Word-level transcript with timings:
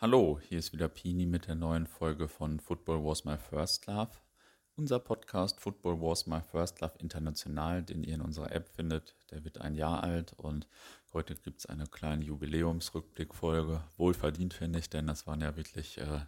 Hallo, 0.00 0.38
hier 0.48 0.60
ist 0.60 0.72
wieder 0.72 0.88
Pini 0.88 1.26
mit 1.26 1.48
der 1.48 1.56
neuen 1.56 1.88
Folge 1.88 2.28
von 2.28 2.60
Football 2.60 3.04
Was 3.04 3.24
My 3.24 3.36
First 3.36 3.88
Love. 3.88 4.12
Unser 4.76 5.00
Podcast 5.00 5.60
Football 5.60 6.00
Was 6.00 6.24
My 6.28 6.40
First 6.40 6.80
Love 6.80 6.94
International, 7.00 7.82
den 7.82 8.04
ihr 8.04 8.14
in 8.14 8.20
unserer 8.20 8.52
App 8.52 8.68
findet, 8.68 9.16
der 9.32 9.42
wird 9.42 9.60
ein 9.60 9.74
Jahr 9.74 10.04
alt 10.04 10.34
und 10.34 10.68
heute 11.12 11.34
gibt 11.34 11.58
es 11.58 11.66
eine 11.66 11.88
kleine 11.88 12.24
Jubiläumsrückblickfolge. 12.24 13.82
Wohlverdient 13.96 14.54
finde 14.54 14.78
ich, 14.78 14.88
denn 14.88 15.08
das 15.08 15.26
waren 15.26 15.40
ja 15.40 15.56
wirklich 15.56 15.98
äh, 15.98 16.20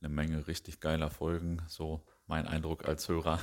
eine 0.00 0.08
Menge 0.08 0.46
richtig 0.46 0.78
geiler 0.78 1.10
Folgen, 1.10 1.60
so 1.66 2.06
mein 2.28 2.46
Eindruck 2.46 2.86
als 2.86 3.08
Hörer. 3.08 3.40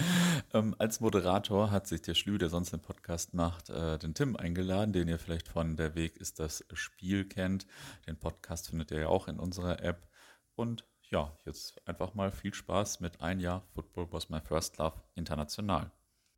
ähm, 0.52 0.74
als 0.78 1.00
Moderator 1.00 1.70
hat 1.70 1.86
sich 1.86 2.02
der 2.02 2.14
Schlü, 2.14 2.38
der 2.38 2.48
sonst 2.48 2.72
den 2.72 2.80
Podcast 2.80 3.34
macht, 3.34 3.70
äh, 3.70 3.98
den 3.98 4.14
Tim 4.14 4.36
eingeladen, 4.36 4.92
den 4.92 5.08
ihr 5.08 5.18
vielleicht 5.18 5.48
von 5.48 5.76
Der 5.76 5.94
Weg 5.94 6.16
ist 6.16 6.40
das 6.40 6.64
Spiel 6.74 7.24
kennt. 7.24 7.66
Den 8.06 8.18
Podcast 8.18 8.68
findet 8.68 8.90
ihr 8.90 9.00
ja 9.00 9.08
auch 9.08 9.28
in 9.28 9.38
unserer 9.38 9.82
App. 9.82 10.08
Und 10.54 10.84
ja, 11.10 11.36
jetzt 11.44 11.86
einfach 11.86 12.14
mal 12.14 12.32
viel 12.32 12.54
Spaß 12.54 13.00
mit 13.00 13.20
ein 13.20 13.40
Jahr 13.40 13.62
Football 13.74 14.08
was 14.10 14.28
my 14.28 14.40
first 14.40 14.78
love 14.78 15.02
international. 15.14 15.90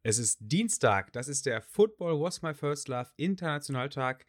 Es 0.02 0.18
ist 0.18 0.38
Dienstag, 0.40 1.12
das 1.12 1.28
ist 1.28 1.46
der 1.46 1.62
Football 1.62 2.20
was 2.20 2.42
my 2.42 2.54
first 2.54 2.88
love 2.88 3.10
Internationaltag. 3.16 4.26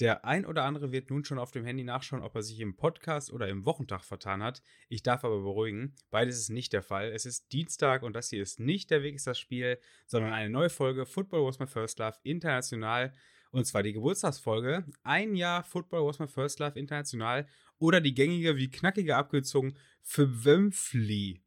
Der 0.00 0.24
ein 0.24 0.46
oder 0.46 0.64
andere 0.64 0.92
wird 0.92 1.10
nun 1.10 1.26
schon 1.26 1.38
auf 1.38 1.50
dem 1.50 1.66
Handy 1.66 1.84
nachschauen, 1.84 2.22
ob 2.22 2.34
er 2.34 2.42
sich 2.42 2.58
im 2.60 2.74
Podcast 2.74 3.30
oder 3.30 3.48
im 3.48 3.66
Wochentag 3.66 4.02
vertan 4.02 4.42
hat. 4.42 4.62
Ich 4.88 5.02
darf 5.02 5.24
aber 5.24 5.42
beruhigen, 5.42 5.94
beides 6.10 6.38
ist 6.38 6.48
nicht 6.48 6.72
der 6.72 6.82
Fall. 6.82 7.12
Es 7.12 7.26
ist 7.26 7.52
Dienstag 7.52 8.02
und 8.02 8.14
das 8.14 8.30
hier 8.30 8.42
ist 8.42 8.60
nicht 8.60 8.90
der 8.90 9.02
Weg 9.02 9.14
ist 9.14 9.26
das 9.26 9.38
Spiel, 9.38 9.78
sondern 10.06 10.32
eine 10.32 10.48
neue 10.48 10.70
Folge 10.70 11.04
Football 11.04 11.44
Was 11.46 11.58
My 11.58 11.66
First 11.66 11.98
Love 11.98 12.16
International. 12.22 13.12
Und 13.50 13.66
zwar 13.66 13.82
die 13.82 13.92
Geburtstagsfolge. 13.92 14.86
Ein 15.02 15.34
Jahr 15.34 15.64
Football 15.64 16.06
Was 16.06 16.18
My 16.18 16.28
First 16.28 16.60
Love 16.60 16.78
International 16.78 17.46
oder 17.78 18.00
die 18.00 18.14
gängige 18.14 18.56
wie 18.56 18.70
knackige 18.70 19.16
Abkürzung 19.16 19.74
für 20.00 20.46
Wömpfli. 20.46 21.42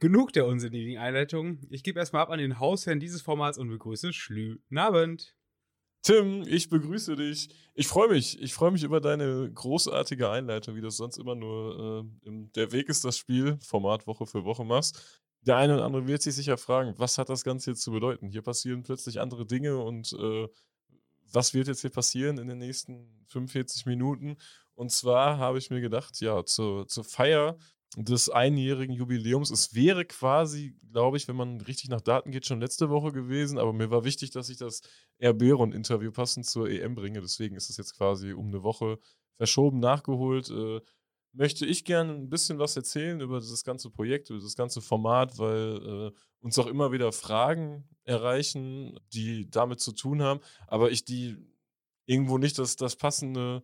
Genug 0.00 0.32
der 0.32 0.46
unsinnigen 0.46 0.98
Einleitung. 0.98 1.60
Ich 1.70 1.84
gebe 1.84 2.00
erstmal 2.00 2.22
ab 2.22 2.30
an 2.30 2.40
den 2.40 2.58
Hausherrn 2.58 2.98
dieses 2.98 3.22
Formats 3.22 3.58
und 3.58 3.68
begrüße 3.68 4.12
Schlü. 4.12 4.58
Abend. 4.74 5.36
Tim, 6.02 6.42
ich 6.48 6.68
begrüße 6.68 7.14
dich. 7.14 7.48
Ich 7.74 7.86
freue 7.86 8.08
mich. 8.08 8.40
Ich 8.42 8.54
freue 8.54 8.72
mich 8.72 8.82
über 8.82 9.00
deine 9.00 9.50
großartige 9.52 10.28
Einleitung, 10.30 10.74
wie 10.74 10.80
du 10.80 10.88
es 10.88 10.96
sonst 10.96 11.16
immer 11.16 11.36
nur 11.36 12.04
äh, 12.24 12.28
im 12.28 12.52
Der 12.52 12.72
Weg 12.72 12.88
ist 12.88 13.04
das 13.04 13.16
Spiel, 13.16 13.56
Format 13.64 14.06
Woche 14.08 14.26
für 14.26 14.44
Woche 14.44 14.64
machst. 14.64 15.22
Der 15.42 15.56
eine 15.56 15.74
oder 15.74 15.84
andere 15.84 16.06
wird 16.08 16.22
sich 16.22 16.34
sicher 16.34 16.58
fragen, 16.58 16.94
was 16.98 17.18
hat 17.18 17.28
das 17.28 17.44
Ganze 17.44 17.70
jetzt 17.70 17.82
zu 17.82 17.92
bedeuten? 17.92 18.28
Hier 18.28 18.42
passieren 18.42 18.82
plötzlich 18.82 19.20
andere 19.20 19.46
Dinge 19.46 19.78
und 19.78 20.12
äh, 20.12 20.48
was 21.32 21.54
wird 21.54 21.68
jetzt 21.68 21.80
hier 21.82 21.90
passieren 21.90 22.38
in 22.38 22.48
den 22.48 22.58
nächsten 22.58 23.24
45 23.28 23.86
Minuten? 23.86 24.36
Und 24.74 24.90
zwar 24.90 25.38
habe 25.38 25.58
ich 25.58 25.70
mir 25.70 25.80
gedacht, 25.80 26.20
ja, 26.20 26.44
zur, 26.44 26.88
zur 26.88 27.04
Feier 27.04 27.58
des 27.96 28.30
einjährigen 28.30 28.94
Jubiläums. 28.94 29.50
Es 29.50 29.74
wäre 29.74 30.04
quasi, 30.04 30.74
glaube 30.92 31.16
ich, 31.16 31.28
wenn 31.28 31.36
man 31.36 31.60
richtig 31.60 31.90
nach 31.90 32.00
Daten 32.00 32.30
geht, 32.30 32.46
schon 32.46 32.60
letzte 32.60 32.90
Woche 32.90 33.12
gewesen, 33.12 33.58
aber 33.58 33.72
mir 33.72 33.90
war 33.90 34.04
wichtig, 34.04 34.30
dass 34.30 34.48
ich 34.48 34.56
das 34.56 34.82
Erberon-Interview 35.18 36.10
passend 36.10 36.46
zur 36.46 36.68
EM 36.68 36.94
bringe. 36.94 37.20
Deswegen 37.20 37.56
ist 37.56 37.70
es 37.70 37.76
jetzt 37.76 37.96
quasi 37.96 38.32
um 38.32 38.48
eine 38.48 38.62
Woche 38.62 38.98
verschoben, 39.36 39.78
nachgeholt. 39.80 40.50
Äh, 40.50 40.80
möchte 41.32 41.66
ich 41.66 41.84
gerne 41.84 42.12
ein 42.12 42.28
bisschen 42.28 42.58
was 42.58 42.76
erzählen 42.76 43.20
über 43.20 43.40
das 43.40 43.64
ganze 43.64 43.90
Projekt, 43.90 44.30
über 44.30 44.40
das 44.40 44.56
ganze 44.56 44.80
Format, 44.80 45.38
weil 45.38 46.10
äh, 46.12 46.18
uns 46.40 46.58
auch 46.58 46.66
immer 46.66 46.92
wieder 46.92 47.12
Fragen 47.12 47.88
erreichen, 48.04 48.98
die 49.12 49.48
damit 49.48 49.80
zu 49.80 49.92
tun 49.92 50.22
haben, 50.22 50.40
aber 50.66 50.90
ich 50.90 51.04
die 51.04 51.36
irgendwo 52.06 52.36
nicht 52.36 52.58
das, 52.58 52.76
das 52.76 52.96
passende 52.96 53.62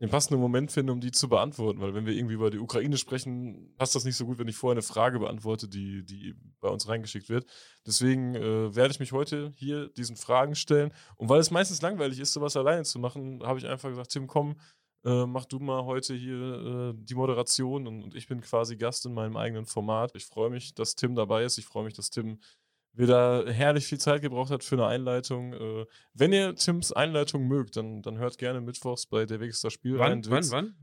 den 0.00 0.10
passenden 0.10 0.40
Moment 0.40 0.70
finde, 0.70 0.92
um 0.92 1.00
die 1.00 1.10
zu 1.10 1.28
beantworten. 1.28 1.80
Weil 1.80 1.94
wenn 1.94 2.06
wir 2.06 2.14
irgendwie 2.14 2.34
über 2.34 2.50
die 2.50 2.58
Ukraine 2.58 2.96
sprechen, 2.96 3.74
passt 3.76 3.94
das 3.94 4.04
nicht 4.04 4.16
so 4.16 4.26
gut, 4.26 4.38
wenn 4.38 4.48
ich 4.48 4.56
vorher 4.56 4.74
eine 4.74 4.82
Frage 4.82 5.18
beantworte, 5.18 5.68
die, 5.68 6.04
die 6.04 6.34
bei 6.60 6.68
uns 6.68 6.88
reingeschickt 6.88 7.28
wird. 7.28 7.46
Deswegen 7.86 8.34
äh, 8.34 8.74
werde 8.74 8.92
ich 8.92 9.00
mich 9.00 9.12
heute 9.12 9.52
hier 9.56 9.88
diesen 9.88 10.16
Fragen 10.16 10.54
stellen. 10.54 10.92
Und 11.16 11.28
weil 11.28 11.40
es 11.40 11.50
meistens 11.50 11.82
langweilig 11.82 12.20
ist, 12.20 12.32
sowas 12.32 12.56
alleine 12.56 12.84
zu 12.84 12.98
machen, 12.98 13.42
habe 13.42 13.58
ich 13.58 13.66
einfach 13.66 13.88
gesagt, 13.88 14.10
Tim, 14.10 14.28
komm, 14.28 14.56
äh, 15.04 15.26
mach 15.26 15.44
du 15.44 15.58
mal 15.58 15.84
heute 15.84 16.14
hier 16.14 16.92
äh, 16.92 16.94
die 16.96 17.14
Moderation 17.14 17.86
und, 17.86 18.02
und 18.02 18.14
ich 18.14 18.26
bin 18.26 18.40
quasi 18.40 18.76
Gast 18.76 19.06
in 19.06 19.14
meinem 19.14 19.36
eigenen 19.36 19.64
Format. 19.64 20.14
Ich 20.14 20.26
freue 20.26 20.50
mich, 20.50 20.74
dass 20.74 20.94
Tim 20.94 21.14
dabei 21.14 21.44
ist. 21.44 21.58
Ich 21.58 21.66
freue 21.66 21.84
mich, 21.84 21.94
dass 21.94 22.10
Tim 22.10 22.38
wieder 22.98 23.50
herrlich 23.50 23.86
viel 23.86 23.98
Zeit 23.98 24.22
gebraucht 24.22 24.50
hat 24.50 24.64
für 24.64 24.74
eine 24.74 24.86
Einleitung. 24.86 25.54
Äh, 25.54 25.86
wenn 26.14 26.32
ihr 26.32 26.54
Tims 26.56 26.92
Einleitung 26.92 27.46
mögt, 27.46 27.76
dann, 27.76 28.02
dann 28.02 28.18
hört 28.18 28.38
gerne 28.38 28.60
mittwochs 28.60 29.06
bei 29.06 29.24
der 29.24 29.40
Weg 29.40 29.54
das 29.60 29.72
Spiel 29.72 29.98
wann, 29.98 30.10
rein. 30.10 30.22
Wann, 30.28 30.50
wann? 30.50 30.74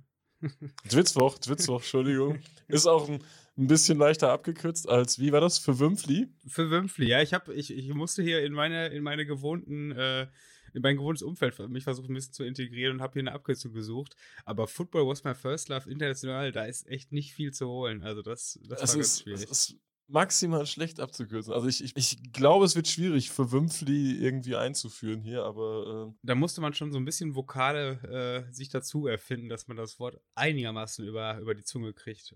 Dwitzwoch, 0.91 1.37
Dwitzwoch, 1.39 1.81
Entschuldigung. 1.81 2.39
Ist 2.67 2.87
auch 2.87 3.09
ein, 3.09 3.19
ein 3.57 3.67
bisschen 3.67 3.97
leichter 3.97 4.31
abgekürzt 4.31 4.87
als, 4.87 5.19
wie 5.19 5.31
war 5.31 5.41
das, 5.41 5.57
für 5.57 5.79
Wümpfli? 5.79 6.27
Für 6.47 6.69
Wümpfli, 6.69 7.07
ja. 7.07 7.21
Ich, 7.21 7.33
hab, 7.33 7.49
ich, 7.49 7.75
ich 7.75 7.93
musste 7.93 8.23
hier 8.23 8.43
in 8.43 8.53
meine, 8.53 8.87
in 8.87 9.03
meine 9.03 9.25
gewohnten, 9.25 9.91
äh, 9.91 10.27
in 10.73 10.81
mein 10.81 10.97
gewohntes 10.97 11.23
Umfeld 11.23 11.57
mich 11.69 11.85
versuchen, 11.85 12.11
ein 12.11 12.15
bisschen 12.15 12.33
zu 12.33 12.43
integrieren 12.43 12.95
und 12.95 13.01
habe 13.01 13.13
hier 13.13 13.21
eine 13.21 13.31
Abkürzung 13.31 13.73
gesucht. 13.73 14.15
Aber 14.43 14.67
Football 14.67 15.07
was 15.07 15.23
my 15.23 15.33
first 15.33 15.69
love 15.69 15.89
international, 15.89 16.51
da 16.51 16.65
ist 16.65 16.87
echt 16.87 17.11
nicht 17.11 17.33
viel 17.33 17.51
zu 17.51 17.67
holen. 17.67 18.03
Also 18.03 18.21
das, 18.21 18.59
das, 18.63 18.79
das 18.79 18.79
war 18.79 18.83
ist, 18.83 18.93
ganz 18.95 19.21
schwierig. 19.21 19.49
Das 19.49 19.69
ist 19.69 19.79
maximal 20.07 20.65
schlecht 20.65 20.99
abzukürzen. 20.99 21.53
Also 21.53 21.67
ich, 21.67 21.83
ich, 21.83 21.93
ich 21.95 22.33
glaube, 22.33 22.65
es 22.65 22.75
wird 22.75 22.87
schwierig 22.87 23.31
für 23.31 23.51
Wümpfli 23.51 24.17
irgendwie 24.17 24.55
einzuführen 24.55 25.21
hier, 25.21 25.43
aber. 25.43 26.07
Äh 26.09 26.13
da 26.23 26.35
musste 26.35 26.61
man 26.61 26.73
schon 26.73 26.91
so 26.91 26.97
ein 26.97 27.05
bisschen 27.05 27.35
Vokale 27.35 28.45
äh, 28.49 28.53
sich 28.53 28.69
dazu 28.69 29.07
erfinden, 29.07 29.49
dass 29.49 29.67
man 29.67 29.77
das 29.77 29.99
Wort 29.99 30.19
einigermaßen 30.35 31.05
über, 31.05 31.39
über 31.39 31.55
die 31.55 31.63
Zunge 31.63 31.93
kriegt. 31.93 32.35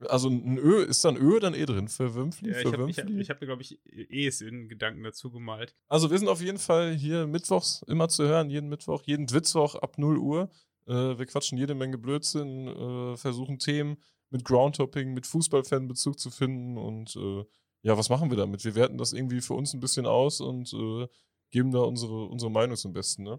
Also 0.00 0.28
ein 0.28 0.58
Ö, 0.58 0.82
ist 0.82 1.04
da 1.04 1.10
ein 1.10 1.16
Ö 1.16 1.38
dann 1.40 1.54
eh 1.54 1.64
drin 1.64 1.88
für 1.88 2.14
Wümpfli? 2.14 2.50
Ja, 2.50 2.58
ich 2.58 2.66
habe 2.66 2.92
hab, 2.92 3.10
ich 3.10 3.30
hab, 3.30 3.40
glaube 3.40 3.62
ich, 3.62 3.80
E's 3.86 4.40
in 4.40 4.68
Gedanken 4.68 5.02
dazu 5.02 5.30
gemalt. 5.30 5.74
Also 5.88 6.10
wir 6.10 6.18
sind 6.18 6.28
auf 6.28 6.42
jeden 6.42 6.58
Fall 6.58 6.94
hier 6.94 7.26
mittwochs 7.26 7.82
immer 7.86 8.08
zu 8.08 8.24
hören, 8.24 8.50
jeden 8.50 8.68
Mittwoch, 8.68 9.02
jeden 9.06 9.26
Dwitzwoch 9.26 9.76
ab 9.76 9.96
0 9.98 10.18
Uhr. 10.18 10.50
Äh, 10.86 10.92
wir 10.92 11.26
quatschen 11.26 11.56
jede 11.56 11.74
Menge 11.74 11.96
Blödsinn, 11.96 12.66
äh, 12.66 13.16
versuchen 13.16 13.58
Themen 13.58 13.96
mit 14.34 14.44
Groundtopping, 14.44 15.14
mit 15.14 15.28
Fußballfan-Bezug 15.28 16.18
zu 16.18 16.28
finden 16.28 16.76
und 16.76 17.14
äh, 17.14 17.44
ja, 17.82 17.96
was 17.96 18.08
machen 18.08 18.30
wir 18.30 18.36
damit? 18.36 18.64
Wir 18.64 18.74
werten 18.74 18.98
das 18.98 19.12
irgendwie 19.12 19.40
für 19.40 19.54
uns 19.54 19.74
ein 19.74 19.80
bisschen 19.80 20.06
aus 20.06 20.40
und 20.40 20.72
äh, 20.72 21.06
geben 21.52 21.70
da 21.70 21.78
unsere, 21.78 22.24
unsere 22.24 22.50
Meinung 22.50 22.76
zum 22.76 22.92
Besten, 22.92 23.22
ne? 23.22 23.38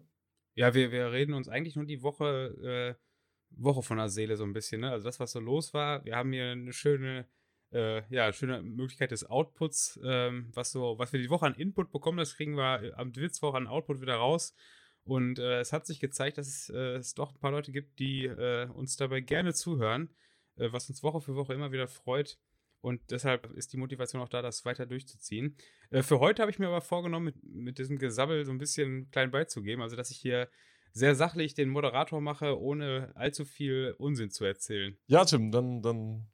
Ja, 0.54 0.74
wir, 0.74 0.94
wir 0.94 1.12
reden 1.12 1.34
uns 1.34 1.50
eigentlich 1.50 1.76
nur 1.76 1.84
die 1.84 2.02
Woche, 2.02 2.96
äh, 2.98 3.04
Woche 3.50 3.82
von 3.82 3.98
der 3.98 4.08
Seele 4.08 4.38
so 4.38 4.46
ein 4.46 4.54
bisschen, 4.54 4.82
ne? 4.82 4.92
Also 4.92 5.04
das, 5.04 5.20
was 5.20 5.34
so 5.34 5.42
los 5.42 5.74
war. 5.74 6.06
Wir 6.06 6.16
haben 6.16 6.32
hier 6.32 6.52
eine 6.52 6.72
schöne, 6.72 7.28
äh, 7.74 8.04
ja, 8.10 8.32
schöne 8.32 8.62
Möglichkeit 8.62 9.12
des 9.12 9.30
Outputs, 9.30 10.00
ähm, 10.02 10.50
was 10.54 10.72
so, 10.72 10.98
was 10.98 11.12
wir 11.12 11.20
die 11.20 11.30
Woche 11.30 11.46
an 11.46 11.56
Input 11.56 11.92
bekommen, 11.92 12.20
das 12.20 12.38
kriegen 12.38 12.56
wir 12.56 12.98
am 12.98 13.12
Dwitzwoch 13.12 13.54
an 13.54 13.68
Output 13.68 14.00
wieder 14.00 14.16
raus. 14.16 14.56
Und 15.04 15.40
äh, 15.40 15.60
es 15.60 15.74
hat 15.74 15.86
sich 15.86 16.00
gezeigt, 16.00 16.38
dass 16.38 16.48
es, 16.48 16.70
äh, 16.70 16.96
es 16.96 17.16
doch 17.16 17.34
ein 17.34 17.40
paar 17.40 17.52
Leute 17.52 17.74
gibt, 17.74 18.00
die 18.00 18.28
äh, 18.28 18.68
uns 18.70 18.96
dabei 18.96 19.20
gerne 19.20 19.54
zuhören, 19.54 20.10
was 20.58 20.90
uns 20.90 21.04
Woche 21.04 21.22
für 21.22 21.36
Woche 21.36 21.54
immer 21.54 21.72
wieder 21.72 21.88
freut. 21.88 22.38
Und 22.82 23.02
deshalb 23.10 23.52
ist 23.54 23.74
die 23.74 23.78
Motivation 23.78 24.22
auch 24.22 24.30
da, 24.30 24.44
das 24.44 24.64
weiter 24.64 24.86
durchzuziehen. 24.86 25.58
Äh, 25.90 26.04
für 26.04 26.20
heute 26.20 26.44
habe 26.44 26.52
ich 26.52 26.60
mir 26.60 26.68
aber 26.68 26.82
vorgenommen, 26.82 27.26
mit, 27.26 27.44
mit 27.44 27.80
diesem 27.80 27.98
Gesabbel 27.98 28.46
so 28.46 28.52
ein 28.52 28.60
bisschen 28.60 29.10
klein 29.10 29.32
beizugeben. 29.32 29.82
Also, 29.82 29.96
dass 29.96 30.12
ich 30.12 30.18
hier 30.18 30.50
sehr 30.94 31.16
sachlich 31.16 31.56
den 31.56 31.70
Moderator 31.70 32.22
mache, 32.22 32.60
ohne 32.60 33.12
allzu 33.16 33.44
viel 33.44 33.96
Unsinn 33.98 34.30
zu 34.30 34.46
erzählen. 34.46 34.96
Ja, 35.08 35.26
Tim, 35.26 35.52
dann, 35.52 35.82
dann 35.82 36.28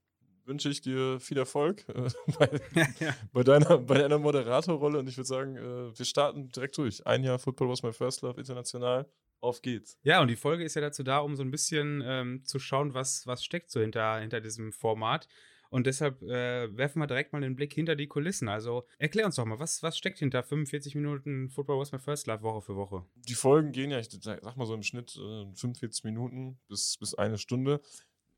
wünsche 0.46 0.70
ich 0.70 0.82
dir 0.82 1.20
viel 1.20 1.38
Erfolg 1.38 1.88
äh, 1.90 2.10
bei, 2.38 2.50
ja. 3.00 3.16
bei, 3.32 3.44
deiner, 3.44 3.78
bei 3.78 3.98
deiner 3.98 4.20
Moderatorrolle 4.20 5.00
und 5.00 5.08
ich 5.08 5.18
würde 5.18 5.28
sagen, 5.28 5.56
äh, 5.56 5.98
wir 5.98 6.06
starten 6.06 6.50
direkt 6.50 6.78
durch. 6.78 7.06
Ein 7.08 7.24
Jahr 7.24 7.40
Football 7.40 7.70
was 7.70 7.82
my 7.82 7.94
first 7.94 8.22
love 8.22 8.40
international. 8.40 9.06
Auf 9.42 9.62
geht's. 9.62 9.98
Ja, 10.04 10.22
und 10.22 10.28
die 10.28 10.36
Folge 10.36 10.64
ist 10.64 10.76
ja 10.76 10.82
dazu 10.82 11.04
da, 11.04 11.18
um 11.20 11.36
so 11.36 11.44
ein 11.44 11.52
bisschen 11.52 12.02
ähm, 12.06 12.44
zu 12.46 12.60
schauen, 12.60 12.94
was, 12.94 13.26
was 13.28 13.44
steckt 13.44 13.72
so 13.72 13.82
hinter, 13.82 14.20
hinter 14.20 14.40
diesem 14.40 14.72
Format. 14.72 15.28
Und 15.72 15.88
deshalb 15.88 16.22
äh, 16.22 16.76
werfen 16.78 17.00
wir 17.00 17.08
direkt 17.08 17.32
mal 17.32 17.40
den 17.40 17.56
Blick 17.56 17.74
hinter 17.74 17.96
die 17.96 18.08
Kulissen. 18.08 18.50
Also 18.50 18.86
erklär 18.98 19.26
uns 19.26 19.36
doch 19.36 19.46
mal, 19.46 19.58
was, 19.58 19.82
was 19.82 19.98
steckt 19.98 20.20
hinter 20.20 20.44
45 20.44 20.96
Minuten 20.96 21.50
Football 21.50 21.80
Was 21.80 21.94
My 21.94 22.00
First 22.00 22.28
Love 22.28 22.44
Woche 22.44 22.62
für 22.62 22.76
Woche? 22.76 23.06
Die 23.16 23.36
Folgen 23.36 23.72
gehen 23.72 23.90
ja, 23.90 23.98
ich 23.98 24.10
sag 24.22 24.58
mal 24.58 24.66
so 24.66 24.74
im 24.74 24.84
Schnitt 24.84 25.16
äh, 25.16 25.46
45 25.56 26.04
Minuten 26.04 26.60
bis, 26.68 26.98
bis 26.98 27.16
eine 27.16 27.38
Stunde. 27.38 27.82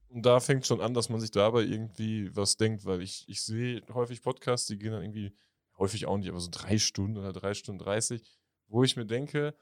Und 0.09 0.27
da 0.27 0.39
fängt 0.39 0.67
schon 0.67 0.79
an, 0.79 0.94
dass 0.94 1.09
man 1.09 1.19
sich 1.19 1.31
dabei 1.31 1.63
irgendwie 1.63 2.29
was 2.35 2.56
denkt, 2.56 2.85
weil 2.85 3.01
ich, 3.01 3.25
ich 3.27 3.41
sehe 3.41 3.81
häufig 3.91 4.21
Podcasts, 4.21 4.67
die 4.67 4.77
gehen 4.77 4.91
dann 4.91 5.01
irgendwie, 5.01 5.35
häufig 5.79 6.06
auch 6.06 6.17
nicht, 6.17 6.29
aber 6.29 6.39
so 6.39 6.49
drei 6.51 6.77
Stunden 6.77 7.17
oder 7.17 7.33
drei 7.33 7.56
Stunden 7.56 7.79
30, 7.79 8.21
wo 8.67 8.83
ich 8.83 8.95
mir 8.95 9.07
denke, 9.07 9.56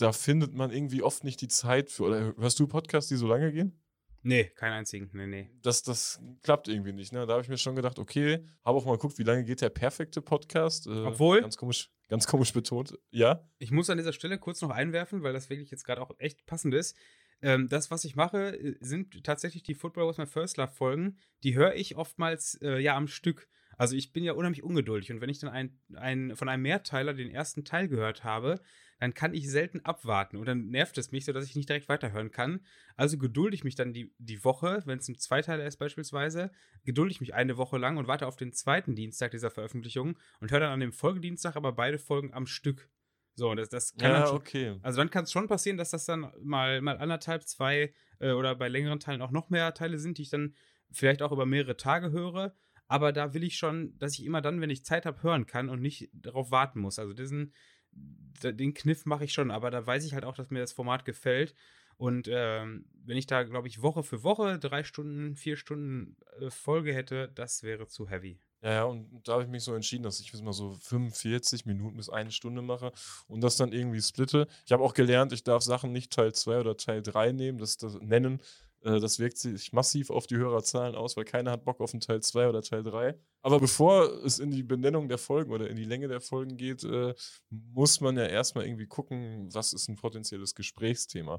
da 0.00 0.12
findet 0.12 0.54
man 0.54 0.70
irgendwie 0.70 1.02
oft 1.02 1.24
nicht 1.24 1.40
die 1.40 1.48
Zeit 1.48 1.90
für. 1.90 2.04
Oder 2.04 2.34
hörst 2.36 2.58
du 2.58 2.66
Podcasts, 2.66 3.08
die 3.08 3.16
so 3.16 3.26
lange 3.26 3.52
gehen? 3.52 3.80
Nee, 4.22 4.44
keinen 4.44 4.74
einzigen. 4.74 5.10
Nee, 5.12 5.26
nee. 5.26 5.50
Das, 5.62 5.82
das 5.82 6.20
klappt 6.42 6.68
irgendwie 6.68 6.92
nicht. 6.92 7.12
Ne? 7.12 7.26
Da 7.26 7.32
habe 7.32 7.42
ich 7.42 7.48
mir 7.48 7.56
schon 7.56 7.74
gedacht, 7.74 7.98
okay, 7.98 8.44
habe 8.64 8.76
auch 8.76 8.84
mal 8.84 8.92
geguckt, 8.92 9.18
wie 9.18 9.22
lange 9.22 9.44
geht 9.44 9.62
der 9.62 9.70
perfekte 9.70 10.20
Podcast. 10.20 10.86
Äh, 10.86 10.90
Obwohl. 10.90 11.40
Ganz 11.40 11.56
komisch, 11.56 11.90
ganz 12.08 12.26
komisch 12.26 12.52
betont. 12.52 12.98
Ja. 13.10 13.48
Ich 13.58 13.70
muss 13.70 13.88
an 13.88 13.96
dieser 13.96 14.12
Stelle 14.12 14.38
kurz 14.38 14.60
noch 14.60 14.70
einwerfen, 14.70 15.22
weil 15.22 15.32
das 15.32 15.48
wirklich 15.48 15.70
jetzt 15.70 15.84
gerade 15.84 16.02
auch 16.02 16.10
echt 16.18 16.44
passend 16.44 16.74
ist. 16.74 16.96
Ähm, 17.42 17.68
das, 17.68 17.90
was 17.90 18.04
ich 18.04 18.14
mache, 18.14 18.58
äh, 18.58 18.76
sind 18.80 19.24
tatsächlich 19.24 19.62
die 19.62 19.74
Football 19.74 20.06
Was 20.08 20.18
My 20.18 20.26
First 20.26 20.58
Love 20.58 20.72
Folgen. 20.72 21.16
Die 21.42 21.54
höre 21.54 21.74
ich 21.74 21.96
oftmals 21.96 22.56
äh, 22.60 22.78
ja 22.78 22.96
am 22.96 23.08
Stück. 23.08 23.48
Also 23.78 23.96
ich 23.96 24.12
bin 24.12 24.24
ja 24.24 24.34
unheimlich 24.34 24.62
ungeduldig 24.62 25.10
und 25.10 25.22
wenn 25.22 25.30
ich 25.30 25.38
dann 25.38 25.48
ein, 25.48 25.80
ein, 25.94 26.36
von 26.36 26.50
einem 26.50 26.62
Mehrteiler 26.62 27.14
den 27.14 27.30
ersten 27.30 27.64
Teil 27.64 27.88
gehört 27.88 28.24
habe, 28.24 28.60
dann 29.00 29.14
kann 29.14 29.34
ich 29.34 29.50
selten 29.50 29.80
abwarten 29.80 30.36
und 30.36 30.46
dann 30.46 30.68
nervt 30.68 30.96
es 30.98 31.10
mich, 31.10 31.24
sodass 31.24 31.46
ich 31.46 31.56
nicht 31.56 31.68
direkt 31.68 31.88
weiterhören 31.88 32.30
kann. 32.30 32.60
Also 32.96 33.18
gedulde 33.18 33.54
ich 33.54 33.64
mich 33.64 33.74
dann 33.74 33.92
die, 33.92 34.14
die 34.18 34.44
Woche, 34.44 34.82
wenn 34.84 34.98
es 34.98 35.08
ein 35.08 35.18
Zweiteiler 35.18 35.64
ist 35.64 35.78
beispielsweise, 35.78 36.52
gedulde 36.84 37.10
ich 37.10 37.20
mich 37.20 37.34
eine 37.34 37.56
Woche 37.56 37.78
lang 37.78 37.96
und 37.96 38.06
warte 38.06 38.26
auf 38.26 38.36
den 38.36 38.52
zweiten 38.52 38.94
Dienstag 38.94 39.30
dieser 39.30 39.50
Veröffentlichung 39.50 40.18
und 40.40 40.52
höre 40.52 40.60
dann 40.60 40.72
an 40.72 40.80
dem 40.80 40.92
Folgedienstag 40.92 41.56
aber 41.56 41.72
beide 41.72 41.98
Folgen 41.98 42.32
am 42.34 42.46
Stück. 42.46 42.90
So, 43.36 43.54
das, 43.54 43.70
das 43.70 43.96
kann 43.96 44.10
Ja, 44.10 44.18
dann 44.18 44.28
schon, 44.28 44.36
okay. 44.36 44.78
also 44.82 44.98
dann 44.98 45.08
kann 45.08 45.24
es 45.24 45.32
schon 45.32 45.48
passieren, 45.48 45.78
dass 45.78 45.90
das 45.90 46.04
dann 46.04 46.30
mal, 46.42 46.82
mal 46.82 46.98
anderthalb, 46.98 47.44
zwei 47.44 47.94
äh, 48.18 48.32
oder 48.32 48.54
bei 48.54 48.68
längeren 48.68 49.00
Teilen 49.00 49.22
auch 49.22 49.30
noch 49.30 49.48
mehr 49.48 49.72
Teile 49.72 49.98
sind, 49.98 50.18
die 50.18 50.22
ich 50.22 50.30
dann 50.30 50.54
vielleicht 50.90 51.22
auch 51.22 51.32
über 51.32 51.46
mehrere 51.46 51.76
Tage 51.76 52.10
höre. 52.10 52.54
Aber 52.86 53.12
da 53.12 53.34
will 53.34 53.44
ich 53.44 53.56
schon, 53.56 53.96
dass 53.98 54.18
ich 54.18 54.26
immer 54.26 54.42
dann, 54.42 54.60
wenn 54.60 54.68
ich 54.68 54.84
Zeit 54.84 55.06
habe, 55.06 55.22
hören 55.22 55.46
kann 55.46 55.68
und 55.68 55.80
nicht 55.80 56.10
darauf 56.12 56.50
warten 56.50 56.80
muss. 56.80 56.98
Also 56.98 57.12
diesen, 57.12 57.54
den 57.92 58.74
Kniff 58.74 59.04
mache 59.06 59.24
ich 59.24 59.32
schon, 59.32 59.50
aber 59.50 59.70
da 59.70 59.86
weiß 59.86 60.04
ich 60.04 60.14
halt 60.14 60.24
auch, 60.24 60.34
dass 60.34 60.50
mir 60.50 60.60
das 60.60 60.72
Format 60.72 61.04
gefällt. 61.04 61.54
Und 61.96 62.28
ähm, 62.32 62.86
wenn 63.04 63.18
ich 63.18 63.26
da, 63.26 63.42
glaube 63.42 63.68
ich, 63.68 63.82
Woche 63.82 64.02
für 64.02 64.22
Woche 64.22 64.58
drei 64.58 64.84
Stunden, 64.84 65.36
vier 65.36 65.56
Stunden 65.56 66.16
äh, 66.40 66.50
Folge 66.50 66.94
hätte, 66.94 67.30
das 67.34 67.62
wäre 67.62 67.88
zu 67.88 68.08
heavy. 68.08 68.40
Ja, 68.62 68.72
ja, 68.72 68.84
und 68.84 69.26
da 69.26 69.34
habe 69.34 69.44
ich 69.44 69.48
mich 69.48 69.64
so 69.64 69.74
entschieden, 69.74 70.02
dass 70.02 70.20
ich 70.20 70.32
mal 70.42 70.52
so 70.52 70.72
45 70.72 71.64
Minuten 71.64 71.96
bis 71.96 72.10
eine 72.10 72.30
Stunde 72.30 72.60
mache 72.60 72.92
und 73.26 73.42
das 73.42 73.56
dann 73.56 73.72
irgendwie 73.72 74.02
splitte. 74.02 74.48
Ich 74.66 74.72
habe 74.72 74.82
auch 74.82 74.92
gelernt, 74.92 75.32
ich 75.32 75.44
darf 75.44 75.62
Sachen 75.62 75.92
nicht 75.92 76.12
Teil 76.12 76.34
2 76.34 76.60
oder 76.60 76.76
Teil 76.76 77.02
3 77.02 77.32
nehmen, 77.32 77.58
das, 77.58 77.78
das 77.78 77.94
nennen. 78.00 78.40
Äh, 78.82 79.00
Das 79.00 79.18
wirkt 79.18 79.38
sich 79.38 79.72
massiv 79.72 80.10
auf 80.10 80.26
die 80.26 80.36
Hörerzahlen 80.36 80.94
aus, 80.94 81.16
weil 81.16 81.24
keiner 81.24 81.52
hat 81.52 81.64
Bock 81.64 81.80
auf 81.80 81.92
einen 81.92 82.00
Teil 82.00 82.22
2 82.22 82.48
oder 82.48 82.62
Teil 82.62 82.82
3. 82.82 83.18
Aber 83.42 83.60
bevor 83.60 84.24
es 84.24 84.38
in 84.38 84.50
die 84.50 84.62
Benennung 84.62 85.08
der 85.08 85.18
Folgen 85.18 85.52
oder 85.52 85.68
in 85.68 85.76
die 85.76 85.84
Länge 85.84 86.08
der 86.08 86.20
Folgen 86.20 86.56
geht, 86.56 86.84
äh, 86.84 87.14
muss 87.50 88.00
man 88.00 88.16
ja 88.16 88.26
erstmal 88.26 88.66
irgendwie 88.66 88.86
gucken, 88.86 89.48
was 89.52 89.72
ist 89.72 89.88
ein 89.88 89.96
potenzielles 89.96 90.54
Gesprächsthema. 90.54 91.34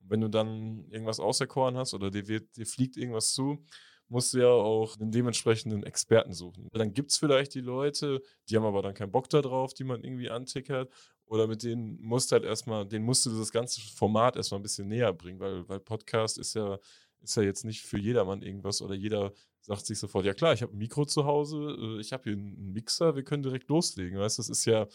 Und 0.00 0.10
wenn 0.10 0.20
du 0.20 0.28
dann 0.28 0.86
irgendwas 0.90 1.20
auserkoren 1.20 1.76
hast 1.76 1.94
oder 1.94 2.10
dir, 2.10 2.28
wird, 2.28 2.56
dir 2.56 2.66
fliegt 2.66 2.96
irgendwas 2.96 3.32
zu, 3.32 3.64
musst 4.08 4.34
du 4.34 4.38
ja 4.38 4.48
auch 4.48 4.98
einen 4.98 5.10
dementsprechenden 5.10 5.82
Experten 5.82 6.34
suchen. 6.34 6.68
Dann 6.72 6.92
gibt 6.92 7.10
es 7.10 7.18
vielleicht 7.18 7.54
die 7.54 7.60
Leute, 7.60 8.20
die 8.48 8.56
haben 8.56 8.64
aber 8.64 8.82
dann 8.82 8.94
keinen 8.94 9.10
Bock 9.10 9.28
darauf, 9.30 9.72
die 9.74 9.84
man 9.84 10.04
irgendwie 10.04 10.30
antickert. 10.30 10.92
Oder 11.26 11.46
mit 11.46 11.62
denen 11.62 12.00
musst 12.02 12.32
halt 12.32 12.44
erstmal, 12.44 12.86
denen 12.86 13.04
musst 13.04 13.24
du 13.26 13.36
das 13.36 13.50
ganze 13.50 13.80
Format 13.80 14.36
erstmal 14.36 14.60
ein 14.60 14.62
bisschen 14.62 14.88
näher 14.88 15.12
bringen, 15.12 15.40
weil, 15.40 15.68
weil 15.68 15.80
Podcast 15.80 16.38
ist 16.38 16.54
ja, 16.54 16.78
ist 17.22 17.36
ja 17.36 17.42
jetzt 17.42 17.64
nicht 17.64 17.82
für 17.82 17.98
jedermann 17.98 18.42
irgendwas 18.42 18.82
oder 18.82 18.94
jeder 18.94 19.32
sagt 19.60 19.86
sich 19.86 19.98
sofort, 19.98 20.26
ja 20.26 20.34
klar, 20.34 20.52
ich 20.52 20.62
habe 20.62 20.74
ein 20.74 20.78
Mikro 20.78 21.06
zu 21.06 21.24
Hause, 21.24 21.76
äh, 21.78 22.00
ich 22.00 22.12
habe 22.12 22.24
hier 22.24 22.34
einen 22.34 22.72
Mixer, 22.72 23.16
wir 23.16 23.24
können 23.24 23.42
direkt 23.42 23.68
loslegen. 23.68 24.18
Weißt 24.18 24.38
das 24.38 24.50
ist 24.50 24.66
ja, 24.66 24.86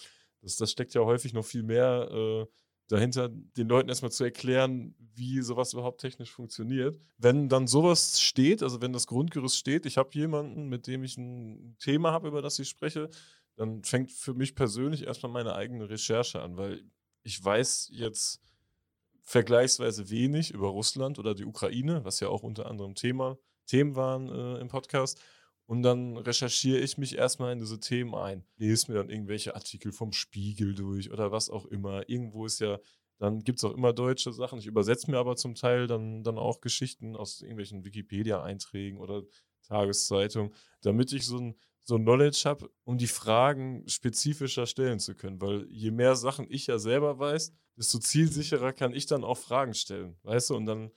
das, 0.42 0.58
das 0.58 0.72
steckt 0.72 0.94
ja 0.94 1.02
häufig 1.02 1.34
noch 1.34 1.46
viel 1.46 1.64
mehr 1.64 2.10
äh, 2.12 2.46
dahinter, 2.88 3.30
den 3.30 3.68
Leuten 3.68 3.90
erstmal 3.90 4.12
zu 4.12 4.24
erklären, 4.24 4.96
wie 5.16 5.42
sowas 5.42 5.74
überhaupt 5.74 6.02
technisch 6.02 6.32
funktioniert. 6.32 7.00
Wenn 7.18 7.50
dann 7.50 7.68
sowas 7.68 8.22
steht, 8.22 8.64
also 8.64 8.82
wenn 8.82 8.94
das 8.94 9.08
Grundgerüst 9.08 9.58
steht, 9.58 9.86
ich 9.86 9.98
habe 9.98 10.10
jemanden, 10.14 10.70
mit 10.70 10.88
dem 10.88 11.04
ich 11.04 11.18
ein 11.18 11.76
Thema 11.80 12.12
habe, 12.12 12.28
über 12.28 12.42
das 12.42 12.60
ich 12.60 12.70
spreche, 12.70 13.10
dann 13.60 13.84
fängt 13.84 14.14
für 14.14 14.34
mich 14.34 14.56
persönlich 14.56 15.06
erstmal 15.06 15.34
meine 15.34 15.54
eigene 15.54 15.90
Recherche 15.90 16.42
an, 16.42 16.56
weil 16.56 16.82
ich 17.24 17.44
weiß 17.44 17.90
jetzt 17.92 18.42
vergleichsweise 19.22 20.10
wenig 20.10 20.52
über 20.52 20.70
Russland 20.70 21.20
oder 21.20 21.36
die 21.36 21.44
Ukraine, 21.44 22.06
was 22.06 22.22
ja 22.22 22.30
auch 22.30 22.42
unter 22.42 22.68
anderem 22.68 22.96
Thema, 22.96 23.38
Themen 23.66 23.98
waren 23.98 24.30
äh, 24.30 24.62
im 24.62 24.70
Podcast. 24.70 25.22
Und 25.66 25.84
dann 25.84 26.16
recherchiere 26.16 26.80
ich 26.80 26.98
mich 26.98 27.18
erstmal 27.18 27.52
in 27.52 27.60
diese 27.60 27.82
Themen 27.82 28.16
ein. 28.16 28.46
Lese 28.56 28.90
mir 28.90 28.98
dann 28.98 29.10
irgendwelche 29.10 29.54
Artikel 29.56 29.92
vom 29.92 30.14
Spiegel 30.14 30.74
durch 30.74 31.12
oder 31.12 31.34
was 31.34 31.50
auch 31.50 31.66
immer. 31.66 32.08
Irgendwo 32.08 32.46
ist 32.46 32.60
ja, 32.60 32.80
dann 33.18 33.42
gibt 33.42 33.60
es 33.60 33.66
auch 33.66 33.74
immer 33.74 33.92
deutsche 33.92 34.32
Sachen. 34.32 34.60
Ich 34.60 34.68
übersetze 34.68 35.12
mir 35.12 35.18
aber 35.18 35.36
zum 35.36 35.54
Teil 35.54 35.86
dann, 35.86 36.24
dann 36.24 36.38
auch 36.38 36.62
Geschichten 36.62 37.18
aus 37.18 37.42
irgendwelchen 37.42 37.84
Wikipedia-Einträgen 37.84 39.00
oder 39.00 39.24
Tageszeitungen, 39.64 40.54
damit 40.82 41.12
ich 41.12 41.26
so 41.26 41.38
ein, 41.38 41.56
so 41.84 41.98
Knowledge 41.98 42.44
habe, 42.46 42.70
um 42.84 42.98
die 42.98 43.08
Fragen 43.08 43.84
spezifischer 43.88 44.66
stellen 44.66 45.00
zu 45.00 45.16
können. 45.16 45.42
Weil 45.42 45.66
je 45.70 45.92
mehr 45.92 46.16
Sachen 46.16 46.46
ich 46.50 46.68
ja 46.68 46.78
selber 46.78 47.18
weiß, 47.20 47.54
desto 47.78 48.00
zielsicherer 48.00 48.74
kann 48.74 48.94
ich 48.94 49.06
dann 49.06 49.24
auch 49.24 49.38
Fragen 49.38 49.74
stellen. 49.74 50.18
Weißt 50.24 50.50
du? 50.50 50.56
Und 50.56 50.66
dann 50.66 50.92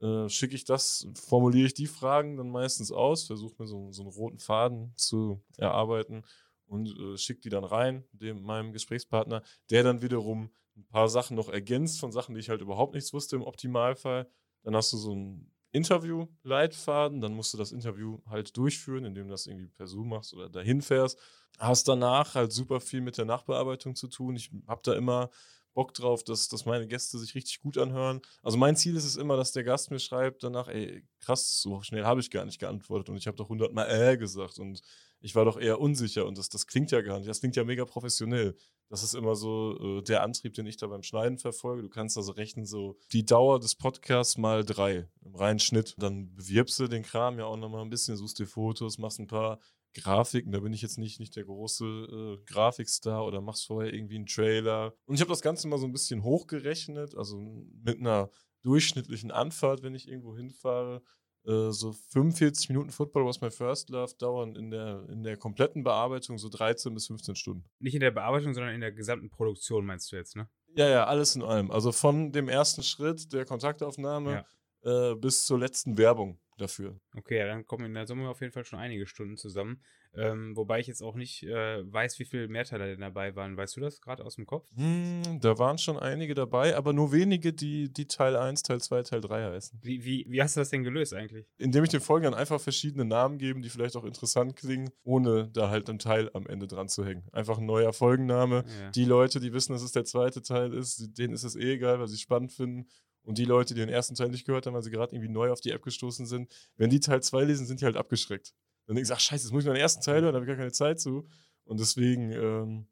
äh, 0.00 0.28
schicke 0.28 0.54
ich 0.54 0.64
das, 0.64 1.08
formuliere 1.14 1.66
ich 1.66 1.74
die 1.74 1.86
Fragen 1.86 2.36
dann 2.36 2.50
meistens 2.50 2.92
aus, 2.92 3.24
versuche 3.24 3.54
mir 3.58 3.66
so, 3.66 3.90
so 3.92 4.02
einen 4.02 4.12
roten 4.12 4.38
Faden 4.38 4.92
zu 4.96 5.42
erarbeiten 5.56 6.22
und 6.66 6.88
äh, 6.98 7.16
schicke 7.16 7.40
die 7.40 7.48
dann 7.48 7.64
rein, 7.64 8.04
dem, 8.12 8.42
meinem 8.42 8.72
Gesprächspartner, 8.72 9.42
der 9.70 9.82
dann 9.82 10.02
wiederum 10.02 10.50
ein 10.76 10.86
paar 10.86 11.08
Sachen 11.08 11.36
noch 11.36 11.48
ergänzt 11.48 11.98
von 11.98 12.12
Sachen, 12.12 12.34
die 12.34 12.40
ich 12.40 12.50
halt 12.50 12.60
überhaupt 12.60 12.94
nichts 12.94 13.12
wusste 13.12 13.36
im 13.36 13.42
Optimalfall. 13.42 14.30
Dann 14.62 14.76
hast 14.76 14.92
du 14.92 14.98
so 14.98 15.14
ein 15.14 15.50
Interview-Leitfaden, 15.76 17.20
dann 17.20 17.34
musst 17.34 17.52
du 17.54 17.58
das 17.58 17.72
Interview 17.72 18.18
halt 18.26 18.56
durchführen, 18.56 19.04
indem 19.04 19.26
du 19.26 19.30
das 19.30 19.46
irgendwie 19.46 19.68
per 19.68 19.86
Zoom 19.86 20.08
machst 20.08 20.34
oder 20.34 20.48
dahin 20.48 20.82
fährst. 20.82 21.18
Hast 21.58 21.86
danach 21.88 22.34
halt 22.34 22.52
super 22.52 22.80
viel 22.80 23.00
mit 23.00 23.18
der 23.18 23.24
Nachbearbeitung 23.24 23.94
zu 23.94 24.08
tun. 24.08 24.36
Ich 24.36 24.50
habe 24.66 24.80
da 24.84 24.94
immer 24.94 25.30
Bock 25.76 25.92
drauf, 25.92 26.24
dass, 26.24 26.48
dass 26.48 26.64
meine 26.64 26.86
Gäste 26.86 27.18
sich 27.18 27.34
richtig 27.34 27.60
gut 27.60 27.76
anhören. 27.76 28.22
Also 28.42 28.56
mein 28.56 28.76
Ziel 28.76 28.96
ist 28.96 29.04
es 29.04 29.16
immer, 29.16 29.36
dass 29.36 29.52
der 29.52 29.62
Gast 29.62 29.90
mir 29.90 29.98
schreibt 29.98 30.42
danach, 30.42 30.68
ey, 30.68 31.06
krass, 31.20 31.60
so 31.60 31.82
schnell 31.82 32.04
habe 32.04 32.20
ich 32.20 32.30
gar 32.30 32.46
nicht 32.46 32.58
geantwortet 32.58 33.10
und 33.10 33.16
ich 33.18 33.26
habe 33.26 33.36
doch 33.36 33.50
hundertmal 33.50 33.86
äh 33.90 34.16
gesagt 34.16 34.58
und 34.58 34.80
ich 35.20 35.34
war 35.34 35.44
doch 35.44 35.60
eher 35.60 35.78
unsicher 35.78 36.24
und 36.24 36.38
das, 36.38 36.48
das 36.48 36.66
klingt 36.66 36.90
ja 36.92 37.02
gar 37.02 37.18
nicht, 37.18 37.28
das 37.28 37.40
klingt 37.40 37.56
ja 37.56 37.64
mega 37.64 37.84
professionell. 37.84 38.56
Das 38.88 39.02
ist 39.02 39.14
immer 39.14 39.34
so 39.34 39.98
äh, 39.98 40.02
der 40.02 40.22
Antrieb, 40.22 40.54
den 40.54 40.66
ich 40.66 40.76
da 40.76 40.86
beim 40.86 41.02
Schneiden 41.02 41.38
verfolge. 41.38 41.82
Du 41.82 41.88
kannst 41.88 42.16
also 42.16 42.32
rechnen, 42.32 42.66
so 42.66 42.96
die 43.12 43.24
Dauer 43.24 43.58
des 43.58 43.74
Podcasts 43.74 44.38
mal 44.38 44.64
drei 44.64 45.08
im 45.24 45.34
reinen 45.34 45.58
Schnitt. 45.58 45.94
Dann 45.98 46.34
bewirbst 46.34 46.78
du 46.78 46.86
den 46.86 47.02
Kram 47.02 47.38
ja 47.38 47.46
auch 47.46 47.56
nochmal 47.56 47.82
ein 47.82 47.90
bisschen, 47.90 48.16
suchst 48.16 48.38
dir 48.38 48.46
Fotos, 48.46 48.98
machst 48.98 49.18
ein 49.18 49.26
paar 49.26 49.58
Grafiken, 49.96 50.52
da 50.52 50.60
bin 50.60 50.72
ich 50.72 50.82
jetzt 50.82 50.98
nicht, 50.98 51.20
nicht 51.20 51.36
der 51.36 51.44
große 51.44 51.84
äh, 51.84 52.44
Grafikstar 52.44 53.24
oder 53.24 53.40
machst 53.40 53.66
vorher 53.66 53.92
irgendwie 53.92 54.16
einen 54.16 54.26
Trailer. 54.26 54.94
Und 55.06 55.14
ich 55.14 55.20
habe 55.20 55.30
das 55.30 55.40
Ganze 55.40 55.68
mal 55.68 55.78
so 55.78 55.86
ein 55.86 55.92
bisschen 55.92 56.22
hochgerechnet, 56.22 57.16
also 57.16 57.38
mit 57.38 57.98
einer 57.98 58.30
durchschnittlichen 58.62 59.30
Anfahrt, 59.30 59.82
wenn 59.82 59.94
ich 59.94 60.08
irgendwo 60.08 60.36
hinfahre. 60.36 61.02
Äh, 61.46 61.70
so 61.70 61.92
45 62.10 62.68
Minuten 62.70 62.90
Football 62.90 63.24
was 63.24 63.40
my 63.40 63.50
first 63.50 63.90
love 63.90 64.14
dauern 64.18 64.56
in 64.56 64.70
der, 64.70 65.04
in 65.08 65.22
der 65.22 65.36
kompletten 65.36 65.84
Bearbeitung 65.84 66.38
so 66.38 66.48
13 66.48 66.92
bis 66.92 67.06
15 67.06 67.36
Stunden. 67.36 67.64
Nicht 67.78 67.94
in 67.94 68.00
der 68.00 68.10
Bearbeitung, 68.10 68.52
sondern 68.54 68.74
in 68.74 68.80
der 68.80 68.92
gesamten 68.92 69.30
Produktion, 69.30 69.86
meinst 69.86 70.10
du 70.10 70.16
jetzt, 70.16 70.36
ne? 70.36 70.48
Ja, 70.74 70.88
ja, 70.88 71.04
alles 71.04 71.36
in 71.36 71.42
allem. 71.42 71.70
Also 71.70 71.92
von 71.92 72.32
dem 72.32 72.48
ersten 72.48 72.82
Schritt 72.82 73.32
der 73.32 73.46
Kontaktaufnahme 73.46 74.44
äh, 74.86 75.14
bis 75.16 75.44
zur 75.44 75.58
letzten 75.58 75.98
Werbung 75.98 76.38
dafür. 76.56 76.98
Okay, 77.14 77.38
ja, 77.38 77.46
dann 77.46 77.66
kommen 77.66 77.86
in 77.86 77.94
der 77.94 78.06
Summe 78.06 78.28
auf 78.28 78.40
jeden 78.40 78.52
Fall 78.52 78.64
schon 78.64 78.78
einige 78.78 79.06
Stunden 79.06 79.36
zusammen. 79.36 79.82
Ähm, 80.14 80.56
wobei 80.56 80.80
ich 80.80 80.86
jetzt 80.86 81.02
auch 81.02 81.14
nicht 81.14 81.42
äh, 81.42 81.92
weiß, 81.92 82.18
wie 82.18 82.24
viele 82.24 82.48
Mehrteiler 82.48 82.86
denn 82.86 83.00
dabei 83.00 83.36
waren. 83.36 83.56
Weißt 83.56 83.76
du 83.76 83.80
das 83.80 84.00
gerade 84.00 84.24
aus 84.24 84.36
dem 84.36 84.46
Kopf? 84.46 84.66
Hm, 84.74 85.40
da 85.40 85.58
waren 85.58 85.76
schon 85.76 85.98
einige 85.98 86.34
dabei, 86.34 86.74
aber 86.74 86.94
nur 86.94 87.12
wenige, 87.12 87.52
die, 87.52 87.92
die 87.92 88.06
Teil 88.06 88.34
1, 88.34 88.62
Teil 88.62 88.80
2, 88.80 89.02
Teil 89.02 89.20
3 89.20 89.52
heißen. 89.52 89.78
Wie, 89.82 90.04
wie, 90.04 90.24
wie 90.28 90.40
hast 90.40 90.56
du 90.56 90.60
das 90.60 90.70
denn 90.70 90.84
gelöst 90.84 91.12
eigentlich? 91.12 91.46
Indem 91.58 91.84
ich 91.84 91.90
den 91.90 92.00
Folgen 92.00 92.24
dann 92.24 92.34
einfach 92.34 92.60
verschiedene 92.60 93.04
Namen 93.04 93.36
gebe, 93.36 93.60
die 93.60 93.68
vielleicht 93.68 93.96
auch 93.96 94.04
interessant 94.04 94.56
klingen, 94.56 94.90
ohne 95.04 95.50
da 95.52 95.68
halt 95.68 95.90
einen 95.90 95.98
Teil 95.98 96.30
am 96.32 96.46
Ende 96.46 96.66
dran 96.66 96.88
zu 96.88 97.04
hängen. 97.04 97.28
Einfach 97.32 97.58
ein 97.58 97.66
neuer 97.66 97.92
Folgenname. 97.92 98.64
Ja. 98.66 98.90
Die 98.92 99.04
Leute, 99.04 99.38
die 99.38 99.52
wissen, 99.52 99.72
dass 99.72 99.82
es 99.82 99.92
der 99.92 100.06
zweite 100.06 100.40
Teil 100.40 100.72
ist, 100.72 101.18
denen 101.18 101.34
ist 101.34 101.44
es 101.44 101.56
eh 101.56 101.74
egal, 101.74 102.00
weil 102.00 102.08
sie 102.08 102.14
es 102.14 102.22
spannend 102.22 102.52
finden. 102.52 102.86
Und 103.26 103.38
die 103.38 103.44
Leute, 103.44 103.74
die 103.74 103.80
den 103.80 103.88
ersten 103.88 104.14
Teil 104.14 104.28
nicht 104.28 104.46
gehört 104.46 104.66
haben, 104.66 104.74
weil 104.74 104.82
sie 104.82 104.90
gerade 104.90 105.14
irgendwie 105.14 105.32
neu 105.32 105.50
auf 105.50 105.60
die 105.60 105.72
App 105.72 105.82
gestoßen 105.82 106.26
sind, 106.26 106.48
wenn 106.76 106.90
die 106.90 107.00
Teil 107.00 107.20
2 107.20 107.42
lesen, 107.42 107.66
sind 107.66 107.80
die 107.80 107.84
halt 107.84 107.96
abgeschreckt. 107.96 108.54
Dann 108.86 108.94
denken 108.94 109.06
sie, 109.06 109.12
ach 109.12 109.20
scheiße, 109.20 109.44
jetzt 109.46 109.52
muss 109.52 109.64
ich 109.64 109.66
noch 109.66 109.74
den 109.74 109.82
ersten 109.82 110.00
Teil 110.00 110.22
hören, 110.22 110.32
da 110.32 110.36
habe 110.36 110.44
ich 110.44 110.48
gar 110.48 110.56
keine 110.56 110.70
Zeit 110.70 111.00
zu. 111.00 111.26
Und 111.64 111.80
deswegen, 111.80 112.30
ähm, 112.30 112.86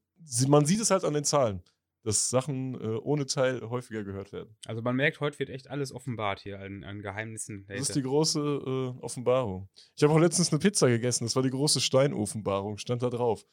man 0.49 0.67
sieht 0.67 0.81
es 0.81 0.91
halt 0.91 1.05
an 1.05 1.15
den 1.15 1.23
Zahlen, 1.23 1.63
dass 2.05 2.29
Sachen 2.31 2.75
äh, 2.75 2.97
ohne 2.99 3.27
Teil 3.27 3.69
häufiger 3.69 4.05
gehört 4.05 4.33
werden. 4.33 4.57
Also 4.67 4.83
man 4.83 4.95
merkt, 4.95 5.21
heute 5.21 5.39
wird 5.39 5.51
echt 5.51 5.69
alles 5.69 5.93
offenbart 5.93 6.41
hier 6.41 6.61
an, 6.61 6.85
an 6.85 7.01
Geheimnissen. 7.01 7.65
Das 7.67 7.81
ist 7.81 7.97
die 7.97 8.03
große 8.03 8.41
äh, 8.41 9.03
Offenbarung. 9.03 9.69
Ich 9.97 10.03
habe 10.03 10.13
auch 10.13 10.19
letztens 10.19 10.53
eine 10.53 10.59
Pizza 10.59 10.89
gegessen, 10.89 11.25
das 11.25 11.35
war 11.35 11.43
die 11.43 11.51
große 11.51 11.81
Steinoffenbarung, 11.81 12.79
stand 12.79 13.03
da 13.03 13.11
drauf. 13.11 13.45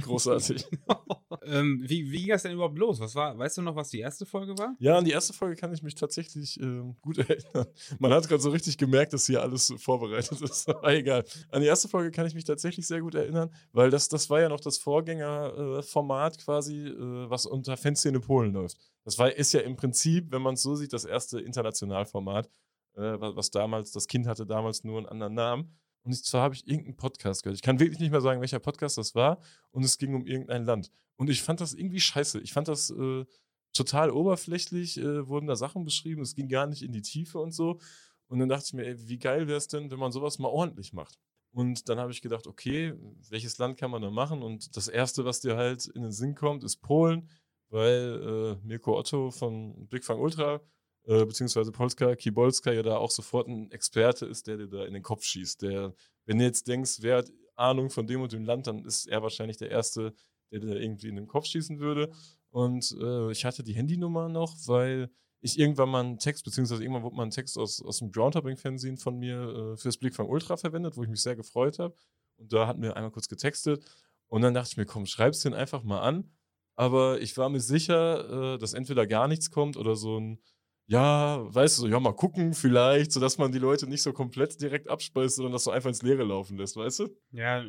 Großartig. 0.00 0.64
ähm, 1.44 1.82
wie, 1.86 2.10
wie 2.10 2.18
ging 2.18 2.28
das 2.28 2.42
denn 2.42 2.52
überhaupt 2.52 2.78
los? 2.78 3.00
Was 3.00 3.14
war, 3.14 3.36
weißt 3.36 3.58
du 3.58 3.62
noch, 3.62 3.76
was 3.76 3.90
die 3.90 4.00
erste 4.00 4.26
Folge 4.26 4.56
war? 4.58 4.74
Ja, 4.78 4.96
an 4.96 5.04
die 5.04 5.10
erste 5.10 5.32
Folge 5.32 5.56
kann 5.56 5.72
ich 5.72 5.82
mich 5.82 5.94
tatsächlich 5.94 6.58
ähm, 6.60 6.96
gut 7.02 7.18
erinnern. 7.28 7.66
Man 7.98 8.12
hat 8.12 8.28
gerade 8.28 8.42
so 8.42 8.50
richtig 8.50 8.78
gemerkt, 8.78 9.12
dass 9.12 9.26
hier 9.26 9.42
alles 9.42 9.74
vorbereitet 9.78 10.40
ist. 10.40 10.68
Aber 10.70 10.94
egal. 10.94 11.24
An 11.50 11.60
die 11.60 11.66
erste 11.66 11.88
Folge 11.88 12.10
kann 12.10 12.26
ich 12.26 12.34
mich 12.34 12.44
tatsächlich 12.44 12.86
sehr 12.86 13.00
gut 13.00 13.14
erinnern, 13.14 13.50
weil 13.72 13.90
das, 13.90 14.08
das 14.08 14.30
war 14.30 14.40
ja 14.40 14.48
noch 14.48 14.60
das 14.60 14.78
Vorgängerformat 14.78 15.78
äh, 15.78 15.82
Format 15.82 16.38
quasi, 16.38 16.86
äh, 16.86 17.30
was 17.30 17.46
unter 17.46 17.76
Fanszene 17.96 18.20
Polen 18.20 18.52
läuft. 18.52 18.76
Das 19.04 19.18
war, 19.18 19.32
ist 19.32 19.52
ja 19.52 19.60
im 19.60 19.76
Prinzip, 19.76 20.30
wenn 20.30 20.42
man 20.42 20.54
es 20.54 20.62
so 20.62 20.74
sieht, 20.74 20.92
das 20.92 21.04
erste 21.04 21.40
Internationalformat, 21.40 22.46
äh, 22.94 23.00
was 23.00 23.50
damals, 23.50 23.92
das 23.92 24.06
Kind 24.06 24.26
hatte 24.26 24.46
damals 24.46 24.84
nur 24.84 24.98
einen 24.98 25.06
anderen 25.06 25.34
Namen. 25.34 25.78
Und 26.02 26.14
zwar 26.14 26.42
habe 26.42 26.54
ich 26.54 26.66
irgendeinen 26.68 26.96
Podcast 26.96 27.42
gehört. 27.42 27.56
Ich 27.56 27.62
kann 27.62 27.80
wirklich 27.80 27.98
nicht 27.98 28.10
mehr 28.12 28.20
sagen, 28.20 28.40
welcher 28.40 28.60
Podcast 28.60 28.98
das 28.98 29.14
war. 29.14 29.40
Und 29.70 29.84
es 29.84 29.98
ging 29.98 30.14
um 30.14 30.26
irgendein 30.26 30.64
Land. 30.64 30.92
Und 31.16 31.30
ich 31.30 31.42
fand 31.42 31.60
das 31.60 31.74
irgendwie 31.74 32.00
scheiße. 32.00 32.40
Ich 32.40 32.52
fand 32.52 32.68
das 32.68 32.90
äh, 32.90 33.24
total 33.72 34.10
oberflächlich, 34.10 34.98
äh, 34.98 35.26
wurden 35.26 35.46
da 35.46 35.56
Sachen 35.56 35.84
beschrieben. 35.84 36.22
Es 36.22 36.34
ging 36.34 36.48
gar 36.48 36.66
nicht 36.66 36.82
in 36.82 36.92
die 36.92 37.02
Tiefe 37.02 37.38
und 37.38 37.52
so. 37.52 37.80
Und 38.28 38.38
dann 38.38 38.48
dachte 38.48 38.66
ich 38.66 38.72
mir, 38.74 38.86
ey, 38.86 39.08
wie 39.08 39.18
geil 39.18 39.48
wäre 39.48 39.58
es 39.58 39.68
denn, 39.68 39.90
wenn 39.90 39.98
man 39.98 40.12
sowas 40.12 40.38
mal 40.38 40.48
ordentlich 40.48 40.92
macht? 40.92 41.18
Und 41.52 41.88
dann 41.88 41.98
habe 41.98 42.12
ich 42.12 42.20
gedacht, 42.20 42.46
okay, 42.46 42.94
welches 43.30 43.56
Land 43.58 43.78
kann 43.78 43.90
man 43.90 44.02
da 44.02 44.10
machen? 44.10 44.42
Und 44.42 44.76
das 44.76 44.88
Erste, 44.88 45.24
was 45.24 45.40
dir 45.40 45.56
halt 45.56 45.86
in 45.86 46.02
den 46.02 46.12
Sinn 46.12 46.34
kommt, 46.34 46.62
ist 46.62 46.76
Polen, 46.82 47.28
weil 47.68 48.58
äh, 48.62 48.66
Mirko 48.66 48.98
Otto 48.98 49.30
von 49.30 49.86
Blickfang 49.88 50.18
Ultra, 50.18 50.60
äh, 51.04 51.24
beziehungsweise 51.24 51.72
Polska 51.72 52.16
Kibolska 52.16 52.72
ja 52.72 52.82
da 52.82 52.96
auch 52.96 53.10
sofort 53.10 53.48
ein 53.48 53.70
Experte 53.70 54.26
ist, 54.26 54.46
der 54.46 54.56
dir 54.56 54.68
da 54.68 54.84
in 54.84 54.94
den 54.94 55.02
Kopf 55.02 55.24
schießt. 55.24 55.62
Der, 55.62 55.94
wenn 56.24 56.38
du 56.38 56.44
jetzt 56.44 56.68
denkst, 56.68 56.98
wer 57.00 57.18
hat 57.18 57.30
Ahnung 57.54 57.90
von 57.90 58.06
dem 58.06 58.22
und 58.22 58.32
dem 58.32 58.44
Land, 58.44 58.66
dann 58.66 58.84
ist 58.84 59.06
er 59.06 59.22
wahrscheinlich 59.22 59.56
der 59.56 59.70
Erste, 59.70 60.14
der 60.50 60.60
dir 60.60 60.80
irgendwie 60.80 61.08
in 61.08 61.16
den 61.16 61.26
Kopf 61.26 61.46
schießen 61.46 61.78
würde. 61.78 62.10
Und 62.50 62.96
äh, 63.00 63.30
ich 63.32 63.44
hatte 63.44 63.62
die 63.62 63.74
Handynummer 63.74 64.28
noch, 64.28 64.56
weil 64.66 65.10
ich 65.40 65.58
irgendwann 65.58 65.90
mal 65.90 66.04
einen 66.04 66.18
Text, 66.18 66.44
beziehungsweise 66.44 66.82
irgendwann 66.82 67.02
wurde 67.02 67.16
mal 67.16 67.24
ein 67.24 67.30
Text 67.30 67.58
aus, 67.58 67.82
aus 67.82 67.98
dem 67.98 68.10
Groundhopping-Fernsehen 68.10 68.96
von 68.96 69.18
mir 69.18 69.74
äh, 69.74 69.76
fürs 69.76 69.98
Blickfang 69.98 70.28
Ultra 70.28 70.56
verwendet, 70.56 70.96
wo 70.96 71.02
ich 71.02 71.08
mich 71.08 71.22
sehr 71.22 71.36
gefreut 71.36 71.78
habe. 71.78 71.94
Und 72.36 72.52
da 72.52 72.66
hatten 72.66 72.82
wir 72.82 72.96
einmal 72.96 73.10
kurz 73.10 73.28
getextet. 73.28 73.84
Und 74.28 74.42
dann 74.42 74.54
dachte 74.54 74.70
ich 74.72 74.76
mir, 74.76 74.86
komm, 74.86 75.06
schreib's 75.06 75.40
den 75.40 75.54
einfach 75.54 75.82
mal 75.82 76.00
an. 76.00 76.30
Aber 76.76 77.20
ich 77.20 77.36
war 77.36 77.48
mir 77.48 77.60
sicher, 77.60 78.54
äh, 78.54 78.58
dass 78.58 78.74
entweder 78.74 79.06
gar 79.06 79.28
nichts 79.28 79.50
kommt 79.50 79.76
oder 79.76 79.96
so 79.96 80.20
ein, 80.20 80.40
ja, 80.86 81.42
weißt 81.52 81.78
du, 81.78 81.82
so, 81.82 81.88
ja, 81.88 81.98
mal 81.98 82.12
gucken, 82.12 82.54
vielleicht, 82.54 83.10
sodass 83.10 83.38
man 83.38 83.50
die 83.50 83.58
Leute 83.58 83.88
nicht 83.88 84.02
so 84.02 84.12
komplett 84.12 84.60
direkt 84.60 84.88
abspeist, 84.88 85.36
sondern 85.36 85.52
das 85.52 85.64
so 85.64 85.72
einfach 85.72 85.88
ins 85.88 86.02
Leere 86.02 86.22
laufen 86.22 86.56
lässt, 86.58 86.76
weißt 86.76 87.00
du? 87.00 87.08
Ja, 87.32 87.64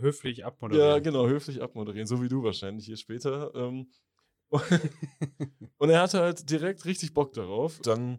höflich 0.00 0.44
abmoderieren. 0.44 0.88
Ja, 0.88 0.98
genau, 0.98 1.28
höflich 1.28 1.62
abmoderieren, 1.62 2.08
so 2.08 2.20
wie 2.22 2.28
du 2.28 2.42
wahrscheinlich 2.42 2.86
hier 2.86 2.96
später. 2.96 3.54
Ähm, 3.54 3.92
und 5.78 5.90
er 5.90 6.02
hatte 6.02 6.20
halt 6.20 6.50
direkt 6.50 6.84
richtig 6.84 7.14
Bock 7.14 7.32
darauf. 7.34 7.78
Dann 7.80 8.18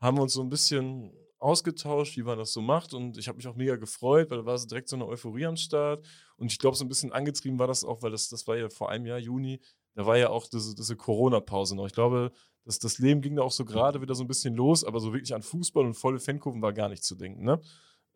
haben 0.00 0.18
wir 0.18 0.22
uns 0.22 0.34
so 0.34 0.42
ein 0.42 0.50
bisschen 0.50 1.12
ausgetauscht, 1.38 2.16
wie 2.16 2.22
man 2.22 2.38
das 2.38 2.52
so 2.52 2.60
macht. 2.60 2.92
Und 2.92 3.16
ich 3.16 3.28
habe 3.28 3.36
mich 3.36 3.48
auch 3.48 3.56
mega 3.56 3.76
gefreut, 3.76 4.30
weil 4.30 4.38
da 4.38 4.44
war 4.44 4.58
so 4.58 4.68
direkt 4.68 4.88
so 4.88 4.96
eine 4.96 5.06
Euphorie 5.06 5.46
am 5.46 5.56
Start. 5.56 6.06
Und 6.40 6.50
ich 6.50 6.58
glaube, 6.58 6.76
so 6.76 6.84
ein 6.84 6.88
bisschen 6.88 7.12
angetrieben 7.12 7.58
war 7.58 7.66
das 7.66 7.84
auch, 7.84 8.02
weil 8.02 8.10
das, 8.10 8.30
das 8.30 8.46
war 8.46 8.56
ja 8.56 8.70
vor 8.70 8.90
einem 8.90 9.04
Jahr, 9.04 9.18
Juni, 9.18 9.60
da 9.94 10.06
war 10.06 10.16
ja 10.16 10.30
auch 10.30 10.46
diese, 10.48 10.74
diese 10.74 10.96
Corona-Pause 10.96 11.76
noch. 11.76 11.86
Ich 11.86 11.92
glaube, 11.92 12.32
das, 12.64 12.78
das 12.78 12.98
Leben 12.98 13.20
ging 13.20 13.36
da 13.36 13.42
auch 13.42 13.52
so 13.52 13.66
gerade 13.66 14.00
wieder 14.00 14.14
so 14.14 14.24
ein 14.24 14.28
bisschen 14.28 14.54
los, 14.54 14.82
aber 14.82 15.00
so 15.00 15.12
wirklich 15.12 15.34
an 15.34 15.42
Fußball 15.42 15.84
und 15.84 15.94
volle 15.94 16.18
Fankurven 16.18 16.62
war 16.62 16.72
gar 16.72 16.88
nicht 16.88 17.04
zu 17.04 17.14
denken. 17.14 17.44
Ne? 17.44 17.60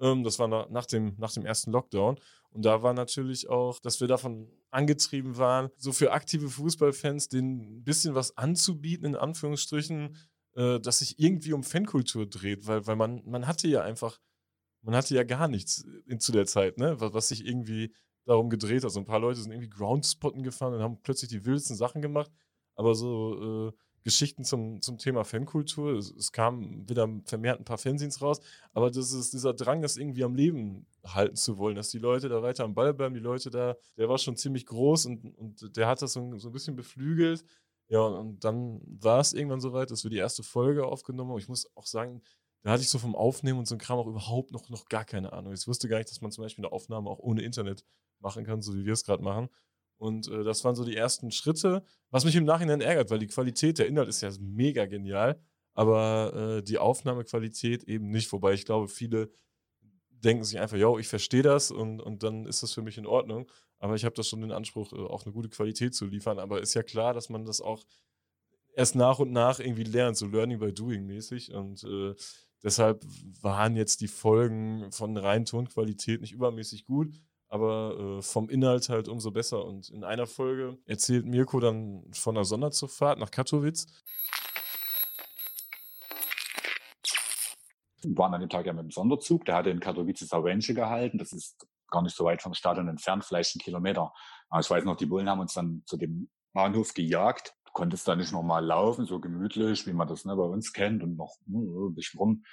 Ähm, 0.01 0.25
das 0.25 0.39
war 0.39 0.49
nach, 0.49 0.87
dem, 0.87 1.15
nach 1.19 1.33
dem 1.33 1.45
ersten 1.45 1.71
Lockdown. 1.71 2.19
Und 2.51 2.65
da 2.65 2.83
war 2.83 2.95
natürlich 2.95 3.51
auch, 3.51 3.79
dass 3.81 4.01
wir 4.01 4.09
davon 4.09 4.49
angetrieben 4.71 5.37
waren, 5.37 5.69
so 5.77 5.93
für 5.93 6.13
aktive 6.13 6.49
Fußballfans 6.49 7.29
denen 7.29 7.79
ein 7.79 7.85
bisschen 7.85 8.15
was 8.15 8.39
anzubieten, 8.39 9.05
in 9.05 9.17
Anführungsstrichen, 9.17 10.17
äh, 10.55 10.81
dass 10.81 11.01
sich 11.01 11.19
irgendwie 11.19 11.53
um 11.53 11.63
Fankultur 11.63 12.27
dreht, 12.27 12.67
weil, 12.67 12.87
weil 12.87 12.97
man, 12.97 13.23
man 13.27 13.47
hatte 13.47 13.69
ja 13.69 13.83
einfach, 13.83 14.19
man 14.83 14.95
hatte 14.95 15.15
ja 15.15 15.25
gar 15.25 15.49
nichts 15.49 15.85
in, 16.07 16.21
zu 16.21 16.33
der 16.33 16.47
Zeit, 16.47 16.79
ne? 16.79 17.01
was, 17.01 17.13
was 17.13 17.29
sich 17.29 17.45
irgendwie 17.45 17.93
darum 18.25 18.51
gedreht 18.51 18.85
hat. 18.85 18.91
So 18.91 19.01
ein 19.01 19.07
paar 19.07 19.21
Leute 19.21 19.41
sind 19.41 19.53
irgendwie 19.53 19.71
Groundspotten 19.71 20.43
gefahren 20.43 20.75
und 20.75 20.83
haben 20.83 21.01
plötzlich 21.03 21.31
die 21.31 21.45
wildesten 21.45 21.77
Sachen 21.77 22.03
gemacht. 22.03 22.31
Aber 22.75 22.95
so 22.95 23.69
äh, 23.69 23.73
Geschichten 24.05 24.45
zum, 24.45 24.83
zum 24.83 24.99
Thema 24.99 25.25
Fankultur. 25.25 25.95
Es, 25.95 26.11
es 26.11 26.31
kamen 26.31 26.89
wieder 26.89 27.09
vermehrt 27.25 27.59
ein 27.59 27.65
paar 27.65 27.79
Fanzines 27.79 28.21
raus, 28.21 28.41
aber 28.73 28.91
das 28.91 29.13
ist 29.13 29.33
dieser 29.33 29.55
Drang, 29.55 29.81
das 29.83 29.97
irgendwie 29.97 30.25
am 30.25 30.35
Leben 30.35 30.87
halten 31.05 31.37
zu 31.37 31.59
wollen, 31.59 31.75
dass 31.75 31.89
die 31.89 31.99
Leute 31.99 32.29
da 32.29 32.43
weiter 32.43 32.65
am 32.65 32.75
Ball 32.75 32.93
bleiben, 32.93 33.15
die 33.15 33.21
Leute 33.21 33.51
da, 33.51 33.77
der 33.97 34.09
war 34.09 34.19
schon 34.19 34.37
ziemlich 34.37 34.67
groß 34.67 35.07
und, 35.07 35.25
und 35.39 35.77
der 35.77 35.89
hat 35.89 36.03
das 36.03 36.13
so, 36.13 36.39
so 36.39 36.49
ein 36.51 36.53
bisschen 36.53 36.77
beflügelt. 36.77 37.45
Ja, 37.89 38.01
und 38.01 38.45
dann 38.45 38.81
war 38.85 39.21
es 39.21 39.33
irgendwann 39.33 39.61
soweit, 39.61 39.91
dass 39.91 40.05
wir 40.05 40.11
die 40.11 40.17
erste 40.19 40.43
Folge 40.43 40.87
aufgenommen 40.87 41.31
haben. 41.31 41.39
Ich 41.39 41.49
muss 41.49 41.71
auch 41.75 41.87
sagen, 41.87 42.23
da 42.63 42.71
hatte 42.71 42.83
ich 42.83 42.89
so 42.89 42.99
vom 42.99 43.15
Aufnehmen 43.15 43.59
und 43.59 43.67
so 43.67 43.75
ein 43.75 43.79
Kram 43.79 43.99
auch 43.99 44.07
überhaupt 44.07 44.53
noch, 44.53 44.71
noch 44.71 44.87
gar 44.87 45.05
keine 45.05 45.33
Ahnung. 45.35 45.53
Ich 45.53 45.69
wusste 45.69 45.89
gar 45.89 45.99
nicht, 45.99 46.11
dass 46.11 46.23
man 46.23 46.31
zum 46.31 46.45
Beispiel 46.45 46.65
eine 46.65 46.73
Aufnahme 46.73 47.11
auch 47.11 47.19
ohne 47.19 47.43
Internet 47.43 47.85
machen 48.21 48.45
kann, 48.45 48.63
so 48.63 48.75
wie 48.75 48.85
wir 48.85 48.93
es 48.93 49.05
gerade 49.05 49.23
machen. 49.23 49.49
Und 49.97 50.29
äh, 50.29 50.45
das 50.45 50.65
waren 50.65 50.75
so 50.75 50.85
die 50.85 50.97
ersten 50.97 51.31
Schritte, 51.31 51.83
was 52.11 52.25
mich 52.25 52.37
im 52.37 52.45
Nachhinein 52.45 52.81
ärgert, 52.81 53.11
weil 53.11 53.19
die 53.19 53.27
Qualität, 53.27 53.79
der 53.79 53.87
Inhalt 53.87 54.09
ist 54.09 54.21
ja 54.21 54.31
mega 54.41 54.87
genial, 54.87 55.41
aber 55.73 56.59
äh, 56.59 56.63
die 56.63 56.79
Aufnahmequalität 56.79 57.85
eben 57.85 58.11
nicht. 58.11 58.33
Wobei 58.33 58.53
ich 58.53 58.65
glaube, 58.65 58.89
viele 58.89 59.31
denken 60.11 60.45
sich 60.45 60.59
einfach, 60.59 60.77
yo, 60.77 60.99
ich 60.99 61.09
verstehe 61.09 61.43
das 61.43 61.71
und, 61.71 62.01
und 62.01 62.23
dann 62.23 62.47
ist 62.47 62.63
das 62.63 62.73
für 62.73 62.83
mich 62.83 62.99
in 62.99 63.07
Ordnung. 63.07 63.51
Aber 63.79 63.95
ich 63.95 64.05
habe 64.05 64.15
das 64.15 64.29
schon 64.29 64.41
den 64.41 64.53
Anspruch, 64.53 64.93
äh, 64.93 64.97
auch 64.97 65.25
eine 65.25 65.33
gute 65.33 65.49
Qualität 65.49 65.95
zu 65.95 66.07
liefern. 66.07 66.39
Aber 66.39 66.61
ist 66.61 66.75
ja 66.75 66.83
klar, 66.83 67.15
dass 67.15 67.29
man 67.29 67.45
das 67.45 67.61
auch 67.61 67.85
erst 68.75 68.95
nach 68.95 69.19
und 69.19 69.31
nach 69.31 69.61
irgendwie 69.61 69.85
lernt, 69.85 70.17
so 70.17 70.27
Learning 70.27 70.59
by 70.59 70.73
Doing 70.73 71.07
mäßig. 71.07 71.53
Und 71.53 71.85
äh, 71.85 72.15
deshalb 72.63 73.05
waren 73.43 73.77
jetzt 73.77 74.01
die 74.01 74.09
Folgen 74.09 74.91
von 74.91 75.17
rein 75.17 75.45
Tonqualität 75.45 76.21
nicht 76.21 76.33
übermäßig 76.33 76.85
gut 76.85 77.13
aber 77.55 78.19
äh, 78.19 78.23
vom 78.23 78.49
Inhalt 78.49 78.89
halt 78.89 79.07
umso 79.07 79.31
besser. 79.31 79.65
Und 79.65 79.89
in 79.89 80.03
einer 80.03 80.27
Folge 80.27 80.77
erzählt 80.87 81.25
Mirko 81.25 81.61
dann 81.61 82.03
von 82.13 82.37
einer 82.37 82.45
Sonderzugfahrt 82.45 83.21
nach 83.21 83.31
Katowice. 83.31 83.87
Wir 88.03 88.19
waren 88.19 88.35
an 88.35 88.41
dem 88.41 88.51
Tag 88.51 88.67
ja 88.67 88.73
mit 88.73 88.83
dem 88.83 88.91
Sonderzug, 88.91 89.45
der 89.45 89.55
hatte 89.55 89.71
in 89.71 89.79
Katowice 89.79 90.29
Sawenche 90.29 90.75
gehalten. 90.75 91.17
Das 91.17 91.33
ist 91.33 91.65
gar 91.93 92.03
nicht 92.03 92.17
so 92.17 92.25
weit 92.25 92.43
vom 92.43 92.55
Stadion 92.55 92.89
entfernt, 92.89 93.25
vielleicht 93.25 93.55
einen 93.55 93.63
Kilometer. 93.63 94.13
Aber 94.49 94.61
ich 94.61 94.69
weiß 94.69 94.83
noch, 94.83 94.97
die 94.97 95.07
Bullen 95.07 95.29
haben 95.29 95.41
uns 95.41 95.55
dann 95.55 95.85
zu 95.87 95.97
dem 95.97 96.29
Bahnhof 96.55 96.93
gejagt. 96.93 97.55
Du 97.67 97.73
konntest 97.73 98.09
da 98.09 98.17
nicht 98.17 98.33
nochmal 98.33 98.65
laufen, 98.65 99.07
so 99.07 99.21
gemütlich, 99.21 99.87
wie 99.87 99.93
man 99.93 100.09
das 100.09 100.25
ne, 100.25 100.35
bei 100.35 100.43
uns 100.43 100.73
kennt 100.73 101.05
und 101.05 101.17
noch 101.17 101.37
hm, 101.47 101.91
ein 101.91 101.95
bisschen 101.95 102.19
rum. 102.19 102.45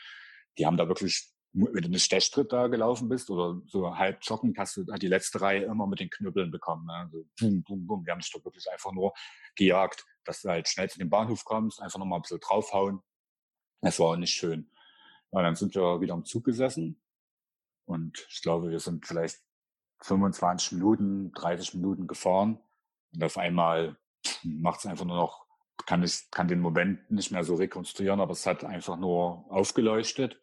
Die 0.60 0.68
haben 0.68 0.78
da 0.78 0.88
wirklich 0.88 1.34
wenn 1.54 1.84
du 1.84 1.88
eine 1.90 2.00
Stechtritt 2.00 2.54
da 2.54 2.68
gelaufen 2.68 3.10
bist 3.10 3.30
oder 3.30 3.62
so 3.66 3.98
halb 3.98 4.20
joggen, 4.24 4.54
hast 4.58 4.78
du 4.78 4.84
die 4.84 5.08
letzte 5.08 5.42
Reihe 5.42 5.64
immer 5.66 5.86
mit 5.86 6.00
den 6.00 6.10
Knüppeln 6.10 6.50
bekommen. 6.50 6.86
Ne? 6.86 6.94
Also 6.94 7.26
boom, 7.40 7.64
boom, 7.64 7.88
boom. 7.88 8.06
Wir 8.06 8.14
haben 8.14 8.20
dich 8.20 8.32
doch 8.32 8.44
wirklich 8.46 8.70
einfach 8.72 8.92
nur 8.94 9.14
gejagt, 9.56 10.06
dass 10.24 10.42
du 10.42 10.50
halt 10.50 10.70
schnell 10.70 10.90
zu 10.90 11.00
dem 11.00 11.10
Bahnhof 11.10 11.44
kommst, 11.44 11.82
einfach 11.82 12.00
nochmal 12.00 12.20
ein 12.20 12.22
bisschen 12.22 12.40
draufhauen. 12.40 13.02
Das 13.82 14.00
war 14.00 14.08
auch 14.08 14.16
nicht 14.16 14.34
schön. 14.34 14.72
Ja, 15.32 15.42
dann 15.42 15.56
sind 15.56 15.76
wir 15.76 16.00
wieder 16.02 16.14
im 16.14 16.26
Zug 16.26 16.46
gesessen 16.46 17.02
und 17.86 18.26
ich 18.30 18.42
glaube, 18.42 18.70
wir 18.70 18.80
sind 18.80 19.06
vielleicht 19.06 19.40
25 20.02 20.74
Minuten, 20.74 21.32
30 21.34 21.76
Minuten 21.76 22.08
gefahren 22.08 22.60
und 23.14 23.24
auf 23.24 23.38
einmal 23.38 23.98
macht 24.44 24.80
es 24.80 24.86
einfach 24.86 25.06
nur 25.06 25.18
noch, 25.18 25.46
kann 25.86 26.04
ich 26.04 26.30
kann 26.32 26.48
den 26.48 26.60
Moment 26.60 27.10
nicht 27.12 27.32
mehr 27.32 27.44
so 27.44 27.56
rekonstruieren, 27.56 28.20
aber 28.20 28.32
es 28.32 28.46
hat 28.46 28.64
einfach 28.64 28.98
nur 28.98 29.46
aufgeleuchtet 29.52 30.41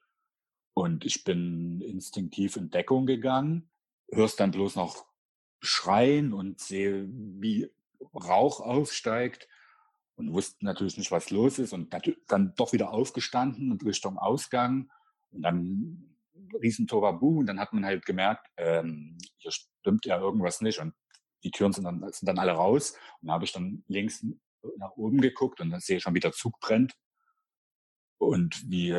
und 0.79 1.05
ich 1.05 1.25
bin 1.25 1.81
instinktiv 1.81 2.57
in 2.57 2.71
Deckung 2.71 3.07
gegangen, 3.07 3.69
hörst 4.11 4.41
dann 4.41 4.51
bloß 4.51 4.77
noch 4.77 5.07
schreien 5.61 6.33
und 6.33 6.61
sehe, 6.61 7.09
wie 7.11 7.71
Rauch 8.15 8.61
aufsteigt 8.61 9.49
und 10.17 10.33
wusste 10.33 10.65
natürlich 10.65 10.97
nicht, 10.97 11.11
was 11.11 11.31
los 11.31 11.59
ist 11.59 11.73
und 11.73 11.95
dann 12.29 12.55
doch 12.57 12.73
wieder 12.73 12.93
aufgestanden 12.93 13.73
und 13.73 13.85
Richtung 13.85 14.19
Ausgang 14.19 14.91
und 15.31 15.43
dann 15.43 16.17
riesen 16.63 16.87
Torabu 16.87 17.41
und 17.41 17.47
dann 17.47 17.61
hat 17.61 17.73
man 17.73 17.85
halt 17.85 18.07
gemerkt, 18.07 18.47
ähm, 18.57 19.19
hier 19.37 19.51
stimmt 19.51 20.07
ja 20.07 20.19
irgendwas 20.19 20.61
nicht 20.61 20.79
und 20.79 20.95
die 21.45 21.51
Türen 21.51 21.73
sind 21.73 21.85
dann, 21.85 22.01
sind 22.13 22.27
dann 22.27 22.39
alle 22.39 22.53
raus. 22.53 22.95
Und 23.21 23.29
da 23.29 23.35
habe 23.35 23.45
ich 23.45 23.53
dann 23.53 23.85
links 23.87 24.25
nach 24.77 24.97
oben 24.97 25.21
geguckt 25.21 25.61
und 25.61 25.71
dann 25.71 25.81
sehe 25.81 25.99
ich 25.99 26.03
schon, 26.03 26.15
wie 26.15 26.21
der 26.21 26.33
Zug 26.33 26.59
brennt. 26.61 26.95
Und 28.19 28.69
wie 28.69 28.93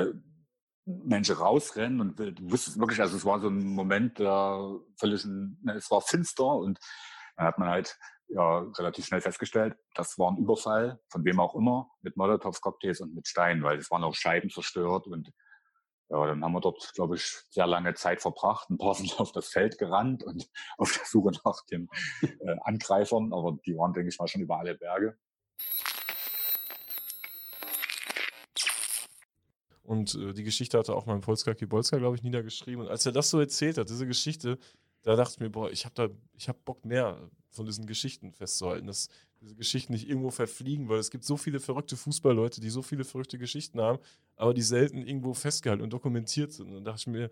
Menschen 1.03 1.35
rausrennen 1.35 2.01
und 2.01 2.19
du 2.19 2.51
wusstest 2.51 2.79
wirklich, 2.79 2.99
also 2.99 3.17
es 3.17 3.25
war 3.25 3.39
so 3.39 3.49
ein 3.49 3.63
Moment, 3.63 4.19
der 4.19 4.79
völlig, 4.97 5.23
ne, 5.25 5.73
es 5.75 5.89
war 5.91 6.01
finster 6.01 6.47
und 6.47 6.79
dann 7.35 7.45
hat 7.45 7.57
man 7.57 7.69
halt 7.69 7.97
ja 8.27 8.59
relativ 8.77 9.05
schnell 9.05 9.21
festgestellt, 9.21 9.75
das 9.95 10.17
war 10.17 10.31
ein 10.31 10.37
Überfall, 10.37 10.99
von 11.09 11.25
wem 11.25 11.39
auch 11.39 11.55
immer, 11.55 11.89
mit 12.01 12.17
Molotow-Cocktails 12.17 13.01
und 13.01 13.15
mit 13.15 13.27
Steinen, 13.27 13.63
weil 13.63 13.77
es 13.77 13.89
waren 13.91 14.03
auch 14.03 14.15
Scheiben 14.15 14.49
zerstört 14.49 15.07
und 15.07 15.31
ja, 16.11 16.25
dann 16.25 16.43
haben 16.43 16.53
wir 16.53 16.61
dort, 16.61 16.91
glaube 16.95 17.15
ich, 17.15 17.23
sehr 17.51 17.67
lange 17.67 17.93
Zeit 17.93 18.19
verbracht. 18.21 18.69
Ein 18.69 18.79
paar 18.79 18.95
sind 18.95 19.19
auf 19.19 19.31
das 19.31 19.49
Feld 19.49 19.77
gerannt 19.77 20.23
und 20.23 20.49
auf 20.77 20.91
der 20.91 21.05
Suche 21.05 21.31
nach 21.45 21.63
den 21.71 21.87
äh, 22.21 22.55
Angreifern, 22.61 23.31
aber 23.31 23.57
die 23.65 23.77
waren, 23.77 23.93
denke 23.93 24.09
ich 24.09 24.17
mal, 24.17 24.27
schon 24.27 24.41
über 24.41 24.57
alle 24.57 24.75
Berge. 24.75 25.17
Und 29.89 30.13
äh, 30.13 30.33
die 30.33 30.43
Geschichte 30.43 30.77
hatte 30.77 30.93
auch 30.93 31.07
mein 31.07 31.19
Polska 31.19 31.55
Kibolska, 31.55 31.97
glaube 31.97 32.15
ich, 32.15 32.21
niedergeschrieben. 32.21 32.85
Und 32.85 32.91
als 32.91 33.07
er 33.07 33.11
das 33.11 33.31
so 33.31 33.39
erzählt 33.39 33.79
hat, 33.79 33.89
diese 33.89 34.05
Geschichte, 34.05 34.59
da 35.01 35.15
da 35.15 35.15
dachte 35.15 35.33
ich 35.33 35.39
mir, 35.39 35.49
boah, 35.49 35.71
ich 35.71 35.83
habe 35.83 35.95
da, 35.95 36.09
ich 36.37 36.47
habe 36.47 36.59
Bock 36.63 36.85
mehr 36.85 37.17
von 37.49 37.65
diesen 37.65 37.87
Geschichten 37.87 38.31
festzuhalten, 38.31 38.85
dass 38.85 39.09
diese 39.41 39.55
Geschichten 39.55 39.93
nicht 39.93 40.07
irgendwo 40.07 40.29
verfliegen, 40.29 40.89
weil 40.89 40.99
es 40.99 41.09
gibt 41.09 41.23
so 41.23 41.37
viele 41.37 41.59
verrückte 41.59 41.97
Fußballleute, 41.97 42.61
die 42.61 42.69
so 42.69 42.83
viele 42.83 43.03
verrückte 43.03 43.39
Geschichten 43.39 43.81
haben, 43.81 43.97
aber 44.35 44.53
die 44.53 44.61
selten 44.61 45.01
irgendwo 45.01 45.33
festgehalten 45.33 45.83
und 45.83 45.91
dokumentiert 45.91 46.51
sind. 46.51 46.67
Und 46.67 46.75
dann 46.75 46.85
dachte 46.85 46.99
ich 46.99 47.07
mir, 47.07 47.31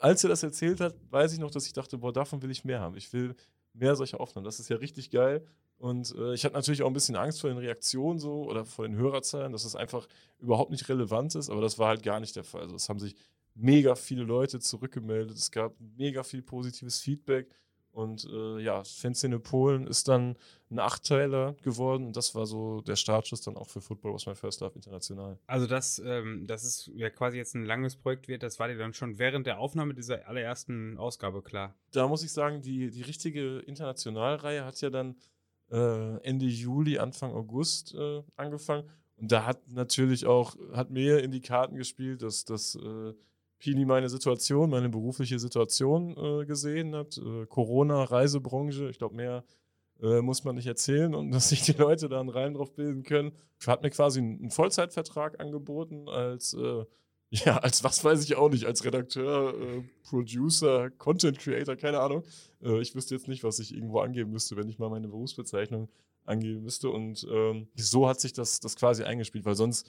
als 0.00 0.24
er 0.24 0.30
das 0.30 0.42
erzählt 0.42 0.80
hat, 0.80 0.94
weiß 1.10 1.34
ich 1.34 1.40
noch, 1.40 1.50
dass 1.50 1.66
ich 1.66 1.74
dachte, 1.74 1.98
boah, 1.98 2.14
davon 2.14 2.40
will 2.40 2.50
ich 2.50 2.64
mehr 2.64 2.80
haben. 2.80 2.96
Ich 2.96 3.12
will 3.12 3.34
mehr 3.74 3.96
solcher 3.96 4.20
Aufnahmen. 4.20 4.44
Das 4.44 4.60
ist 4.60 4.68
ja 4.68 4.76
richtig 4.76 5.10
geil. 5.10 5.44
Und 5.78 6.14
äh, 6.16 6.34
ich 6.34 6.44
hatte 6.44 6.54
natürlich 6.54 6.82
auch 6.82 6.86
ein 6.86 6.92
bisschen 6.92 7.16
Angst 7.16 7.40
vor 7.40 7.50
den 7.50 7.58
Reaktionen 7.58 8.18
so 8.18 8.44
oder 8.44 8.64
vor 8.64 8.86
den 8.86 8.96
Hörerzahlen, 8.96 9.52
dass 9.52 9.64
es 9.64 9.74
einfach 9.74 10.06
überhaupt 10.38 10.70
nicht 10.70 10.88
relevant 10.88 11.34
ist, 11.34 11.50
aber 11.50 11.60
das 11.60 11.78
war 11.78 11.88
halt 11.88 12.02
gar 12.02 12.20
nicht 12.20 12.36
der 12.36 12.44
Fall. 12.44 12.62
Also 12.62 12.76
es 12.76 12.88
haben 12.88 13.00
sich 13.00 13.16
mega 13.54 13.96
viele 13.96 14.22
Leute 14.22 14.60
zurückgemeldet, 14.60 15.36
es 15.36 15.50
gab 15.50 15.74
mega 15.96 16.22
viel 16.22 16.42
positives 16.42 17.00
Feedback 17.00 17.48
und 17.92 18.24
äh, 18.24 18.58
ja, 18.60 18.82
Fanszene 18.84 19.38
Polen 19.38 19.86
ist 19.86 20.08
dann 20.08 20.36
ein 20.70 20.78
Achtteiler 20.78 21.54
geworden 21.62 22.06
und 22.06 22.16
das 22.16 22.34
war 22.34 22.46
so 22.46 22.80
der 22.80 22.96
Startschuss 22.96 23.42
dann 23.42 23.56
auch 23.56 23.68
für 23.68 23.80
Football 23.80 24.14
Was 24.14 24.26
My 24.26 24.34
First 24.34 24.60
Love 24.60 24.74
international. 24.74 25.38
Also 25.46 25.66
das, 25.66 26.02
ähm, 26.04 26.46
das 26.46 26.64
ist 26.64 26.90
ja 26.94 27.10
quasi 27.10 27.36
jetzt 27.36 27.54
ein 27.54 27.64
langes 27.64 27.96
Projekt 27.96 28.28
wird, 28.28 28.42
das 28.42 28.58
war 28.58 28.68
dir 28.68 28.78
dann 28.78 28.94
schon 28.94 29.18
während 29.18 29.46
der 29.46 29.58
Aufnahme 29.58 29.94
dieser 29.94 30.26
allerersten 30.26 30.96
Ausgabe 30.98 31.42
klar? 31.42 31.74
Da 31.92 32.08
muss 32.08 32.24
ich 32.24 32.32
sagen, 32.32 32.62
die, 32.62 32.90
die 32.90 33.02
richtige 33.02 33.58
Internationalreihe 33.60 34.64
hat 34.64 34.80
ja 34.80 34.90
dann 34.90 35.16
äh, 35.70 36.16
Ende 36.22 36.46
Juli, 36.46 36.98
Anfang 36.98 37.32
August 37.32 37.94
äh, 37.94 38.22
angefangen 38.36 38.90
und 39.16 39.30
da 39.30 39.46
hat 39.46 39.68
natürlich 39.68 40.26
auch, 40.26 40.56
hat 40.72 40.90
mir 40.90 41.22
in 41.22 41.30
die 41.30 41.40
Karten 41.40 41.76
gespielt, 41.76 42.22
dass 42.22 42.44
das 42.44 42.74
äh, 42.74 43.12
Pini 43.62 43.84
meine 43.84 44.08
Situation, 44.08 44.70
meine 44.70 44.88
berufliche 44.88 45.38
Situation 45.38 46.16
äh, 46.16 46.44
gesehen 46.44 46.96
hat. 46.96 47.16
Äh, 47.16 47.46
Corona, 47.46 48.02
Reisebranche, 48.02 48.90
ich 48.90 48.98
glaube, 48.98 49.14
mehr 49.14 49.44
äh, 50.02 50.20
muss 50.20 50.42
man 50.42 50.56
nicht 50.56 50.66
erzählen 50.66 51.14
und 51.14 51.30
dass 51.32 51.50
sich 51.50 51.62
die 51.62 51.72
Leute 51.72 52.08
da 52.08 52.18
einen 52.18 52.28
Reim 52.28 52.54
drauf 52.54 52.74
bilden 52.74 53.04
können. 53.04 53.30
Hat 53.64 53.84
mir 53.84 53.90
quasi 53.90 54.18
einen 54.18 54.50
Vollzeitvertrag 54.50 55.38
angeboten 55.38 56.08
als, 56.08 56.54
äh, 56.54 56.84
ja, 57.30 57.58
als 57.58 57.84
was 57.84 58.04
weiß 58.04 58.24
ich 58.24 58.34
auch 58.34 58.50
nicht, 58.50 58.66
als 58.66 58.84
Redakteur, 58.84 59.54
äh, 59.54 59.82
Producer, 60.02 60.90
Content 60.90 61.38
Creator, 61.38 61.76
keine 61.76 62.00
Ahnung. 62.00 62.24
Äh, 62.64 62.80
ich 62.80 62.96
wüsste 62.96 63.14
jetzt 63.14 63.28
nicht, 63.28 63.44
was 63.44 63.60
ich 63.60 63.72
irgendwo 63.72 64.00
angeben 64.00 64.32
müsste, 64.32 64.56
wenn 64.56 64.68
ich 64.68 64.80
mal 64.80 64.90
meine 64.90 65.06
Berufsbezeichnung 65.06 65.88
angeben 66.24 66.64
müsste. 66.64 66.90
Und 66.90 67.24
ähm, 67.30 67.68
so 67.76 68.08
hat 68.08 68.18
sich 68.18 68.32
das, 68.32 68.58
das 68.58 68.74
quasi 68.74 69.04
eingespielt, 69.04 69.44
weil 69.44 69.54
sonst 69.54 69.88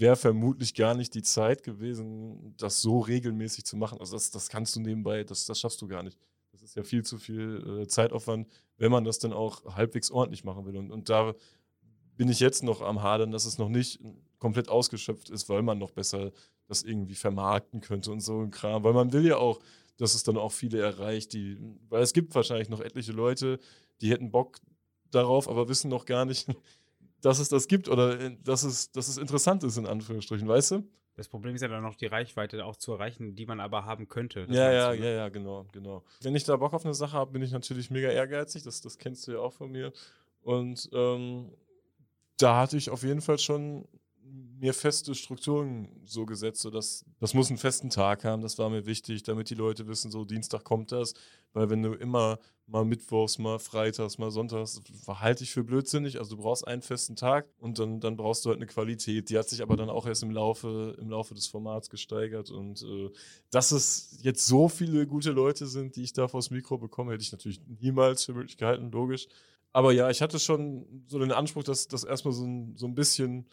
wäre 0.00 0.16
vermutlich 0.16 0.74
gar 0.74 0.94
nicht 0.94 1.14
die 1.14 1.22
Zeit 1.22 1.62
gewesen, 1.62 2.54
das 2.56 2.80
so 2.80 3.00
regelmäßig 3.00 3.64
zu 3.64 3.76
machen. 3.76 4.00
Also 4.00 4.16
das, 4.16 4.30
das 4.30 4.48
kannst 4.48 4.74
du 4.74 4.80
nebenbei, 4.80 5.24
das, 5.24 5.44
das 5.44 5.60
schaffst 5.60 5.80
du 5.82 5.86
gar 5.86 6.02
nicht. 6.02 6.18
Das 6.52 6.62
ist 6.62 6.74
ja 6.74 6.82
viel 6.82 7.04
zu 7.04 7.18
viel 7.18 7.82
äh, 7.82 7.86
Zeitaufwand, 7.86 8.48
wenn 8.78 8.90
man 8.90 9.04
das 9.04 9.18
dann 9.18 9.32
auch 9.32 9.76
halbwegs 9.76 10.10
ordentlich 10.10 10.42
machen 10.42 10.64
will. 10.64 10.76
Und, 10.76 10.90
und 10.90 11.08
da 11.08 11.34
bin 12.16 12.28
ich 12.28 12.40
jetzt 12.40 12.62
noch 12.62 12.80
am 12.80 13.02
Hadern, 13.02 13.30
dass 13.30 13.44
es 13.44 13.58
noch 13.58 13.68
nicht 13.68 14.00
komplett 14.38 14.68
ausgeschöpft 14.68 15.30
ist, 15.30 15.48
weil 15.48 15.62
man 15.62 15.78
noch 15.78 15.90
besser 15.90 16.32
das 16.66 16.82
irgendwie 16.82 17.14
vermarkten 17.14 17.80
könnte 17.80 18.10
und 18.10 18.20
so 18.20 18.40
ein 18.40 18.50
Kram. 18.50 18.84
Weil 18.84 18.94
man 18.94 19.12
will 19.12 19.26
ja 19.26 19.36
auch, 19.36 19.60
dass 19.96 20.14
es 20.14 20.22
dann 20.22 20.38
auch 20.38 20.52
viele 20.52 20.80
erreicht, 20.80 21.32
die, 21.34 21.58
weil 21.88 22.02
es 22.02 22.12
gibt 22.12 22.34
wahrscheinlich 22.34 22.68
noch 22.68 22.80
etliche 22.80 23.12
Leute, 23.12 23.58
die 24.00 24.10
hätten 24.10 24.30
Bock 24.30 24.58
darauf, 25.10 25.48
aber 25.48 25.68
wissen 25.68 25.90
noch 25.90 26.06
gar 26.06 26.24
nicht, 26.24 26.48
dass 27.22 27.38
es 27.38 27.48
das 27.48 27.68
gibt 27.68 27.88
oder 27.88 28.18
äh, 28.20 28.36
dass 28.42 28.62
es, 28.62 28.92
dass 28.92 29.08
es 29.08 29.18
interessant 29.18 29.64
ist, 29.64 29.76
in 29.76 29.86
Anführungsstrichen, 29.86 30.48
weißt 30.48 30.72
du? 30.72 30.88
Das 31.16 31.28
Problem 31.28 31.54
ist 31.54 31.60
ja 31.60 31.68
dann 31.68 31.82
noch 31.82 31.96
die 31.96 32.06
Reichweite 32.06 32.64
auch 32.64 32.76
zu 32.76 32.92
erreichen, 32.92 33.34
die 33.34 33.44
man 33.44 33.60
aber 33.60 33.84
haben 33.84 34.08
könnte. 34.08 34.46
Ja, 34.48 34.72
ja, 34.72 34.90
ne? 34.92 34.98
ja, 34.98 35.10
ja, 35.10 35.28
genau, 35.28 35.66
genau. 35.72 36.02
Wenn 36.22 36.34
ich 36.34 36.44
da 36.44 36.56
Bock 36.56 36.72
auf 36.72 36.84
eine 36.84 36.94
Sache 36.94 37.12
habe, 37.12 37.32
bin 37.32 37.42
ich 37.42 37.52
natürlich 37.52 37.90
mega 37.90 38.08
ehrgeizig, 38.08 38.62
das, 38.62 38.80
das 38.80 38.96
kennst 38.96 39.26
du 39.26 39.32
ja 39.32 39.38
auch 39.38 39.52
von 39.52 39.70
mir. 39.70 39.92
Und 40.42 40.88
ähm, 40.92 41.52
da 42.38 42.60
hatte 42.60 42.76
ich 42.76 42.88
auf 42.88 43.02
jeden 43.02 43.20
Fall 43.20 43.38
schon 43.38 43.86
mir 44.58 44.74
feste 44.74 45.14
Strukturen 45.14 45.88
so 46.04 46.26
gesetzt, 46.26 46.60
so 46.60 46.70
dass 46.70 47.04
das 47.18 47.34
muss 47.34 47.48
einen 47.48 47.58
festen 47.58 47.90
Tag 47.90 48.24
haben, 48.24 48.42
das 48.42 48.58
war 48.58 48.68
mir 48.70 48.86
wichtig, 48.86 49.22
damit 49.22 49.50
die 49.50 49.54
Leute 49.54 49.88
wissen, 49.88 50.10
so 50.10 50.24
Dienstag 50.24 50.64
kommt 50.64 50.92
das, 50.92 51.14
weil 51.52 51.70
wenn 51.70 51.82
du 51.82 51.92
immer 51.94 52.38
mal 52.70 52.84
mittwochs, 52.84 53.38
mal 53.38 53.58
freitags, 53.58 54.18
mal 54.18 54.30
sonntags, 54.30 54.80
halte 55.08 55.44
ich 55.44 55.50
für 55.50 55.64
blödsinnig, 55.64 56.18
also 56.18 56.36
du 56.36 56.42
brauchst 56.42 56.66
einen 56.66 56.82
festen 56.82 57.16
Tag 57.16 57.48
und 57.58 57.78
dann, 57.78 58.00
dann 58.00 58.16
brauchst 58.16 58.44
du 58.44 58.50
halt 58.50 58.58
eine 58.58 58.66
Qualität, 58.66 59.28
die 59.28 59.38
hat 59.38 59.48
sich 59.48 59.62
aber 59.62 59.76
dann 59.76 59.90
auch 59.90 60.06
erst 60.06 60.22
im 60.22 60.30
Laufe, 60.30 60.96
im 61.00 61.10
Laufe 61.10 61.34
des 61.34 61.48
Formats 61.48 61.90
gesteigert. 61.90 62.50
Und 62.50 62.82
äh, 62.82 63.10
dass 63.50 63.72
es 63.72 64.18
jetzt 64.22 64.46
so 64.46 64.68
viele 64.68 65.06
gute 65.06 65.32
Leute 65.32 65.66
sind, 65.66 65.96
die 65.96 66.02
ich 66.02 66.12
da 66.12 66.28
vors 66.28 66.50
Mikro 66.50 66.78
bekomme, 66.78 67.12
hätte 67.12 67.22
ich 67.22 67.32
natürlich 67.32 67.60
niemals 67.66 68.24
für 68.24 68.34
möglich 68.34 68.56
gehalten, 68.56 68.90
logisch. 68.92 69.26
Aber 69.72 69.92
ja, 69.92 70.10
ich 70.10 70.22
hatte 70.22 70.38
schon 70.38 71.04
so 71.06 71.18
den 71.18 71.32
Anspruch, 71.32 71.64
dass 71.64 71.88
das 71.88 72.04
erstmal 72.04 72.34
so 72.34 72.44
ein, 72.44 72.76
so 72.76 72.86
ein 72.86 72.94
bisschen 72.94 73.46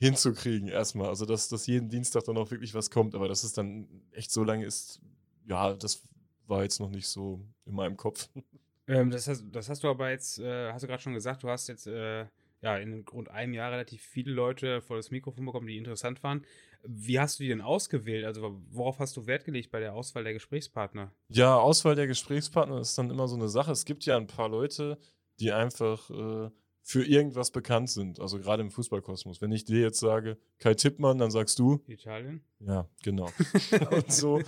hinzukriegen 0.00 0.68
erstmal. 0.68 1.08
Also, 1.08 1.26
dass, 1.26 1.48
dass 1.48 1.66
jeden 1.66 1.88
Dienstag 1.88 2.24
dann 2.24 2.36
auch 2.38 2.50
wirklich 2.50 2.74
was 2.74 2.90
kommt, 2.90 3.14
aber 3.14 3.28
dass 3.28 3.44
es 3.44 3.52
dann 3.52 3.86
echt 4.12 4.30
so 4.30 4.42
lange 4.42 4.64
ist, 4.64 5.00
ja, 5.46 5.74
das 5.74 6.02
war 6.46 6.62
jetzt 6.62 6.80
noch 6.80 6.90
nicht 6.90 7.06
so 7.06 7.40
in 7.66 7.74
meinem 7.74 7.96
Kopf. 7.96 8.28
Ähm, 8.88 9.10
das, 9.10 9.28
hast, 9.28 9.44
das 9.52 9.68
hast 9.68 9.84
du 9.84 9.88
aber 9.88 10.10
jetzt, 10.10 10.38
äh, 10.40 10.72
hast 10.72 10.82
du 10.82 10.88
gerade 10.88 11.02
schon 11.02 11.14
gesagt, 11.14 11.42
du 11.42 11.48
hast 11.48 11.68
jetzt 11.68 11.86
äh, 11.86 12.26
ja 12.62 12.76
in 12.76 13.04
rund 13.12 13.30
einem 13.30 13.54
Jahr 13.54 13.70
relativ 13.70 14.02
viele 14.02 14.32
Leute 14.32 14.80
vor 14.80 14.96
das 14.96 15.10
Mikrofon 15.10 15.44
bekommen, 15.44 15.66
die 15.66 15.76
interessant 15.76 16.22
waren. 16.22 16.44
Wie 16.82 17.20
hast 17.20 17.38
du 17.38 17.44
die 17.44 17.50
denn 17.50 17.60
ausgewählt? 17.60 18.24
Also 18.24 18.58
worauf 18.70 18.98
hast 18.98 19.16
du 19.16 19.26
Wert 19.26 19.44
gelegt 19.44 19.70
bei 19.70 19.80
der 19.80 19.94
Auswahl 19.94 20.24
der 20.24 20.32
Gesprächspartner? 20.32 21.12
Ja, 21.28 21.56
Auswahl 21.56 21.94
der 21.94 22.06
Gesprächspartner 22.06 22.80
ist 22.80 22.96
dann 22.96 23.10
immer 23.10 23.28
so 23.28 23.36
eine 23.36 23.48
Sache. 23.48 23.70
Es 23.70 23.84
gibt 23.84 24.04
ja 24.06 24.16
ein 24.16 24.26
paar 24.26 24.48
Leute, 24.48 24.98
die 25.38 25.52
einfach 25.52 26.10
äh, 26.10 26.50
für 26.82 27.04
irgendwas 27.04 27.50
bekannt 27.50 27.90
sind, 27.90 28.20
also 28.20 28.38
gerade 28.38 28.62
im 28.62 28.70
Fußballkosmos. 28.70 29.40
Wenn 29.40 29.52
ich 29.52 29.64
dir 29.64 29.80
jetzt 29.80 30.00
sage, 30.00 30.38
Kai 30.58 30.74
Tippmann, 30.74 31.18
dann 31.18 31.30
sagst 31.30 31.58
du 31.58 31.82
Italien? 31.86 32.42
Ja, 32.60 32.88
genau. 33.02 33.28
und 33.90 34.12
so, 34.12 34.40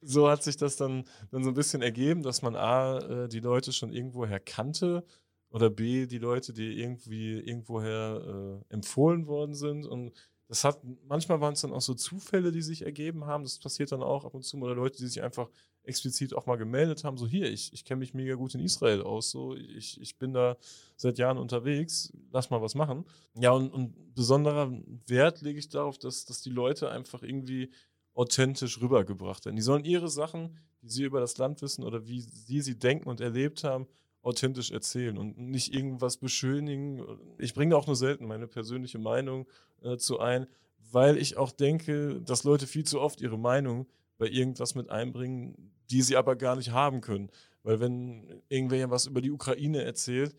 so 0.00 0.28
hat 0.28 0.42
sich 0.42 0.56
das 0.56 0.76
dann, 0.76 1.04
dann 1.30 1.44
so 1.44 1.50
ein 1.50 1.54
bisschen 1.54 1.82
ergeben, 1.82 2.22
dass 2.22 2.42
man 2.42 2.56
A, 2.56 2.98
äh, 2.98 3.28
die 3.28 3.40
Leute 3.40 3.72
schon 3.72 3.92
irgendwoher 3.92 4.40
kannte 4.40 5.04
oder 5.50 5.70
B, 5.70 6.06
die 6.06 6.18
Leute, 6.18 6.52
die 6.52 6.80
irgendwie 6.80 7.38
irgendwoher 7.38 8.62
äh, 8.70 8.74
empfohlen 8.74 9.26
worden 9.26 9.54
sind 9.54 9.86
und 9.86 10.12
das 10.48 10.62
hat, 10.62 10.80
manchmal 11.08 11.40
waren 11.40 11.54
es 11.54 11.62
dann 11.62 11.72
auch 11.72 11.80
so 11.80 11.94
Zufälle, 11.94 12.52
die 12.52 12.62
sich 12.62 12.82
ergeben 12.82 13.24
haben. 13.26 13.42
Das 13.42 13.58
passiert 13.58 13.90
dann 13.90 14.02
auch 14.02 14.24
ab 14.24 14.34
und 14.34 14.44
zu 14.44 14.56
mal. 14.56 14.66
Oder 14.66 14.76
Leute, 14.76 14.98
die 14.98 15.08
sich 15.08 15.22
einfach 15.22 15.48
explizit 15.86 16.34
auch 16.34 16.46
mal 16.46 16.56
gemeldet 16.56 17.04
haben, 17.04 17.16
so 17.16 17.26
hier, 17.26 17.50
ich, 17.50 17.72
ich 17.72 17.84
kenne 17.84 18.00
mich 18.00 18.14
mega 18.14 18.34
gut 18.34 18.54
in 18.54 18.60
Israel 18.60 19.02
aus, 19.02 19.30
so 19.30 19.54
ich, 19.54 20.00
ich 20.00 20.18
bin 20.18 20.32
da 20.32 20.56
seit 20.96 21.18
Jahren 21.18 21.38
unterwegs, 21.38 22.12
lass 22.30 22.50
mal 22.50 22.60
was 22.60 22.74
machen. 22.74 23.04
Ja, 23.38 23.52
und, 23.52 23.70
und 23.72 24.14
besonderer 24.14 24.72
Wert 25.06 25.42
lege 25.42 25.58
ich 25.58 25.68
darauf, 25.68 25.98
dass, 25.98 26.24
dass 26.24 26.42
die 26.42 26.50
Leute 26.50 26.90
einfach 26.90 27.22
irgendwie 27.22 27.70
authentisch 28.14 28.80
rübergebracht 28.80 29.44
werden. 29.44 29.56
Die 29.56 29.62
sollen 29.62 29.84
ihre 29.84 30.08
Sachen, 30.08 30.56
die 30.82 30.88
sie 30.88 31.04
über 31.04 31.20
das 31.20 31.38
Land 31.38 31.62
wissen 31.62 31.84
oder 31.84 32.06
wie 32.06 32.20
sie 32.20 32.60
sie 32.60 32.78
denken 32.78 33.08
und 33.08 33.20
erlebt 33.20 33.62
haben, 33.62 33.86
authentisch 34.22 34.72
erzählen 34.72 35.18
und 35.18 35.38
nicht 35.38 35.72
irgendwas 35.72 36.16
beschönigen. 36.16 37.04
Ich 37.38 37.54
bringe 37.54 37.76
auch 37.76 37.86
nur 37.86 37.94
selten 37.94 38.26
meine 38.26 38.48
persönliche 38.48 38.98
Meinung 38.98 39.46
äh, 39.82 39.96
zu 39.98 40.18
ein, 40.18 40.46
weil 40.90 41.16
ich 41.18 41.36
auch 41.36 41.52
denke, 41.52 42.20
dass 42.22 42.44
Leute 42.44 42.66
viel 42.66 42.84
zu 42.84 43.00
oft 43.00 43.20
ihre 43.20 43.38
Meinung 43.38 43.86
bei 44.18 44.28
irgendwas 44.28 44.74
mit 44.74 44.90
einbringen, 44.90 45.72
die 45.90 46.02
sie 46.02 46.16
aber 46.16 46.36
gar 46.36 46.56
nicht 46.56 46.70
haben 46.70 47.00
können. 47.00 47.30
Weil 47.62 47.80
wenn 47.80 48.42
irgendwer 48.48 48.90
was 48.90 49.06
über 49.06 49.20
die 49.20 49.30
Ukraine 49.30 49.82
erzählt, 49.82 50.34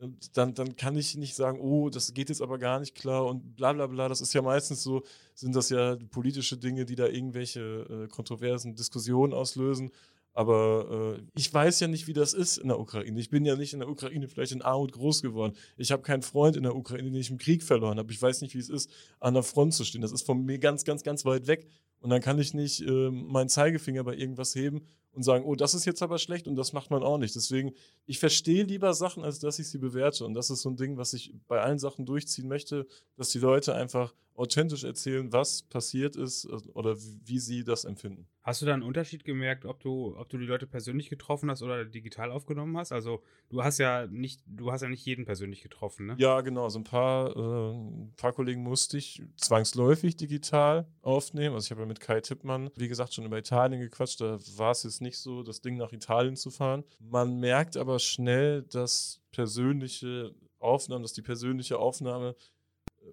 äh, 0.00 0.08
dann, 0.32 0.54
dann 0.54 0.76
kann 0.76 0.96
ich 0.96 1.16
nicht 1.16 1.34
sagen, 1.34 1.58
oh, 1.60 1.90
das 1.90 2.14
geht 2.14 2.28
jetzt 2.28 2.42
aber 2.42 2.58
gar 2.58 2.80
nicht 2.80 2.94
klar 2.94 3.26
und 3.26 3.56
bla 3.56 3.72
bla 3.72 3.86
bla. 3.86 4.08
Das 4.08 4.20
ist 4.20 4.32
ja 4.32 4.42
meistens 4.42 4.82
so, 4.82 5.02
sind 5.34 5.54
das 5.56 5.70
ja 5.70 5.96
politische 6.10 6.56
Dinge, 6.56 6.84
die 6.84 6.94
da 6.94 7.06
irgendwelche 7.06 7.60
äh, 7.60 8.08
kontroversen 8.08 8.74
Diskussionen 8.74 9.32
auslösen. 9.32 9.90
Aber 10.38 11.16
äh, 11.18 11.22
ich 11.34 11.52
weiß 11.52 11.80
ja 11.80 11.88
nicht, 11.88 12.06
wie 12.06 12.12
das 12.12 12.32
ist 12.32 12.58
in 12.58 12.68
der 12.68 12.78
Ukraine. 12.78 13.18
Ich 13.18 13.28
bin 13.28 13.44
ja 13.44 13.56
nicht 13.56 13.72
in 13.72 13.80
der 13.80 13.88
Ukraine 13.88 14.28
vielleicht 14.28 14.52
in 14.52 14.62
Armut 14.62 14.92
groß 14.92 15.20
geworden. 15.20 15.56
Ich 15.76 15.90
habe 15.90 16.02
keinen 16.02 16.22
Freund 16.22 16.54
in 16.54 16.62
der 16.62 16.76
Ukraine, 16.76 17.10
den 17.10 17.20
ich 17.20 17.30
im 17.30 17.38
Krieg 17.38 17.64
verloren 17.64 17.98
habe. 17.98 18.12
Ich 18.12 18.22
weiß 18.22 18.40
nicht, 18.42 18.54
wie 18.54 18.60
es 18.60 18.68
ist, 18.68 18.88
an 19.18 19.34
der 19.34 19.42
Front 19.42 19.74
zu 19.74 19.82
stehen. 19.84 20.00
Das 20.00 20.12
ist 20.12 20.24
von 20.24 20.44
mir 20.44 20.60
ganz, 20.60 20.84
ganz, 20.84 21.02
ganz 21.02 21.24
weit 21.24 21.48
weg. 21.48 21.66
Und 22.00 22.10
dann 22.10 22.20
kann 22.20 22.38
ich 22.38 22.54
nicht 22.54 22.80
äh, 22.80 23.10
meinen 23.10 23.48
Zeigefinger 23.48 24.04
bei 24.04 24.14
irgendwas 24.14 24.54
heben 24.54 24.82
und 25.12 25.22
sagen, 25.22 25.44
oh, 25.44 25.56
das 25.56 25.74
ist 25.74 25.84
jetzt 25.84 26.02
aber 26.02 26.18
schlecht 26.18 26.46
und 26.46 26.56
das 26.56 26.72
macht 26.72 26.90
man 26.90 27.02
auch 27.02 27.18
nicht. 27.18 27.34
Deswegen, 27.34 27.72
ich 28.06 28.18
verstehe 28.18 28.62
lieber 28.62 28.94
Sachen, 28.94 29.24
als 29.24 29.40
dass 29.40 29.58
ich 29.58 29.68
sie 29.68 29.78
bewerte. 29.78 30.24
Und 30.24 30.34
das 30.34 30.50
ist 30.50 30.62
so 30.62 30.70
ein 30.70 30.76
Ding, 30.76 30.96
was 30.96 31.12
ich 31.12 31.34
bei 31.48 31.60
allen 31.60 31.78
Sachen 31.78 32.06
durchziehen 32.06 32.46
möchte, 32.46 32.86
dass 33.16 33.30
die 33.30 33.38
Leute 33.38 33.74
einfach 33.74 34.14
authentisch 34.38 34.84
erzählen, 34.84 35.32
was 35.32 35.62
passiert 35.62 36.16
ist 36.16 36.44
äh, 36.44 36.68
oder 36.74 36.96
wie 37.24 37.38
sie 37.38 37.64
das 37.64 37.84
empfinden. 37.84 38.26
Hast 38.42 38.62
du 38.62 38.66
da 38.66 38.74
einen 38.74 38.82
Unterschied 38.82 39.24
gemerkt, 39.24 39.64
ob 39.66 39.80
du, 39.80 40.16
ob 40.16 40.28
du 40.28 40.38
die 40.38 40.46
Leute 40.46 40.66
persönlich 40.66 41.10
getroffen 41.10 41.50
hast 41.50 41.62
oder 41.62 41.84
digital 41.84 42.30
aufgenommen 42.30 42.76
hast? 42.76 42.92
Also 42.92 43.22
du 43.50 43.62
hast 43.62 43.78
ja 43.78 44.06
nicht, 44.06 44.42
du 44.46 44.72
hast 44.72 44.82
ja 44.82 44.88
nicht 44.88 45.04
jeden 45.04 45.24
persönlich 45.24 45.62
getroffen, 45.62 46.06
ne? 46.06 46.16
Ja, 46.18 46.40
genau. 46.40 46.68
So 46.68 46.78
ein 46.78 46.84
paar, 46.84 47.36
äh, 47.36 47.74
ein 47.74 48.14
paar 48.16 48.32
Kollegen 48.32 48.62
musste 48.62 48.96
ich 48.96 49.22
zwangsläufig 49.36 50.16
digital 50.16 50.86
aufnehmen. 51.02 51.54
Also 51.54 51.66
ich 51.66 51.70
habe 51.70 51.82
ja 51.82 51.86
mit 51.86 52.00
Kai 52.00 52.20
Tippmann, 52.20 52.70
wie 52.76 52.88
gesagt, 52.88 53.14
schon 53.14 53.26
über 53.26 53.38
Italien 53.38 53.80
gequatscht. 53.80 54.20
Da 54.20 54.38
war 54.56 54.70
es 54.70 54.82
jetzt 54.82 54.98
jetzt 54.98 55.02
nicht 55.02 55.18
so, 55.18 55.42
das 55.42 55.60
Ding 55.60 55.76
nach 55.76 55.92
Italien 55.92 56.36
zu 56.36 56.50
fahren. 56.50 56.84
Man 56.98 57.38
merkt 57.38 57.76
aber 57.76 57.98
schnell, 57.98 58.62
dass 58.62 59.20
persönliche 59.30 60.34
Aufnahmen, 60.58 61.02
dass 61.02 61.12
die 61.12 61.22
persönliche 61.22 61.78
Aufnahme 61.78 62.34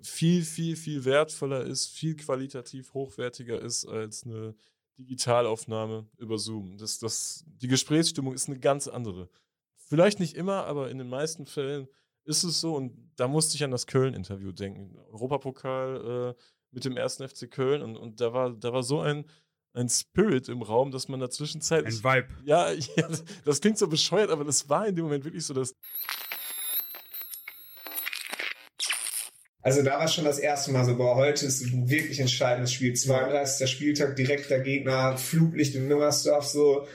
viel, 0.02 0.44
viel, 0.44 0.76
viel 0.76 1.06
wertvoller 1.06 1.62
ist, 1.62 1.88
viel 1.88 2.16
qualitativ 2.16 2.94
hochwertiger 2.94 3.62
ist 3.62 3.86
als 3.86 4.24
eine 4.24 4.56
Digitalaufnahme 4.98 6.08
über 6.18 6.38
Zoom. 6.38 6.78
Das, 6.78 7.00
das, 7.00 7.44
die 7.48 7.68
Gesprächsstimmung 7.68 8.34
ist 8.34 8.48
eine 8.48 8.60
ganz 8.60 8.88
andere. 8.88 9.30
Vielleicht 9.76 10.20
nicht 10.20 10.36
immer, 10.36 10.66
aber 10.66 10.90
in 10.90 10.98
den 10.98 11.10
meisten 11.10 11.46
Fällen 11.46 11.88
ist 12.24 12.44
es 12.44 12.60
so. 12.60 12.76
Und 12.76 13.12
da 13.16 13.28
musste 13.28 13.56
ich 13.56 13.64
an 13.64 13.72
das 13.72 13.88
Köln-Interview 13.88 14.52
denken. 14.52 14.98
Europapokal 15.12 16.36
äh, 16.36 16.42
mit 16.72 16.86
dem 16.86 16.98
ersten 16.98 17.28
FC 17.28 17.50
Köln. 17.50 17.82
Und, 17.82 17.98
und 17.98 18.22
da, 18.22 18.34
war, 18.34 18.52
da 18.52 18.74
war 18.74 18.84
so 18.84 19.02
ein, 19.02 19.26
ein 19.74 19.90
Spirit 19.90 20.50
im 20.50 20.62
Raum, 20.62 20.92
dass 20.92 21.08
man 21.08 21.20
dazwischen 21.20 21.62
Zeit. 21.62 21.86
Ein 21.86 21.92
Vibe. 21.92 22.28
Ja, 22.46 22.72
ja, 22.72 23.10
das 23.44 23.62
klingt 23.62 23.78
so 23.78 23.88
bescheuert, 23.88 24.32
aber 24.32 24.44
das 24.44 24.70
war 24.70 24.88
in 24.88 24.96
dem 24.96 25.06
Moment 25.06 25.26
wirklich 25.26 25.46
so, 25.46 25.54
dass 25.54 25.76
Also 29.66 29.82
da 29.82 29.98
war 29.98 30.08
schon 30.08 30.26
das 30.26 30.38
erste 30.38 30.72
Mal 30.72 30.86
so, 30.86 30.96
boah, 30.96 31.16
heute 31.16 31.48
ist 31.48 31.64
ein 31.64 31.90
wirklich 31.90 32.20
entscheidendes 32.20 32.72
Spiel. 32.72 32.94
32. 32.94 33.68
Spieltag, 33.68 34.16
direkter 34.16 34.60
Gegner, 34.60 35.18
Fluglicht 35.18 35.74
in 35.74 35.88
Müngersdorf, 35.88 36.46
so. 36.46 36.88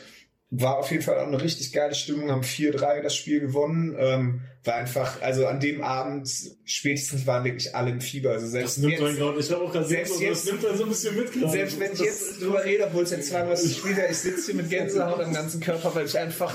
War 0.52 0.78
auf 0.78 0.90
jeden 0.90 1.02
Fall 1.04 1.18
auch 1.20 1.28
eine 1.28 1.40
richtig 1.40 1.72
geile 1.72 1.94
Stimmung, 1.94 2.30
haben 2.30 2.42
4-3 2.42 3.02
das 3.02 3.14
Spiel 3.14 3.38
gewonnen. 3.40 3.94
Ähm, 3.96 4.40
war 4.64 4.74
einfach, 4.74 5.22
also 5.22 5.46
an 5.46 5.58
dem 5.58 5.80
Abend 5.80 6.28
spätestens 6.64 7.26
waren 7.26 7.44
wirklich 7.44 7.74
alle 7.74 7.90
im 7.92 8.00
Fieber. 8.02 8.32
Also 8.32 8.46
selbst 8.46 8.76
das 8.76 8.82
nimmt 8.84 8.98
jetzt, 8.98 9.16
gerade, 9.16 9.40
ich 9.40 9.50
habe 9.50 9.62
auch 9.62 9.72
gerade 9.72 9.86
selbst 9.86 10.08
so, 10.14 10.20
das 10.20 10.22
jetzt- 10.28 10.46
nimmt 10.46 10.66
einen 10.66 10.76
so 10.76 10.82
ein 10.84 10.88
bisschen 10.90 11.16
mit 11.16 11.32
gerade. 11.32 11.50
selbst 11.52 11.80
wenn 11.80 11.92
ich 11.92 12.00
jetzt 12.00 12.42
drüber 12.42 12.62
rede, 12.64 12.84
obwohl 12.84 13.04
es 13.04 13.10
jetzt 13.10 13.28
zweimal 13.30 13.50
das 13.52 13.62
ist, 13.64 13.78
ich 13.86 14.16
sitze 14.18 14.46
hier 14.52 14.54
mit 14.56 14.68
Gänsehaut 14.68 15.20
am 15.20 15.32
ganzen 15.32 15.60
Körper, 15.60 15.94
weil 15.94 16.04
ich 16.04 16.18
einfach, 16.18 16.52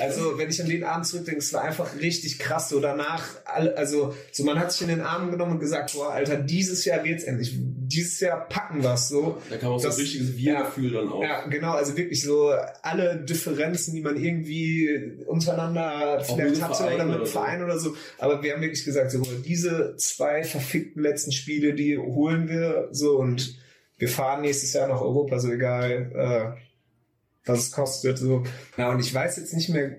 also 0.00 0.36
wenn 0.36 0.50
ich 0.50 0.60
an 0.60 0.68
den 0.68 0.84
Abend 0.84 1.06
zurückdenke, 1.06 1.38
es 1.38 1.52
war 1.54 1.62
einfach 1.62 1.96
richtig 1.98 2.38
krass. 2.38 2.68
So 2.68 2.80
danach, 2.80 3.24
also 3.46 4.14
so 4.32 4.44
man 4.44 4.58
hat 4.58 4.72
sich 4.72 4.82
in 4.82 4.88
den 4.88 5.00
Arm 5.00 5.30
genommen 5.30 5.52
und 5.52 5.60
gesagt, 5.60 5.94
boah, 5.94 6.10
Alter, 6.12 6.36
dieses 6.36 6.84
Jahr 6.84 7.02
wird's 7.04 7.24
endlich. 7.24 7.56
Dieses 7.90 8.20
Jahr 8.20 8.46
packen 8.48 8.82
wir's 8.82 9.08
so. 9.08 9.40
Da 9.48 9.56
kam 9.56 9.72
auch 9.72 9.78
so 9.78 9.86
Das- 9.88 9.96
ein 9.96 10.02
richtiges 10.02 10.36
Wir-Gefühl 10.36 10.92
dann 10.92 11.08
auf. 11.08 11.22
Ja, 11.22 11.46
genau, 11.46 11.72
also 11.72 11.96
wirklich 11.96 12.22
so 12.22 12.52
alle 12.82 13.16
Differenzen, 13.24 13.94
die 13.94 14.02
man 14.02 14.16
irgendwie 14.22 15.16
untereinander 15.26 16.20
vielleicht 16.22 16.60
hatte 16.60 16.74
Verein 16.74 16.94
oder 16.96 17.04
mit 17.06 17.14
dem 17.20 17.24
so. 17.26 17.32
Verein 17.32 17.64
oder 17.64 17.78
so. 17.78 17.96
Aber 18.18 18.42
wir 18.42 18.52
haben 18.52 18.60
wirklich 18.60 18.84
gesagt, 18.84 19.10
so 19.10 19.22
diese 19.44 19.96
zwei 19.96 20.44
verfickten 20.44 21.02
letzten 21.02 21.32
Spiele, 21.32 21.72
die 21.74 21.96
holen 21.96 22.48
wir 22.48 22.88
so 22.90 23.18
und 23.18 23.56
wir 23.96 24.08
fahren 24.08 24.42
nächstes 24.42 24.74
Jahr 24.74 24.86
nach 24.88 25.00
Europa, 25.00 25.38
so 25.38 25.50
egal, 25.50 26.12
äh, 26.56 27.48
was 27.48 27.60
es 27.60 27.72
kostet. 27.72 28.18
So. 28.18 28.44
Ja, 28.76 28.90
und 28.90 29.00
ich 29.00 29.12
weiß 29.14 29.38
jetzt 29.38 29.54
nicht 29.54 29.70
mehr 29.70 29.96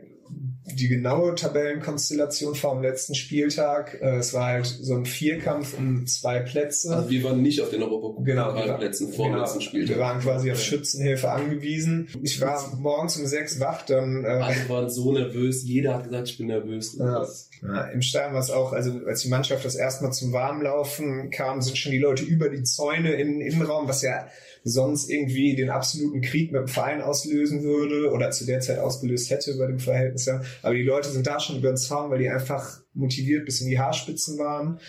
die 0.76 0.88
genaue 0.88 1.36
Tabellenkonstellation 1.36 2.56
vom 2.56 2.82
letzten 2.82 3.16
Spieltag. 3.16 4.00
Äh, 4.02 4.18
es 4.18 4.34
war 4.34 4.46
halt 4.46 4.66
so 4.66 4.96
ein 4.96 5.06
Vierkampf 5.06 5.78
um 5.78 6.06
zwei 6.08 6.40
Plätze. 6.40 6.96
Also 6.96 7.10
wir 7.10 7.24
waren 7.24 7.42
nicht 7.42 7.62
auf 7.62 7.70
den 7.70 7.80
Genau, 7.80 8.48
Europapokalplätzen 8.48 9.14
vor 9.14 9.26
dem 9.26 9.34
genau. 9.34 9.44
letzten 9.44 9.62
Spiel. 9.62 9.88
Wir 9.88 10.00
waren 10.00 10.20
quasi 10.20 10.52
auf 10.52 10.60
Schützenhilfe 10.62 11.30
angewiesen. 11.30 12.08
Ich 12.22 12.40
war 12.42 12.76
morgens 12.78 13.18
um 13.18 13.26
sechs 13.26 13.60
wach, 13.60 13.84
dann 13.84 14.24
äh, 14.24 14.28
Alle 14.28 14.70
waren 14.70 14.90
so 14.90 15.12
nervös, 15.12 15.64
jeder 15.64 15.96
hat 15.96 16.06
gesagt, 16.06 16.30
ich 16.30 16.38
bin 16.38 16.48
nervös. 16.48 16.98
Ja. 16.98 17.26
ja, 17.64 17.82
im 17.86 18.02
Stadion 18.02 18.34
war 18.34 18.42
es 18.42 18.52
auch, 18.52 18.74
also 18.74 18.92
als 19.06 19.22
die 19.22 19.30
Mannschaft 19.30 19.66
das 19.66 19.76
erste 19.76 20.04
Mal 20.04 20.12
zum 20.12 20.34
Warmlaufen 20.34 21.30
kam, 21.30 21.62
sind 21.62 21.78
schon 21.78 21.92
die 21.92 22.00
Leute 22.00 22.24
über 22.24 22.50
die 22.50 22.64
Zäune 22.64 23.14
in 23.14 23.40
den 23.40 23.42
Innenraum, 23.42 23.88
was 23.88 24.02
ja 24.02 24.28
sonst 24.64 25.10
irgendwie 25.10 25.56
den 25.56 25.70
absoluten 25.70 26.22
Krieg 26.22 26.52
mit 26.52 26.62
dem 26.62 26.68
Verein 26.68 27.02
auslösen 27.02 27.64
würde 27.64 28.12
oder 28.12 28.32
zu 28.32 28.46
der 28.46 28.60
Zeit 28.60 28.80
ausgelöst 28.80 29.30
hätte 29.30 29.58
bei 29.58 29.68
dem 29.68 29.80
Verhältnis. 29.80 30.26
Ja. 30.26 30.42
Aber 30.62 30.74
die 30.74 30.84
Leute 30.84 31.10
sind 31.10 31.28
da 31.28 31.40
schon 31.40 31.58
über 31.58 31.70
den 31.70 31.78
Zaun, 31.78 32.10
weil 32.10 32.20
die 32.20 32.30
einfach 32.30 32.80
motiviert 32.94 33.46
bis 33.46 33.62
in 33.62 33.70
die 33.70 33.80
Haarspitzen 33.80 34.38
waren. 34.38 34.80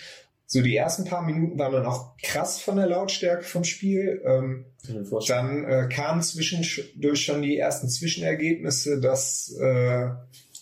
So 0.45 0.61
die 0.61 0.75
ersten 0.75 1.05
paar 1.05 1.21
Minuten 1.21 1.57
waren 1.57 1.71
dann 1.71 1.85
auch 1.85 2.17
krass 2.21 2.59
von 2.59 2.75
der 2.75 2.87
Lautstärke 2.87 3.43
vom 3.43 3.63
Spiel. 3.63 4.21
Ähm, 4.25 4.65
dann 5.27 5.63
äh, 5.63 5.87
kamen 5.89 6.21
zwischendurch 6.21 7.23
schon 7.23 7.41
die 7.41 7.57
ersten 7.57 7.87
Zwischenergebnisse, 7.87 8.99
dass 8.99 9.55
äh, 9.57 10.09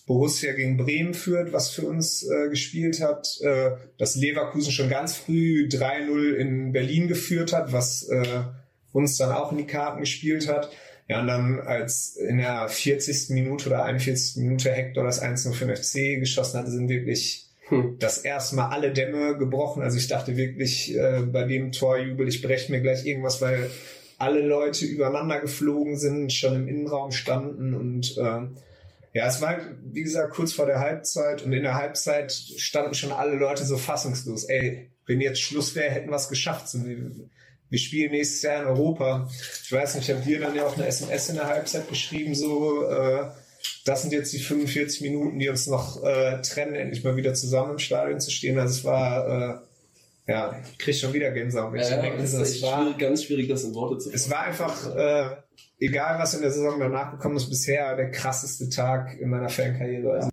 Borussia 0.06 0.54
gegen 0.54 0.78
Bremen 0.78 1.14
führt, 1.14 1.54
was 1.54 1.70
für 1.70 1.88
uns 1.88 2.24
äh, 2.24 2.50
gespielt 2.50 3.02
hat, 3.02 3.28
äh, 3.42 3.72
dass 3.98 4.16
Leverkusen 4.16 4.72
schon 4.72 4.90
ganz 4.90 5.16
früh 5.16 5.68
3-0 5.68 6.34
in 6.34 6.72
Berlin 6.72 7.08
geführt 7.08 7.54
hat, 7.54 7.74
was 7.74 8.08
äh, 8.10 8.44
uns 8.92 9.18
dann 9.18 9.32
auch 9.32 9.52
in 9.52 9.60
die 9.60 9.68
Karten 9.68 10.00
gespielt 10.00 10.48
hat. 10.48 10.70
Ja, 11.10 11.22
und 11.22 11.28
dann 11.28 11.60
als 11.60 12.16
in 12.16 12.38
der 12.38 12.70
40. 12.70 13.32
Minute 13.32 13.68
oder 13.68 13.84
41. 13.84 14.42
Minute 14.44 14.72
Hector 14.72 15.04
das 15.04 15.22
1-0 15.22 15.54
für 15.54 15.66
den 15.66 15.76
FC 15.76 16.20
geschossen 16.20 16.60
hatte, 16.60 16.72
sind 16.72 16.88
wirklich 16.88 17.50
Hm. 17.70 17.98
das 18.00 18.20
erste 18.20 18.56
Mal 18.56 18.70
alle 18.70 18.92
Dämme 18.92 19.38
gebrochen. 19.38 19.82
Also 19.82 19.98
ich 19.98 20.08
dachte 20.08 20.36
wirklich 20.36 20.96
äh, 20.96 21.22
bei 21.22 21.44
dem 21.44 21.72
Torjubel, 21.72 22.28
ich 22.28 22.42
breche 22.42 22.72
mir 22.72 22.82
gleich 22.82 23.06
irgendwas, 23.06 23.42
weil 23.42 23.70
alle 24.18 24.42
Leute 24.42 24.86
übereinander 24.86 25.40
geflogen 25.40 25.98
sind, 25.98 26.34
schon 26.34 26.56
im 26.56 26.68
Innenraum 26.68 27.12
standen 27.12 27.74
und 27.74 28.18
äh, 28.18 28.48
ja, 29.12 29.28
es 29.28 29.42
war 29.42 29.50
halt, 29.50 29.64
wie 29.84 30.04
gesagt, 30.04 30.34
kurz 30.34 30.54
vor 30.54 30.68
der 30.68 30.80
Halbzeit 30.80 31.44
und 31.44 31.54
in 31.54 31.64
der 31.64 31.76
Halbzeit 31.76 32.32
standen 32.32 32.94
schon 32.94 33.12
alle 33.12 33.36
Leute 33.36 33.66
so 33.66 33.78
fassungslos. 33.78 34.44
Ey, 34.44 34.92
wenn 35.08 35.20
jetzt 35.20 35.42
Schluss 35.42 35.74
wäre, 35.74 35.90
hätten 35.90 36.10
wir 36.10 36.16
es 36.16 36.30
geschafft. 36.30 36.70
So, 36.70 36.86
wir, 36.86 37.12
wir 37.70 37.80
spielen 37.80 38.12
nächstes 38.12 38.42
Jahr 38.42 38.62
in 38.62 38.68
Europa. 38.68 39.30
Ich 39.64 39.72
weiß 39.72 39.96
nicht, 39.96 40.10
ich 40.10 40.16
habe 40.16 40.26
dir 40.26 40.40
dann 40.40 40.56
ja 40.56 40.66
auch 40.66 40.76
eine 40.76 40.88
SMS 40.88 41.30
in 41.30 41.36
der 41.36 41.48
Halbzeit 41.48 41.88
geschrieben, 41.88 42.36
so, 42.36 42.88
äh, 42.88 43.26
das 43.86 44.02
sind 44.02 44.14
jetzt 44.14 44.34
die 44.34 44.40
45 44.40 45.02
Minuten, 45.02 45.40
die 45.40 45.50
uns 45.50 45.68
noch 45.68 46.04
äh, 46.04 46.42
trennen, 46.42 46.76
endlich 46.76 47.04
mal 47.04 47.16
wieder 47.16 47.34
zusammen 47.34 47.74
im 47.74 47.80
Stadion 47.80 48.20
zu 48.20 48.32
stehen. 48.32 48.58
Also 48.58 48.80
es 48.80 48.86
war, 48.86 49.28
äh, 50.28 50.32
ja, 50.32 50.60
ich 50.64 50.78
krieg 50.78 50.96
schon 50.96 51.14
wieder 51.14 51.32
Gänsehaut. 51.32 51.76
Ja, 51.76 51.90
ja, 51.90 52.02
denke. 52.02 52.22
das 52.22 52.34
ist 52.34 52.62
war, 52.62 52.84
schwierig, 52.84 52.98
ganz 52.98 53.24
schwierig, 53.24 53.48
das 53.48 53.64
in 53.64 53.74
Worte 53.74 53.98
zu 53.98 54.12
es 54.12 54.30
war 54.30 54.42
einfach, 54.42 54.96
äh, 54.96 55.36
egal 55.80 56.20
was 56.20 56.34
in 56.34 56.42
der 56.42 56.52
Saison 56.52 56.80
danach 56.80 57.12
gekommen 57.12 57.38
ist, 57.38 57.50
bisher 57.50 57.96
der 57.96 58.12
krasseste 58.12 58.70
Tag 58.70 59.20
in 59.20 59.30
meiner 59.30 59.50
Fankarriere. 59.50 60.14
Also, 60.14 60.30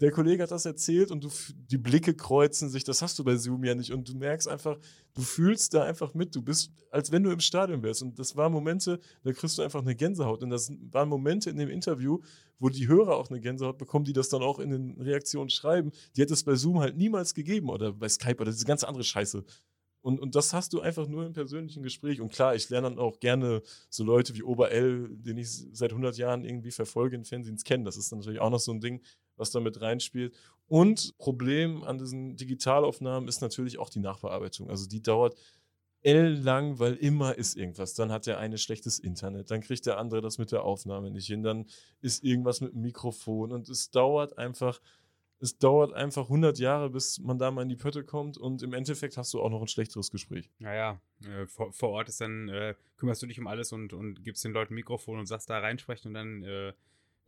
der 0.00 0.12
Kollege 0.12 0.42
hat 0.44 0.50
das 0.50 0.64
erzählt 0.64 1.10
und 1.10 1.24
du, 1.24 1.28
die 1.70 1.78
Blicke 1.78 2.14
kreuzen 2.14 2.68
sich, 2.68 2.84
das 2.84 3.02
hast 3.02 3.18
du 3.18 3.24
bei 3.24 3.36
Zoom 3.36 3.64
ja 3.64 3.74
nicht. 3.74 3.92
Und 3.92 4.08
du 4.08 4.16
merkst 4.16 4.46
einfach, 4.46 4.78
du 5.14 5.22
fühlst 5.22 5.74
da 5.74 5.82
einfach 5.82 6.14
mit. 6.14 6.34
Du 6.36 6.42
bist, 6.42 6.72
als 6.90 7.10
wenn 7.10 7.24
du 7.24 7.30
im 7.30 7.40
Stadion 7.40 7.82
wärst. 7.82 8.02
Und 8.02 8.18
das 8.18 8.36
waren 8.36 8.52
Momente, 8.52 9.00
da 9.24 9.32
kriegst 9.32 9.58
du 9.58 9.62
einfach 9.62 9.82
eine 9.82 9.96
Gänsehaut. 9.96 10.42
Und 10.42 10.50
das 10.50 10.72
waren 10.90 11.08
Momente 11.08 11.50
in 11.50 11.56
dem 11.56 11.68
Interview, 11.68 12.20
wo 12.60 12.68
die 12.68 12.86
Hörer 12.86 13.16
auch 13.16 13.28
eine 13.30 13.40
Gänsehaut 13.40 13.78
bekommen, 13.78 14.04
die 14.04 14.12
das 14.12 14.28
dann 14.28 14.42
auch 14.42 14.60
in 14.60 14.70
den 14.70 15.00
Reaktionen 15.00 15.50
schreiben. 15.50 15.90
Die 16.16 16.22
hätte 16.22 16.34
es 16.34 16.44
bei 16.44 16.54
Zoom 16.54 16.78
halt 16.78 16.96
niemals 16.96 17.34
gegeben 17.34 17.68
oder 17.68 17.92
bei 17.92 18.08
Skype 18.08 18.40
oder 18.40 18.52
diese 18.52 18.66
ganze 18.66 18.86
andere 18.86 19.04
Scheiße. 19.04 19.44
Und, 20.00 20.20
und 20.20 20.36
das 20.36 20.52
hast 20.52 20.72
du 20.72 20.80
einfach 20.80 21.08
nur 21.08 21.26
im 21.26 21.32
persönlichen 21.32 21.82
Gespräch. 21.82 22.20
Und 22.20 22.32
klar, 22.32 22.54
ich 22.54 22.68
lerne 22.70 22.88
dann 22.88 22.98
auch 23.00 23.18
gerne 23.18 23.62
so 23.90 24.04
Leute 24.04 24.34
wie 24.36 24.44
Ober 24.44 24.70
L, 24.70 25.08
den 25.10 25.36
ich 25.38 25.50
seit 25.72 25.90
100 25.90 26.16
Jahren 26.16 26.44
irgendwie 26.44 26.70
verfolge 26.70 27.16
in 27.16 27.24
Fernsehens 27.24 27.64
kennen. 27.64 27.84
Das 27.84 27.96
ist 27.96 28.12
natürlich 28.12 28.40
auch 28.40 28.50
noch 28.50 28.60
so 28.60 28.72
ein 28.72 28.80
Ding, 28.80 29.02
was 29.38 29.50
da 29.50 29.60
mit 29.60 29.80
reinspielt. 29.80 30.34
Und 30.66 31.16
Problem 31.18 31.82
an 31.82 31.98
diesen 31.98 32.36
Digitalaufnahmen 32.36 33.28
ist 33.28 33.40
natürlich 33.40 33.78
auch 33.78 33.88
die 33.88 34.00
Nachbearbeitung. 34.00 34.68
Also 34.68 34.86
die 34.86 35.02
dauert 35.02 35.36
ellenlang, 36.02 36.78
weil 36.78 36.94
immer 36.94 37.36
ist 37.36 37.56
irgendwas. 37.56 37.94
Dann 37.94 38.12
hat 38.12 38.26
der 38.26 38.38
eine 38.38 38.58
schlechtes 38.58 38.98
Internet, 38.98 39.50
dann 39.50 39.60
kriegt 39.60 39.86
der 39.86 39.98
andere 39.98 40.20
das 40.20 40.38
mit 40.38 40.52
der 40.52 40.62
Aufnahme 40.62 41.10
nicht 41.10 41.26
hin, 41.26 41.42
dann 41.42 41.66
ist 42.00 42.22
irgendwas 42.22 42.60
mit 42.60 42.72
dem 42.72 42.82
Mikrofon 42.82 43.52
und 43.52 43.68
es 43.68 43.90
dauert 43.90 44.38
einfach, 44.38 44.80
es 45.40 45.58
dauert 45.58 45.92
einfach 45.92 46.24
100 46.24 46.58
Jahre, 46.58 46.90
bis 46.90 47.18
man 47.18 47.38
da 47.38 47.50
mal 47.50 47.62
in 47.62 47.68
die 47.68 47.76
Pötte 47.76 48.04
kommt 48.04 48.38
und 48.38 48.62
im 48.62 48.74
Endeffekt 48.74 49.16
hast 49.16 49.34
du 49.34 49.40
auch 49.40 49.50
noch 49.50 49.60
ein 49.60 49.68
schlechteres 49.68 50.10
Gespräch. 50.10 50.50
Naja, 50.58 51.00
äh, 51.24 51.46
vor, 51.46 51.72
vor 51.72 51.90
Ort 51.90 52.08
ist 52.08 52.20
dann, 52.20 52.48
äh, 52.48 52.74
kümmerst 52.96 53.22
du 53.22 53.26
dich 53.26 53.40
um 53.40 53.46
alles 53.46 53.72
und, 53.72 53.92
und 53.92 54.22
gibst 54.24 54.44
den 54.44 54.52
Leuten 54.52 54.74
Mikrofon 54.74 55.18
und 55.18 55.26
sagst 55.26 55.50
da 55.50 55.58
reinsprechen 55.58 56.08
und 56.08 56.14
dann, 56.14 56.42
äh, 56.44 56.72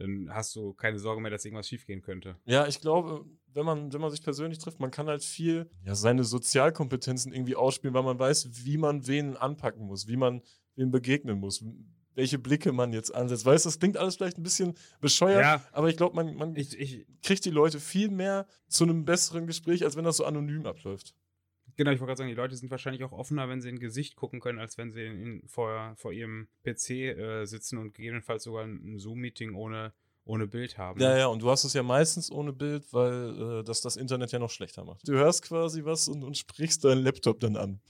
dann 0.00 0.28
hast 0.34 0.56
du 0.56 0.72
keine 0.72 0.98
Sorge 0.98 1.20
mehr, 1.20 1.30
dass 1.30 1.44
irgendwas 1.44 1.68
schiefgehen 1.68 2.00
könnte. 2.00 2.36
Ja, 2.46 2.66
ich 2.66 2.80
glaube, 2.80 3.26
wenn 3.52 3.66
man, 3.66 3.92
wenn 3.92 4.00
man 4.00 4.10
sich 4.10 4.22
persönlich 4.22 4.58
trifft, 4.58 4.80
man 4.80 4.90
kann 4.90 5.06
halt 5.08 5.22
viel 5.22 5.70
ja, 5.84 5.94
seine 5.94 6.24
Sozialkompetenzen 6.24 7.32
irgendwie 7.32 7.56
ausspielen, 7.56 7.94
weil 7.94 8.02
man 8.02 8.18
weiß, 8.18 8.64
wie 8.64 8.78
man 8.78 9.06
wen 9.06 9.36
anpacken 9.36 9.86
muss, 9.86 10.08
wie 10.08 10.16
man 10.16 10.42
wem 10.76 10.90
begegnen 10.90 11.38
muss, 11.38 11.64
welche 12.14 12.38
Blicke 12.38 12.72
man 12.72 12.92
jetzt 12.92 13.14
ansetzt. 13.14 13.44
Weißt 13.44 13.64
du, 13.64 13.68
das 13.68 13.78
klingt 13.78 13.96
alles 13.96 14.16
vielleicht 14.16 14.38
ein 14.38 14.42
bisschen 14.42 14.74
bescheuert, 15.00 15.42
Ja. 15.42 15.64
aber 15.72 15.88
ich 15.88 15.96
glaube, 15.96 16.16
man, 16.16 16.34
man 16.34 16.56
Ich, 16.56 16.78
ich, 16.78 17.06
kriegt 17.22 17.44
die 17.44 17.50
Leute 17.50 17.78
viel 17.78 18.10
mehr 18.10 18.46
zu 18.68 18.84
einem 18.84 19.04
besseren 19.04 19.46
Gespräch, 19.46 19.84
als 19.84 19.96
wenn 19.96 20.04
das 20.04 20.16
so 20.16 20.24
anonym 20.24 20.66
abläuft. 20.66 21.14
Genau, 21.81 21.93
ich 21.93 22.01
wollte 22.01 22.11
gerade 22.11 22.19
sagen, 22.19 22.29
die 22.29 22.35
Leute 22.35 22.57
sind 22.57 22.71
wahrscheinlich 22.71 23.03
auch 23.05 23.12
offener, 23.12 23.49
wenn 23.49 23.62
sie 23.62 23.71
in 23.71 23.79
Gesicht 23.79 24.14
gucken 24.14 24.38
können, 24.40 24.59
als 24.59 24.77
wenn 24.77 24.93
sie 24.93 25.07
in, 25.07 25.23
in, 25.23 25.49
vor, 25.49 25.95
vor 25.97 26.12
ihrem 26.12 26.49
PC 26.62 26.90
äh, 26.90 27.47
sitzen 27.47 27.79
und 27.79 27.95
gegebenenfalls 27.95 28.45
sogar 28.45 28.64
ein, 28.64 28.81
ein 28.85 28.99
Zoom-Meeting 28.99 29.55
ohne, 29.55 29.95
ohne 30.27 30.47
Bild 30.47 30.77
haben. 30.77 31.01
Ja, 31.01 31.16
ja, 31.16 31.27
und 31.29 31.40
du 31.40 31.51
hast 31.51 31.64
es 31.64 31.73
ja 31.73 31.83
meistens 31.83 32.31
ohne 32.31 32.53
Bild, 32.53 32.93
weil 32.93 33.61
äh, 33.61 33.64
das 33.64 33.81
das 33.81 33.97
Internet 33.97 34.31
ja 34.31 34.38
noch 34.38 34.51
schlechter 34.51 34.85
macht. 34.85 35.09
Du 35.09 35.14
hörst 35.14 35.43
quasi 35.43 35.83
was 35.83 36.07
und, 36.07 36.23
und 36.23 36.37
sprichst 36.37 36.85
deinen 36.85 37.03
Laptop 37.03 37.40
dann 37.40 37.57
an. 37.57 37.81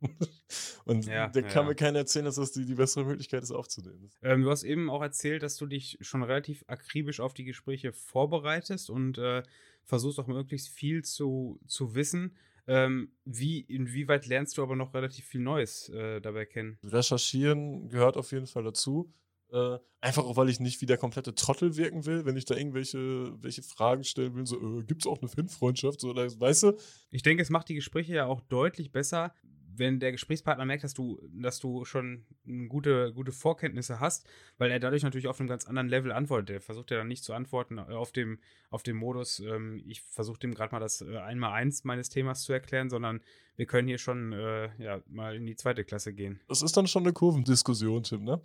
Und 0.84 1.06
Ja, 1.06 1.26
der 1.26 1.42
ja, 1.42 1.48
kann 1.48 1.64
ja. 1.64 1.70
mir 1.70 1.74
keiner 1.74 1.98
erzählen, 1.98 2.24
dass 2.24 2.36
das 2.36 2.52
die, 2.52 2.64
die 2.64 2.76
bessere 2.76 3.04
Möglichkeit 3.04 3.42
ist, 3.42 3.50
aufzunehmen. 3.50 4.10
Ähm, 4.22 4.42
du 4.42 4.50
hast 4.50 4.62
eben 4.62 4.90
auch 4.90 5.02
erzählt, 5.02 5.42
dass 5.42 5.56
du 5.56 5.66
dich 5.66 5.98
schon 6.00 6.22
relativ 6.22 6.64
akribisch 6.68 7.18
auf 7.18 7.34
die 7.34 7.42
Gespräche 7.42 7.92
vorbereitest 7.92 8.90
und 8.90 9.18
äh, 9.18 9.42
versuchst 9.84 10.20
auch 10.20 10.28
möglichst 10.28 10.68
viel 10.68 11.02
zu, 11.02 11.58
zu 11.66 11.96
wissen. 11.96 12.36
Ähm, 12.68 13.12
wie, 13.24 13.60
inwieweit 13.60 14.26
lernst 14.26 14.58
du 14.58 14.62
aber 14.62 14.76
noch 14.76 14.92
relativ 14.92 15.24
viel 15.24 15.40
Neues 15.40 15.88
äh, 15.88 16.20
dabei 16.20 16.44
kennen? 16.44 16.78
Recherchieren 16.84 17.88
gehört 17.88 18.18
auf 18.18 18.30
jeden 18.30 18.46
Fall 18.46 18.62
dazu. 18.62 19.10
Äh, 19.50 19.78
einfach 20.02 20.24
auch, 20.24 20.36
weil 20.36 20.50
ich 20.50 20.60
nicht 20.60 20.82
wie 20.82 20.86
der 20.86 20.98
komplette 20.98 21.34
Trottel 21.34 21.78
wirken 21.78 22.04
will, 22.04 22.26
wenn 22.26 22.36
ich 22.36 22.44
da 22.44 22.54
irgendwelche 22.54 23.32
welche 23.42 23.62
Fragen 23.62 24.04
stellen 24.04 24.34
will, 24.34 24.46
so, 24.46 24.56
äh, 24.56 24.82
gibt 24.84 25.02
es 25.02 25.06
auch 25.06 25.18
eine 25.20 25.28
Fanfreundschaft? 25.28 26.00
So, 26.00 26.10
oder, 26.10 26.28
weißt 26.38 26.64
du? 26.64 26.78
Ich 27.10 27.22
denke, 27.22 27.42
es 27.42 27.48
macht 27.48 27.70
die 27.70 27.74
Gespräche 27.74 28.12
ja 28.12 28.26
auch 28.26 28.42
deutlich 28.42 28.92
besser, 28.92 29.34
wenn 29.78 30.00
der 30.00 30.12
Gesprächspartner 30.12 30.64
merkt, 30.64 30.84
dass 30.84 30.94
du, 30.94 31.20
dass 31.32 31.58
du 31.60 31.84
schon 31.84 32.24
gute, 32.68 33.12
gute 33.12 33.32
Vorkenntnisse 33.32 34.00
hast, 34.00 34.28
weil 34.58 34.70
er 34.70 34.80
dadurch 34.80 35.02
natürlich 35.02 35.28
auf 35.28 35.40
einem 35.40 35.48
ganz 35.48 35.66
anderen 35.66 35.88
Level 35.88 36.12
antwortet. 36.12 36.50
Er 36.50 36.60
versucht 36.60 36.90
ja 36.90 36.98
dann 36.98 37.08
nicht 37.08 37.24
zu 37.24 37.32
antworten 37.32 37.78
auf 37.78 38.12
dem, 38.12 38.38
auf 38.70 38.82
dem 38.82 38.96
Modus, 38.96 39.40
ähm, 39.40 39.82
ich 39.86 40.02
versuche 40.02 40.38
dem 40.38 40.54
gerade 40.54 40.72
mal 40.72 40.80
das 40.80 41.00
äh, 41.00 41.16
Einmal-Eins 41.18 41.84
meines 41.84 42.08
Themas 42.08 42.42
zu 42.42 42.52
erklären, 42.52 42.90
sondern 42.90 43.20
wir 43.56 43.66
können 43.66 43.88
hier 43.88 43.98
schon 43.98 44.32
äh, 44.32 44.70
ja, 44.82 45.00
mal 45.08 45.36
in 45.36 45.46
die 45.46 45.56
zweite 45.56 45.84
Klasse 45.84 46.12
gehen. 46.12 46.40
Das 46.48 46.62
ist 46.62 46.76
dann 46.76 46.86
schon 46.86 47.02
eine 47.02 47.12
Kurvendiskussion, 47.12 48.02
Tim, 48.02 48.24
ne? 48.24 48.40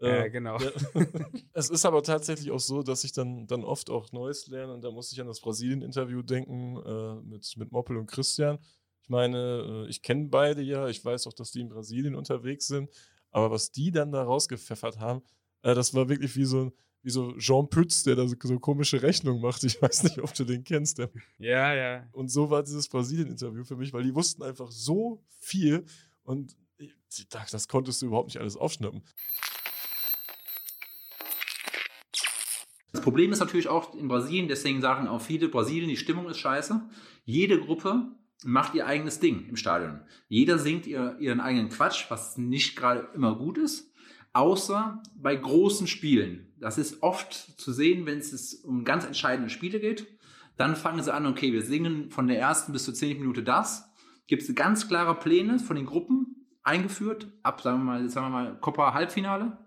Ja, 0.00 0.24
Äh, 0.24 0.30
genau. 0.30 0.58
Ja. 0.58 0.70
es 1.52 1.70
ist 1.70 1.86
aber 1.86 2.02
tatsächlich 2.02 2.50
auch 2.50 2.60
so, 2.60 2.82
dass 2.82 3.04
ich 3.04 3.12
dann, 3.12 3.46
dann 3.46 3.64
oft 3.64 3.90
auch 3.90 4.12
Neues 4.12 4.46
lerne 4.48 4.74
und 4.74 4.82
da 4.82 4.90
muss 4.90 5.12
ich 5.12 5.20
an 5.20 5.26
das 5.26 5.40
Brasilien-Interview 5.40 6.22
denken 6.22 6.76
äh, 6.84 7.14
mit, 7.26 7.54
mit 7.56 7.72
Moppel 7.72 7.96
und 7.96 8.06
Christian. 8.06 8.58
Ich 9.04 9.10
meine, 9.10 9.84
äh, 9.84 9.90
ich 9.90 10.00
kenne 10.00 10.28
beide 10.30 10.62
ja, 10.62 10.88
ich 10.88 11.04
weiß 11.04 11.26
auch, 11.26 11.34
dass 11.34 11.50
die 11.50 11.60
in 11.60 11.68
Brasilien 11.68 12.14
unterwegs 12.14 12.66
sind, 12.66 12.88
aber 13.30 13.50
was 13.50 13.70
die 13.70 13.90
dann 13.90 14.12
da 14.12 14.22
rausgepfeffert 14.22 14.98
haben, 14.98 15.20
äh, 15.60 15.74
das 15.74 15.92
war 15.92 16.08
wirklich 16.08 16.34
wie 16.36 16.46
so, 16.46 16.72
wie 17.02 17.10
so 17.10 17.36
Jean 17.36 17.68
Pütz, 17.68 18.02
der 18.04 18.16
da 18.16 18.26
so, 18.26 18.34
so 18.42 18.58
komische 18.58 19.02
Rechnungen 19.02 19.42
macht. 19.42 19.62
Ich 19.62 19.82
weiß 19.82 20.04
nicht, 20.04 20.20
ob 20.20 20.32
du 20.32 20.44
den 20.44 20.64
kennst. 20.64 20.96
Der 20.96 21.10
Ja, 21.36 21.74
ja. 21.74 22.08
und 22.12 22.28
so 22.28 22.48
war 22.48 22.62
dieses 22.62 22.88
Brasilien-Interview 22.88 23.62
für 23.64 23.76
mich, 23.76 23.92
weil 23.92 24.04
die 24.04 24.14
wussten 24.14 24.42
einfach 24.42 24.70
so 24.70 25.22
viel 25.38 25.84
und 26.22 26.56
ich, 26.78 26.94
ich 27.18 27.28
dachte, 27.28 27.52
das 27.52 27.68
konntest 27.68 28.00
du 28.00 28.06
überhaupt 28.06 28.28
nicht 28.28 28.40
alles 28.40 28.56
aufschnappen. 28.56 29.02
Das 32.92 33.02
Problem 33.02 33.32
ist 33.32 33.40
natürlich 33.40 33.68
auch 33.68 33.94
in 33.94 34.08
Brasilien, 34.08 34.48
deswegen 34.48 34.80
sagen 34.80 35.08
auch 35.08 35.20
viele, 35.20 35.50
Brasilien, 35.50 35.90
die 35.90 35.98
Stimmung 35.98 36.26
ist 36.30 36.38
scheiße. 36.38 36.80
Jede 37.26 37.60
Gruppe 37.60 38.06
macht 38.44 38.74
ihr 38.74 38.86
eigenes 38.86 39.20
Ding 39.20 39.48
im 39.48 39.56
Stadion. 39.56 40.00
Jeder 40.28 40.58
singt 40.58 40.86
ihr, 40.86 41.16
ihren 41.18 41.40
eigenen 41.40 41.68
Quatsch, 41.68 42.06
was 42.08 42.36
nicht 42.36 42.76
gerade 42.76 43.08
immer 43.14 43.36
gut 43.36 43.58
ist, 43.58 43.92
außer 44.32 45.02
bei 45.16 45.34
großen 45.34 45.86
Spielen. 45.86 46.52
Das 46.58 46.78
ist 46.78 47.02
oft 47.02 47.32
zu 47.32 47.72
sehen, 47.72 48.06
wenn 48.06 48.18
es 48.18 48.54
um 48.54 48.84
ganz 48.84 49.04
entscheidende 49.04 49.50
Spiele 49.50 49.80
geht. 49.80 50.06
Dann 50.56 50.76
fangen 50.76 51.02
sie 51.02 51.12
an, 51.12 51.26
okay, 51.26 51.52
wir 51.52 51.62
singen 51.62 52.10
von 52.10 52.26
der 52.26 52.38
ersten 52.38 52.72
bis 52.72 52.84
zur 52.84 52.94
zehnten 52.94 53.22
Minute 53.22 53.42
das. 53.42 53.90
Gibt 54.26 54.42
es 54.42 54.54
ganz 54.54 54.88
klare 54.88 55.14
Pläne 55.14 55.58
von 55.58 55.76
den 55.76 55.86
Gruppen 55.86 56.46
eingeführt, 56.62 57.28
ab, 57.42 57.60
sagen 57.60 57.78
wir 57.78 57.84
mal, 57.84 58.08
sagen 58.08 58.26
wir 58.26 58.30
mal, 58.30 58.58
Copa 58.60 58.94
Halbfinale, 58.94 59.58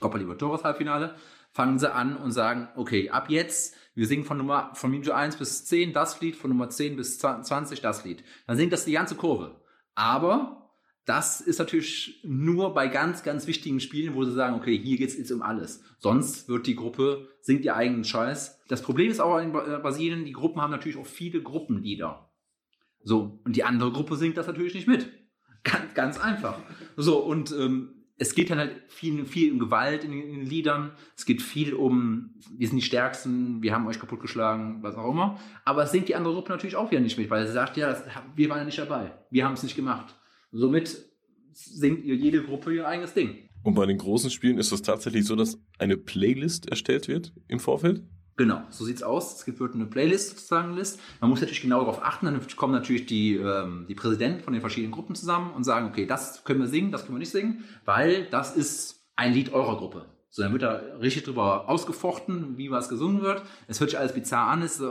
Copa 0.00 0.18
Libertadores 0.18 0.64
Halbfinale, 0.64 1.14
fangen 1.50 1.78
sie 1.78 1.92
an 1.92 2.16
und 2.16 2.32
sagen, 2.32 2.68
okay, 2.76 3.08
ab 3.08 3.30
jetzt, 3.30 3.74
wir 3.96 4.06
singen 4.06 4.24
von 4.24 4.36
Nummer, 4.36 4.70
von 4.74 4.90
Minute 4.90 5.16
1 5.16 5.36
bis 5.36 5.64
10 5.64 5.94
das 5.94 6.20
Lied, 6.20 6.36
von 6.36 6.50
Nummer 6.50 6.68
10 6.68 6.96
bis 6.96 7.18
20 7.18 7.80
das 7.80 8.04
Lied. 8.04 8.22
Dann 8.46 8.56
singt 8.58 8.72
das 8.72 8.84
die 8.84 8.92
ganze 8.92 9.14
Kurve. 9.14 9.60
Aber 9.94 10.70
das 11.06 11.40
ist 11.40 11.58
natürlich 11.58 12.20
nur 12.22 12.74
bei 12.74 12.88
ganz, 12.88 13.22
ganz 13.22 13.46
wichtigen 13.46 13.80
Spielen, 13.80 14.14
wo 14.14 14.24
sie 14.24 14.34
sagen, 14.34 14.54
okay, 14.54 14.76
hier 14.76 14.98
geht 14.98 15.08
es 15.08 15.16
jetzt 15.16 15.32
um 15.32 15.40
alles. 15.40 15.82
Sonst 15.98 16.48
wird 16.48 16.66
die 16.66 16.76
Gruppe, 16.76 17.28
singt 17.40 17.64
ihr 17.64 17.74
eigenen 17.74 18.04
Scheiß. 18.04 18.60
Das 18.68 18.82
Problem 18.82 19.10
ist 19.10 19.20
auch 19.20 19.38
in 19.38 19.54
äh, 19.54 19.78
Brasilien, 19.80 20.26
die 20.26 20.32
Gruppen 20.32 20.60
haben 20.60 20.72
natürlich 20.72 20.98
auch 20.98 21.06
viele 21.06 21.42
Gruppenlieder. 21.42 22.28
So, 23.02 23.40
und 23.44 23.56
die 23.56 23.64
andere 23.64 23.92
Gruppe 23.92 24.16
singt 24.16 24.36
das 24.36 24.46
natürlich 24.46 24.74
nicht 24.74 24.88
mit. 24.88 25.08
Ganz, 25.62 25.94
ganz 25.94 26.20
einfach. 26.20 26.58
So, 26.96 27.18
und 27.18 27.50
ähm, 27.52 27.95
es 28.18 28.34
geht 28.34 28.50
dann 28.50 28.58
halt 28.58 28.82
viel, 28.88 29.26
viel 29.26 29.52
um 29.52 29.58
Gewalt 29.58 30.04
in 30.04 30.12
den, 30.12 30.46
Liedern. 30.46 30.92
Es 31.16 31.26
geht 31.26 31.42
viel 31.42 31.74
um, 31.74 32.34
wir 32.56 32.66
sind 32.66 32.76
die 32.78 32.82
Stärksten, 32.82 33.62
wir 33.62 33.74
haben 33.74 33.86
euch 33.86 34.00
kaputtgeschlagen, 34.00 34.82
was 34.82 34.96
auch 34.96 35.10
immer. 35.10 35.38
Aber 35.64 35.82
es 35.82 35.92
singt 35.92 36.08
die 36.08 36.14
andere 36.14 36.32
Gruppe 36.32 36.50
natürlich 36.50 36.76
auch 36.76 36.90
wieder 36.90 37.00
nicht 37.00 37.18
mit, 37.18 37.28
weil 37.28 37.46
sie 37.46 37.52
sagt, 37.52 37.76
ja, 37.76 37.88
das, 37.88 38.04
wir 38.34 38.48
waren 38.48 38.58
ja 38.58 38.64
nicht 38.64 38.78
dabei. 38.78 39.12
Wir 39.30 39.44
haben 39.44 39.52
es 39.52 39.62
nicht 39.62 39.76
gemacht. 39.76 40.14
Somit 40.50 41.04
singt 41.52 42.04
ihr 42.04 42.14
jede 42.14 42.42
Gruppe 42.42 42.74
ihr 42.74 42.86
eigenes 42.86 43.12
Ding. 43.12 43.36
Und 43.62 43.74
bei 43.74 43.84
den 43.84 43.98
großen 43.98 44.30
Spielen 44.30 44.58
ist 44.58 44.72
es 44.72 44.82
tatsächlich 44.82 45.24
so, 45.24 45.36
dass 45.36 45.60
eine 45.78 45.96
Playlist 45.96 46.68
erstellt 46.68 47.08
wird 47.08 47.34
im 47.48 47.58
Vorfeld? 47.58 48.02
Genau, 48.36 48.62
so 48.68 48.84
sieht's 48.84 49.02
aus. 49.02 49.36
Es 49.36 49.44
gibt 49.46 49.60
wird 49.60 49.74
eine 49.74 49.86
Playlist 49.86 50.30
sozusagen 50.30 50.74
List. 50.74 51.00
Man 51.20 51.30
muss 51.30 51.40
natürlich 51.40 51.62
genau 51.62 51.80
darauf 51.80 52.02
achten. 52.02 52.26
Dann 52.26 52.38
kommen 52.56 52.74
natürlich 52.74 53.06
die, 53.06 53.36
ähm, 53.36 53.86
die 53.88 53.94
Präsidenten 53.94 54.42
von 54.42 54.52
den 54.52 54.60
verschiedenen 54.60 54.92
Gruppen 54.92 55.14
zusammen 55.14 55.52
und 55.54 55.64
sagen, 55.64 55.88
okay, 55.88 56.06
das 56.06 56.44
können 56.44 56.60
wir 56.60 56.68
singen, 56.68 56.92
das 56.92 57.02
können 57.02 57.16
wir 57.16 57.20
nicht 57.20 57.30
singen, 57.30 57.64
weil 57.86 58.26
das 58.26 58.54
ist 58.54 59.06
ein 59.16 59.32
Lied 59.32 59.54
eurer 59.54 59.78
Gruppe. 59.78 60.04
So, 60.28 60.42
dann 60.42 60.52
wird 60.52 60.62
da 60.62 60.82
richtig 61.00 61.24
drüber 61.24 61.66
ausgefochten, 61.66 62.58
wie 62.58 62.70
was 62.70 62.90
gesungen 62.90 63.22
wird. 63.22 63.42
Es 63.68 63.80
hört 63.80 63.88
sich 63.88 63.98
alles 63.98 64.12
bizarr 64.12 64.48
an, 64.48 64.60
ist 64.60 64.80
äh, 64.80 64.86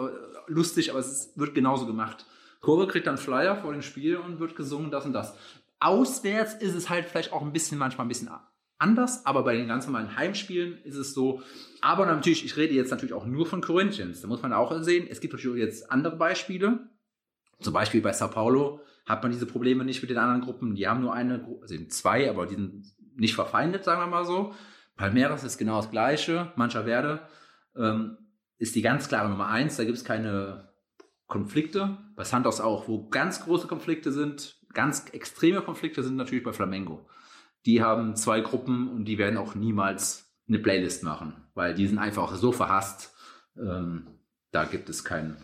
lustig, 0.47 0.89
aber 0.89 0.99
es 0.99 1.11
ist, 1.11 1.37
wird 1.37 1.53
genauso 1.53 1.85
gemacht. 1.85 2.25
Kurve 2.61 2.87
kriegt 2.87 3.05
dann 3.05 3.19
Flyer 3.19 3.55
vor 3.55 3.73
dem 3.73 3.83
Spiel 3.83 4.17
und 4.17 4.39
wird 4.39 4.55
gesungen, 4.55 4.89
das 4.89 5.05
und 5.05 5.13
das. 5.13 5.35
Auswärts 5.79 6.55
ist 6.55 6.73
es 6.73 6.89
halt 6.89 7.05
vielleicht 7.05 7.31
auch 7.31 7.43
ein 7.43 7.53
bisschen, 7.53 7.77
manchmal 7.77 8.05
ein 8.05 8.09
bisschen 8.09 8.29
anders, 8.77 9.25
aber 9.25 9.43
bei 9.43 9.55
den 9.55 9.67
ganz 9.67 9.85
normalen 9.85 10.15
Heimspielen 10.15 10.79
ist 10.83 10.95
es 10.95 11.13
so. 11.13 11.41
Aber 11.81 12.05
natürlich, 12.05 12.43
ich 12.45 12.57
rede 12.57 12.73
jetzt 12.73 12.91
natürlich 12.91 13.13
auch 13.13 13.25
nur 13.25 13.45
von 13.45 13.61
Corinthians. 13.61 14.21
Da 14.21 14.27
muss 14.27 14.41
man 14.41 14.53
auch 14.53 14.81
sehen, 14.81 15.07
es 15.09 15.21
gibt 15.21 15.33
natürlich 15.33 15.61
jetzt 15.61 15.91
andere 15.91 16.17
Beispiele. 16.17 16.89
Zum 17.59 17.73
Beispiel 17.73 18.01
bei 18.01 18.11
Sao 18.11 18.29
Paulo 18.29 18.81
hat 19.05 19.23
man 19.23 19.31
diese 19.31 19.45
Probleme 19.45 19.85
nicht 19.85 20.01
mit 20.01 20.09
den 20.09 20.17
anderen 20.17 20.41
Gruppen. 20.41 20.75
Die 20.75 20.87
haben 20.87 21.01
nur 21.01 21.13
eine, 21.13 21.47
also 21.61 21.75
zwei, 21.87 22.29
aber 22.29 22.47
die 22.47 22.55
sind 22.55 22.85
nicht 23.15 23.35
verfeindet, 23.35 23.83
sagen 23.83 24.01
wir 24.01 24.07
mal 24.07 24.25
so. 24.25 24.53
Palmeiras 24.97 25.43
ist 25.43 25.57
genau 25.57 25.77
das 25.77 25.91
Gleiche. 25.91 26.51
Mancha 26.55 26.83
Verde 26.83 27.21
ähm, 27.75 28.17
ist 28.57 28.75
die 28.75 28.81
ganz 28.81 29.07
klare 29.07 29.29
Nummer 29.29 29.47
eins. 29.47 29.77
Da 29.77 29.83
gibt 29.83 29.97
es 29.97 30.03
keine 30.03 30.69
Konflikte. 31.27 31.97
Bei 32.15 32.23
Santos 32.23 32.61
auch. 32.61 32.87
Wo 32.87 33.09
ganz 33.09 33.43
große 33.43 33.67
Konflikte 33.67 34.11
sind, 34.11 34.57
ganz 34.73 35.09
extreme 35.09 35.61
Konflikte 35.61 36.03
sind 36.03 36.15
natürlich 36.15 36.43
bei 36.43 36.53
Flamengo. 36.53 37.07
Die 37.65 37.81
haben 37.81 38.15
zwei 38.15 38.41
Gruppen 38.41 38.89
und 38.89 39.05
die 39.05 39.17
werden 39.17 39.37
auch 39.37 39.55
niemals 39.55 40.31
eine 40.47 40.59
Playlist 40.59 41.03
machen, 41.03 41.33
weil 41.55 41.73
die 41.73 41.87
sind 41.87 41.97
einfach 41.97 42.35
so 42.35 42.51
verhasst. 42.51 43.13
Ähm, 43.57 44.07
da 44.51 44.65
gibt 44.65 44.89
es 44.89 45.03
keinen. 45.03 45.37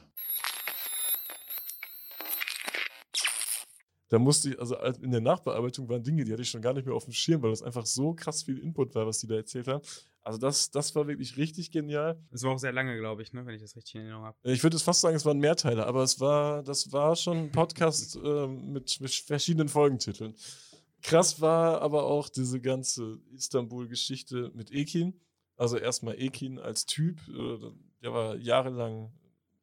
Da 4.10 4.20
musste 4.20 4.50
ich, 4.50 4.60
also 4.60 4.76
als- 4.78 5.00
in 5.00 5.12
der 5.12 5.22
Nachbearbeitung 5.22 5.88
waren 5.88 6.04
Dinge, 6.04 6.26
die 6.26 6.34
hatte 6.34 6.42
ich 6.42 6.50
schon 6.50 6.62
gar 6.62 6.74
nicht 6.74 6.86
mehr 6.86 6.94
auf 6.94 7.06
dem 7.06 7.14
Schirm, 7.14 7.42
weil 7.42 7.52
das 7.52 7.62
einfach 7.64 7.86
so 7.86 8.14
krass 8.14 8.44
viel 8.44 8.60
Input 8.60 8.94
war, 8.94 9.08
was 9.08 9.20
die 9.20 9.28
da 9.28 9.36
erzählt 9.36 9.68
haben. 9.70 9.82
Also 10.22 10.38
das, 10.38 10.70
das 10.70 10.94
war 10.96 11.08
wirklich 11.08 11.38
richtig 11.38 11.72
genial. 11.72 12.20
Das 12.30 12.44
war 12.44 12.52
auch 12.52 12.60
sehr 12.60 12.74
lange, 12.74 12.96
glaube 12.98 13.22
ich, 13.22 13.32
ne, 13.32 13.46
wenn 13.46 13.56
ich 13.56 13.62
das 13.62 13.76
richtig 13.76 13.96
in 13.96 14.02
Erinnerung 14.02 14.26
habe. 14.26 14.38
Ich 14.44 14.62
würde 14.62 14.76
jetzt 14.76 14.84
fast 14.84 15.00
sagen, 15.02 15.16
es 15.16 15.26
waren 15.26 15.40
Mehrteile, 15.40 15.88
aber 15.88 16.04
es 16.04 16.20
war, 16.20 16.62
das 16.62 16.92
war 16.92 17.16
schon 17.16 17.38
ein 17.38 17.52
Podcast 17.52 18.20
ähm, 18.24 18.74
mit, 18.74 19.00
mit 19.00 19.12
verschiedenen 19.12 19.70
Folgentiteln. 19.70 20.36
Krass 21.02 21.42
war 21.42 21.82
aber 21.82 22.04
auch 22.04 22.30
diese 22.30 22.62
ganze 22.62 23.20
Istanbul-Geschichte 23.34 24.52
mit 24.54 24.72
Ekin. 24.72 25.20
Also 25.58 25.78
erstmal 25.78 26.20
Ekin 26.20 26.60
als 26.60 26.86
Typ, 26.86 27.20
äh, 27.30 27.58
der 28.02 28.14
war 28.14 28.36
jahrelang 28.38 29.12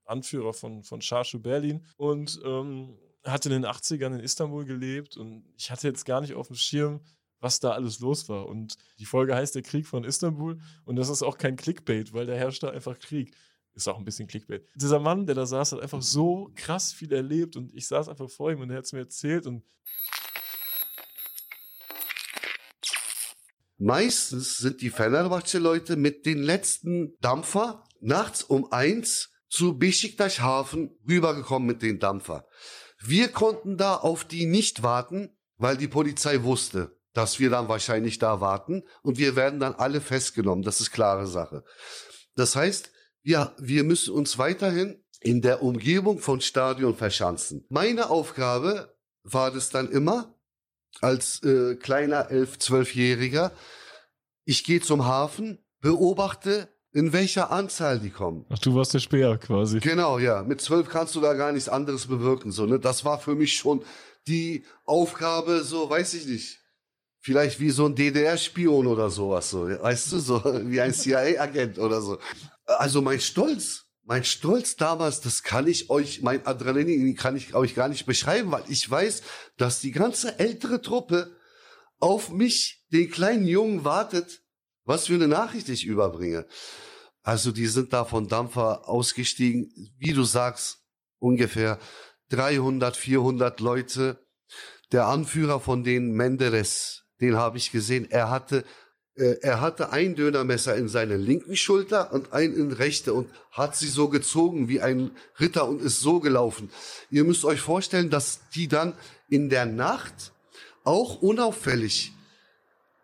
Anführer 0.05 0.53
von, 0.53 0.83
von 0.83 1.01
Şarşı 1.01 1.39
Berlin 1.39 1.85
und 1.97 2.41
ähm, 2.45 2.97
hat 3.25 3.47
in 3.47 3.53
den 3.53 3.67
80ern 3.67 4.15
in 4.15 4.21
Istanbul 4.21 4.65
gelebt 4.65 5.17
und 5.17 5.45
ich 5.57 5.71
hatte 5.71 5.89
jetzt 5.89 6.05
gar 6.05 6.21
nicht 6.21 6.35
auf 6.35 6.47
dem 6.47 6.57
Schirm, 6.57 7.01
was 7.41 7.61
da 7.61 7.73
alles 7.73 8.01
los 8.01 8.29
war. 8.29 8.47
Und 8.47 8.77
die 8.99 9.05
Folge 9.05 9.35
heißt 9.35 9.55
Der 9.55 9.63
Krieg 9.63 9.87
von 9.87 10.05
Istanbul 10.05 10.61
und 10.85 10.97
das 10.97 11.09
ist 11.09 11.23
auch 11.23 11.37
kein 11.37 11.57
Clickbait, 11.57 12.13
weil 12.13 12.27
da 12.27 12.33
herrscht 12.33 12.63
da 12.63 12.71
einfach 12.71 12.99
Krieg. 12.99 13.35
Ist 13.75 13.87
auch 13.87 13.99
ein 13.99 14.05
bisschen 14.05 14.27
Clickbait. 14.27 14.67
Dieser 14.75 14.99
Mann, 14.99 15.25
der 15.27 15.37
da 15.37 15.47
saß, 15.47 15.73
hat 15.73 15.81
einfach 15.81 16.03
so 16.03 16.51
krass 16.57 16.93
viel 16.93 17.13
erlebt 17.13 17.55
und 17.55 17.73
ich 17.75 17.87
saß 17.87 18.09
einfach 18.09 18.29
vor 18.29 18.51
ihm 18.51 18.61
und 18.61 18.71
er 18.71 18.79
hat 18.79 18.87
es 18.87 18.93
mir 18.93 19.01
erzählt 19.01 19.47
und 19.47 19.63
Meistens 23.79 24.59
sind 24.59 24.81
die 24.81 24.91
Fenerbahce-Leute 24.91 25.97
mit 25.97 26.27
den 26.27 26.43
letzten 26.43 27.17
Dampfer 27.21 27.85
nachts 28.01 28.43
um 28.43 28.73
eins 28.73 29.31
zu 29.49 29.79
Besiktas 29.79 30.41
Hafen 30.41 30.99
rübergekommen 31.09 31.67
mit 31.67 31.83
den 31.83 32.01
Dampfer. 32.01 32.47
Wir 33.01 33.29
konnten 33.29 33.77
da 33.77 33.95
auf 33.95 34.25
die 34.25 34.47
nicht 34.47 34.83
warten, 34.83 35.37
weil 35.57 35.77
die 35.77 35.89
Polizei 35.89 36.43
wusste, 36.43 36.99
dass 37.15 37.39
wir 37.39 37.51
dann 37.51 37.69
wahrscheinlich 37.69 38.19
da 38.19 38.41
warten 38.41 38.83
und 39.03 39.19
wir 39.19 39.37
werden 39.37 39.61
dann 39.61 39.75
alle 39.75 40.01
festgenommen. 40.01 40.65
Das 40.65 40.81
ist 40.81 40.91
klare 40.91 41.27
Sache. 41.27 41.65
Das 42.35 42.57
heißt, 42.57 42.91
wir, 43.23 43.55
wir 43.59 43.85
müssen 43.85 44.13
uns 44.13 44.39
weiterhin 44.39 45.05
in 45.21 45.41
der 45.41 45.63
Umgebung 45.63 46.19
von 46.19 46.41
Stadion 46.41 46.97
verschanzen. 46.97 47.65
Meine 47.69 48.11
Aufgabe 48.11 48.97
war 49.23 49.51
das 49.51 49.71
dann 49.71 49.91
immer, 49.91 50.38
als 51.01 51.43
äh, 51.43 51.77
kleiner 51.77 52.31
elf, 52.31 52.59
zwölfjähriger. 52.59 53.53
Ich 54.45 54.65
gehe 54.65 54.81
zum 54.81 55.07
Hafen, 55.07 55.59
beobachte, 55.81 56.69
in 56.93 57.13
welcher 57.13 57.51
Anzahl 57.51 58.01
die 58.01 58.11
kommen. 58.11 58.47
Ach, 58.49 58.59
du 58.59 58.75
warst 58.75 58.95
der 58.95 59.01
Speer 59.01 59.37
quasi. 59.39 59.79
Genau, 59.81 60.19
ja. 60.19 60.43
Mit 60.43 60.61
zwölf 60.61 60.89
kannst 60.89 61.15
du 61.15 61.21
da 61.21 61.35
gar 61.35 61.53
nichts 61.53 61.69
anderes 61.69 62.07
bewirken. 62.07 62.51
So, 62.51 62.67
ne? 62.67 62.81
Das 62.81 63.05
war 63.05 63.19
für 63.21 63.35
mich 63.35 63.57
schon 63.57 63.85
die 64.27 64.65
Aufgabe, 64.85 65.63
so, 65.63 65.89
weiß 65.89 66.15
ich 66.15 66.27
nicht. 66.27 66.61
Vielleicht 67.21 67.61
wie 67.61 67.71
so 67.71 67.87
ein 67.87 67.95
DDR-Spion 67.95 68.87
oder 68.87 69.11
sowas, 69.11 69.51
so, 69.51 69.69
weißt 69.69 70.13
du, 70.13 70.19
so 70.19 70.45
wie 70.65 70.81
ein 70.81 70.95
CIA-Agent 70.95 71.79
oder 71.79 72.01
so. 72.01 72.19
Also 72.65 73.03
mein 73.03 73.21
Stolz, 73.21 73.88
mein 74.09 74.25
Stolz 74.25 74.77
damals, 74.77 75.21
das 75.21 75.43
kann 75.43 75.67
ich 75.67 75.91
euch, 75.91 76.23
mein 76.23 76.47
Adrenalin 76.47 77.15
kann 77.15 77.37
ich 77.37 77.55
euch 77.55 77.75
gar 77.75 77.91
nicht 77.91 78.07
beschreiben, 78.07 78.51
weil 78.51 78.65
ich 78.69 78.91
weiß, 78.91 79.21
dass 79.59 79.83
die 79.83 79.91
ganze 79.91 80.39
ältere 80.39 80.81
Truppe 80.81 81.37
auf 81.99 82.31
mich, 82.31 82.87
den 82.91 83.11
kleinen 83.11 83.47
Jungen, 83.47 83.85
wartet, 83.85 84.41
was 84.85 85.09
für 85.09 85.15
eine 85.15 85.29
Nachricht 85.29 85.69
ich 85.69 85.85
überbringe. 85.85 86.47
Also 87.21 87.53
die 87.53 87.67
sind 87.67 87.93
da 87.93 88.07
von 88.07 88.29
Dampfer 88.29 88.89
ausgestiegen, 88.89 89.71
wie 89.99 90.15
du 90.15 90.25
sagst, 90.25 90.79
ungefähr 91.19 91.79
300, 92.31 92.97
400 92.97 93.61
Leute. 93.61 94.27
Der 94.91 95.07
Anführer 95.07 95.61
von 95.61 95.85
denen, 95.85 96.13
Menderes, 96.13 97.05
den 97.21 97.37
habe 97.37 97.59
ich 97.59 97.73
gesehen. 97.73 98.11
Er 98.11 98.31
hatte, 98.31 98.65
er 99.19 99.61
hatte 99.61 99.91
ein 99.91 100.15
Dönermesser 100.15 100.77
in 100.77 100.89
seiner 100.89 101.17
linken 101.17 101.57
Schulter 101.57 102.13
und 102.13 102.33
ein 102.33 102.55
in 102.55 102.73
rechte 102.73 103.13
und 103.13 103.29
hat 103.51 103.77
sie 103.77 103.89
so 103.89 104.09
gezogen 104.09 104.69
wie 104.69 104.81
ein 104.81 105.11
Ritter 105.41 105.69
und 105.69 105.83
ist 105.83 106.01
so 106.01 106.21
gelaufen. 106.21 106.71
Ihr 107.11 107.25
müsst 107.25 107.45
euch 107.45 107.61
vorstellen, 107.61 108.11
dass 108.11 108.41
die 108.55 108.69
dann 108.69 108.95
in 109.29 109.49
der 109.49 109.67
Nacht 109.67 110.33
auch 110.85 111.21
unauffällig 111.21 112.13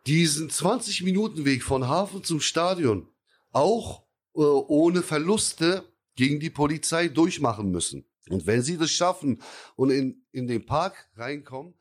diesen 0.06 0.50
20 0.50 1.02
Minuten 1.02 1.44
Weg 1.44 1.62
von 1.62 1.88
Hafen 1.88 2.24
zum 2.24 2.40
Stadion 2.40 3.08
auch 3.52 4.02
äh, 4.34 4.40
ohne 4.40 5.02
Verluste 5.02 5.84
gegen 6.16 6.40
die 6.40 6.50
Polizei 6.50 7.08
durchmachen 7.08 7.70
müssen. 7.70 8.04
Und 8.28 8.46
wenn 8.46 8.62
sie 8.62 8.78
das 8.78 8.90
schaffen 8.90 9.40
und 9.76 9.90
in, 9.90 10.22
in 10.32 10.46
den 10.46 10.64
Park 10.64 11.08
reinkommen, 11.16 11.74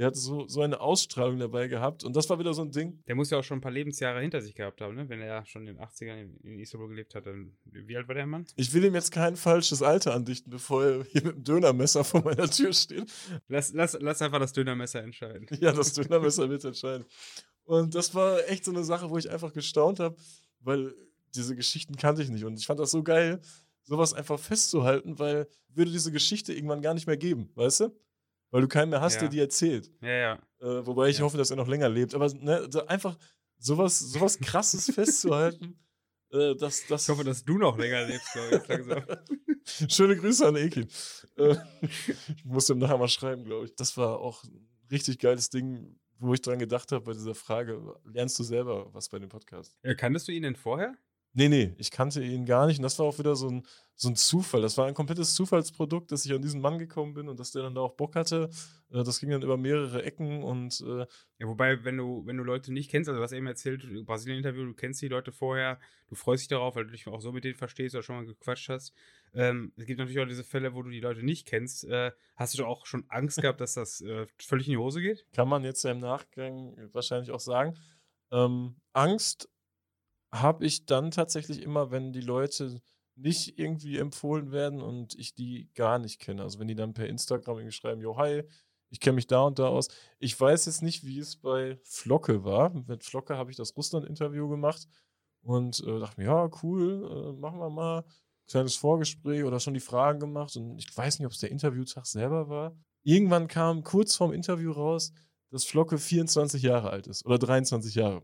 Der 0.00 0.06
hat 0.06 0.16
so, 0.16 0.48
so 0.48 0.62
eine 0.62 0.80
Ausstrahlung 0.80 1.38
dabei 1.38 1.68
gehabt 1.68 2.04
und 2.04 2.16
das 2.16 2.30
war 2.30 2.38
wieder 2.38 2.54
so 2.54 2.62
ein 2.62 2.70
Ding. 2.70 3.02
Der 3.06 3.14
muss 3.14 3.28
ja 3.28 3.38
auch 3.38 3.44
schon 3.44 3.58
ein 3.58 3.60
paar 3.60 3.70
Lebensjahre 3.70 4.22
hinter 4.22 4.40
sich 4.40 4.54
gehabt 4.54 4.80
haben, 4.80 4.94
ne? 4.94 5.06
wenn 5.10 5.20
er 5.20 5.44
schon 5.44 5.66
in 5.66 5.76
den 5.76 5.84
80ern 5.84 6.22
in, 6.22 6.36
in 6.38 6.58
Istanbul 6.58 6.88
gelebt 6.88 7.14
hat. 7.14 7.26
Dann, 7.26 7.52
wie 7.66 7.94
alt 7.94 8.08
war 8.08 8.14
der 8.14 8.26
Mann? 8.26 8.46
Ich 8.56 8.72
will 8.72 8.82
ihm 8.82 8.94
jetzt 8.94 9.12
kein 9.12 9.36
falsches 9.36 9.82
Alter 9.82 10.14
andichten, 10.14 10.48
bevor 10.48 10.82
er 10.82 11.04
hier 11.04 11.22
mit 11.24 11.34
dem 11.34 11.44
Dönermesser 11.44 12.02
vor 12.02 12.24
meiner 12.24 12.48
Tür 12.48 12.72
steht. 12.72 13.12
Lass, 13.48 13.74
lass, 13.74 13.94
lass 14.00 14.22
einfach 14.22 14.38
das 14.38 14.54
Dönermesser 14.54 15.02
entscheiden. 15.02 15.46
Ja, 15.60 15.72
das 15.72 15.92
Dönermesser 15.92 16.48
wird 16.48 16.64
entscheiden. 16.64 17.04
Und 17.64 17.94
das 17.94 18.14
war 18.14 18.48
echt 18.48 18.64
so 18.64 18.70
eine 18.70 18.84
Sache, 18.84 19.10
wo 19.10 19.18
ich 19.18 19.28
einfach 19.28 19.52
gestaunt 19.52 20.00
habe, 20.00 20.16
weil 20.60 20.94
diese 21.34 21.54
Geschichten 21.54 21.96
kannte 21.96 22.22
ich 22.22 22.30
nicht. 22.30 22.46
Und 22.46 22.58
ich 22.58 22.64
fand 22.64 22.80
das 22.80 22.90
so 22.90 23.02
geil, 23.02 23.42
sowas 23.82 24.14
einfach 24.14 24.38
festzuhalten, 24.38 25.18
weil 25.18 25.46
würde 25.74 25.90
diese 25.90 26.10
Geschichte 26.10 26.54
irgendwann 26.54 26.80
gar 26.80 26.94
nicht 26.94 27.06
mehr 27.06 27.18
geben, 27.18 27.50
weißt 27.54 27.80
du? 27.80 27.90
Weil 28.50 28.62
du 28.62 28.68
keinen 28.68 28.90
mehr 28.90 29.00
hast, 29.00 29.14
Ja. 29.14 29.20
der 29.22 29.28
die 29.28 29.38
erzählt. 29.40 29.90
Ja, 30.00 30.08
ja. 30.08 30.34
Äh, 30.60 30.86
wobei 30.86 31.08
ich 31.08 31.18
Ja. 31.18 31.24
hoffe, 31.24 31.36
dass 31.36 31.50
er 31.50 31.56
noch 31.56 31.68
länger 31.68 31.88
lebt. 31.88 32.14
Aber 32.14 32.28
ne, 32.34 32.66
so 32.70 32.84
einfach 32.86 33.16
sowas, 33.58 33.98
sowas 33.98 34.38
krasses 34.40 34.90
festzuhalten, 34.92 35.78
äh, 36.32 36.54
dass 36.56 36.86
das. 36.86 37.04
Ich 37.04 37.08
hoffe, 37.08 37.24
dass 37.24 37.44
du 37.44 37.58
noch 37.58 37.78
länger 37.78 38.06
lebst, 38.06 38.32
glaube 38.32 39.16
ich. 39.16 39.24
Schöne 39.92 40.16
Grüße 40.16 40.46
an 40.46 40.56
Ekin. 40.56 40.88
Äh, 41.36 41.56
ich 41.82 42.44
muss 42.44 42.66
dem 42.66 42.78
nachher 42.78 42.98
mal 42.98 43.08
schreiben, 43.08 43.44
glaube 43.44 43.66
ich. 43.66 43.74
Das 43.76 43.96
war 43.96 44.18
auch 44.18 44.42
ein 44.44 44.68
richtig 44.90 45.18
geiles 45.18 45.50
Ding, 45.50 45.96
wo 46.18 46.34
ich 46.34 46.42
dran 46.42 46.58
gedacht 46.58 46.90
habe 46.92 47.04
bei 47.04 47.12
dieser 47.12 47.34
Frage: 47.34 47.80
Lernst 48.04 48.38
du 48.38 48.42
selber 48.42 48.92
was 48.92 49.08
bei 49.08 49.18
dem 49.18 49.28
Podcast? 49.28 49.76
Äh, 49.82 49.94
Kanntest 49.94 50.26
du 50.28 50.32
ihn 50.32 50.42
denn 50.42 50.56
vorher? 50.56 50.94
Nee, 51.32 51.48
nee, 51.48 51.74
ich 51.78 51.92
kannte 51.92 52.22
ihn 52.24 52.44
gar 52.44 52.66
nicht. 52.66 52.78
Und 52.78 52.82
das 52.82 52.98
war 52.98 53.06
auch 53.06 53.18
wieder 53.20 53.36
so 53.36 53.48
ein, 53.48 53.64
so 53.94 54.08
ein 54.08 54.16
Zufall. 54.16 54.62
Das 54.62 54.76
war 54.76 54.86
ein 54.86 54.94
komplettes 54.94 55.34
Zufallsprodukt, 55.34 56.10
dass 56.10 56.24
ich 56.24 56.32
an 56.32 56.42
diesen 56.42 56.60
Mann 56.60 56.78
gekommen 56.78 57.14
bin 57.14 57.28
und 57.28 57.38
dass 57.38 57.52
der 57.52 57.62
dann 57.62 57.74
da 57.76 57.82
auch 57.82 57.94
Bock 57.94 58.16
hatte. 58.16 58.50
Äh, 58.90 59.04
Das 59.04 59.20
ging 59.20 59.30
dann 59.30 59.42
über 59.42 59.56
mehrere 59.56 60.02
Ecken 60.02 60.42
und 60.42 60.80
äh, 60.80 61.06
Ja, 61.38 61.46
wobei, 61.46 61.84
wenn 61.84 61.96
du, 61.98 62.26
wenn 62.26 62.36
du 62.36 62.42
Leute 62.42 62.72
nicht 62.72 62.90
kennst, 62.90 63.08
also 63.08 63.20
was 63.20 63.30
er 63.30 63.38
eben 63.38 63.46
erzählt, 63.46 63.86
Brasilien-Interview, 64.06 64.64
du 64.64 64.74
kennst 64.74 65.02
die 65.02 65.08
Leute 65.08 65.30
vorher, 65.30 65.78
du 66.08 66.16
freust 66.16 66.42
dich 66.42 66.48
darauf, 66.48 66.74
weil 66.74 66.86
du 66.86 66.90
dich 66.90 67.06
auch 67.06 67.20
so 67.20 67.30
mit 67.30 67.44
denen 67.44 67.54
verstehst 67.54 67.94
oder 67.94 68.02
schon 68.02 68.16
mal 68.16 68.26
gequatscht 68.26 68.68
hast. 68.68 68.92
Ähm, 69.32 69.72
es 69.76 69.86
gibt 69.86 70.00
natürlich 70.00 70.18
auch 70.20 70.26
diese 70.26 70.42
Fälle, 70.42 70.74
wo 70.74 70.82
du 70.82 70.90
die 70.90 71.00
Leute 71.00 71.22
nicht 71.24 71.46
kennst. 71.46 71.84
Äh, 71.84 72.10
hast 72.34 72.58
du 72.58 72.64
auch 72.64 72.86
schon 72.86 73.04
Angst 73.08 73.40
gehabt, 73.40 73.60
dass 73.60 73.74
das 73.74 74.00
äh, 74.00 74.26
völlig 74.38 74.66
in 74.66 74.72
die 74.72 74.78
Hose 74.78 75.00
geht? 75.00 75.26
kann 75.32 75.48
man 75.48 75.62
jetzt 75.62 75.84
im 75.84 76.00
Nachgang 76.00 76.76
wahrscheinlich 76.92 77.30
auch 77.30 77.40
sagen. 77.40 77.76
Ähm, 78.32 78.76
Angst 78.92 79.48
habe 80.32 80.64
ich 80.64 80.86
dann 80.86 81.10
tatsächlich 81.10 81.62
immer, 81.62 81.90
wenn 81.90 82.12
die 82.12 82.20
Leute 82.20 82.80
nicht 83.16 83.58
irgendwie 83.58 83.98
empfohlen 83.98 84.50
werden 84.52 84.80
und 84.80 85.14
ich 85.14 85.34
die 85.34 85.70
gar 85.74 85.98
nicht 85.98 86.20
kenne. 86.20 86.42
Also 86.42 86.58
wenn 86.58 86.68
die 86.68 86.74
dann 86.74 86.94
per 86.94 87.08
Instagram 87.08 87.58
irgendwie 87.58 87.76
schreiben, 87.76 88.00
jo, 88.00 88.16
hi, 88.16 88.44
ich 88.90 89.00
kenne 89.00 89.16
mich 89.16 89.26
da 89.26 89.42
und 89.42 89.58
da 89.58 89.68
aus. 89.68 89.88
Ich 90.18 90.38
weiß 90.38 90.66
jetzt 90.66 90.82
nicht, 90.82 91.04
wie 91.04 91.18
es 91.18 91.36
bei 91.36 91.78
Flocke 91.84 92.44
war. 92.44 92.70
Mit 92.70 93.04
Flocke 93.04 93.36
habe 93.36 93.50
ich 93.50 93.56
das 93.56 93.76
Russland-Interview 93.76 94.48
gemacht 94.48 94.88
und 95.42 95.80
äh, 95.80 96.00
dachte 96.00 96.20
mir, 96.20 96.26
ja, 96.26 96.50
cool, 96.62 97.34
äh, 97.36 97.40
machen 97.40 97.58
wir 97.58 97.70
mal. 97.70 98.04
Kleines 98.48 98.74
Vorgespräch 98.74 99.44
oder 99.44 99.60
schon 99.60 99.74
die 99.74 99.80
Fragen 99.80 100.18
gemacht 100.18 100.56
und 100.56 100.76
ich 100.76 100.96
weiß 100.96 101.18
nicht, 101.18 101.26
ob 101.26 101.32
es 101.32 101.38
der 101.38 101.52
Interviewtag 101.52 102.04
selber 102.06 102.48
war. 102.48 102.76
Irgendwann 103.04 103.46
kam 103.46 103.84
kurz 103.84 104.16
vorm 104.16 104.32
Interview 104.32 104.72
raus, 104.72 105.12
dass 105.50 105.64
Flocke 105.64 105.98
24 105.98 106.62
Jahre 106.62 106.90
alt 106.90 107.06
ist 107.06 107.24
oder 107.24 107.38
23 107.38 107.94
Jahre. 107.94 108.22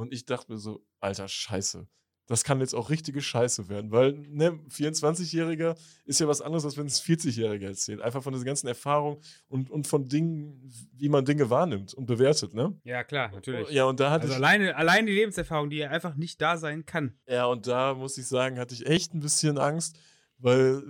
Und 0.00 0.14
ich 0.14 0.24
dachte 0.24 0.50
mir 0.50 0.56
so, 0.58 0.82
alter 0.98 1.28
Scheiße, 1.28 1.86
das 2.26 2.42
kann 2.42 2.60
jetzt 2.60 2.74
auch 2.74 2.88
richtige 2.88 3.20
Scheiße 3.20 3.68
werden, 3.68 3.90
weil 3.90 4.12
ne, 4.12 4.52
24-Jähriger 4.70 5.76
ist 6.06 6.20
ja 6.20 6.26
was 6.26 6.40
anderes, 6.40 6.64
als 6.64 6.78
wenn 6.78 6.86
es 6.86 7.02
40-Jähriger 7.02 7.66
erzählt. 7.66 8.00
Einfach 8.00 8.22
von 8.22 8.32
dieser 8.32 8.46
ganzen 8.46 8.66
Erfahrung 8.66 9.20
und, 9.48 9.68
und 9.68 9.86
von 9.86 10.08
Dingen, 10.08 10.58
wie 10.96 11.10
man 11.10 11.26
Dinge 11.26 11.50
wahrnimmt 11.50 11.92
und 11.92 12.06
bewertet, 12.06 12.54
ne? 12.54 12.80
Ja, 12.82 13.04
klar, 13.04 13.30
natürlich. 13.30 13.68
Ja, 13.68 13.84
und 13.84 14.00
da 14.00 14.10
hatte 14.10 14.22
Also 14.22 14.32
ich, 14.32 14.38
alleine, 14.38 14.74
allein 14.74 15.04
die 15.04 15.12
Lebenserfahrung, 15.12 15.68
die 15.68 15.84
einfach 15.84 16.14
nicht 16.14 16.40
da 16.40 16.56
sein 16.56 16.86
kann. 16.86 17.18
ja, 17.26 17.44
und 17.44 17.66
da 17.66 17.92
muss 17.92 18.16
ich 18.16 18.26
sagen, 18.26 18.58
hatte 18.58 18.74
ich 18.74 18.86
echt 18.86 19.12
ein 19.12 19.20
bisschen 19.20 19.58
Angst, 19.58 19.98
weil 20.38 20.82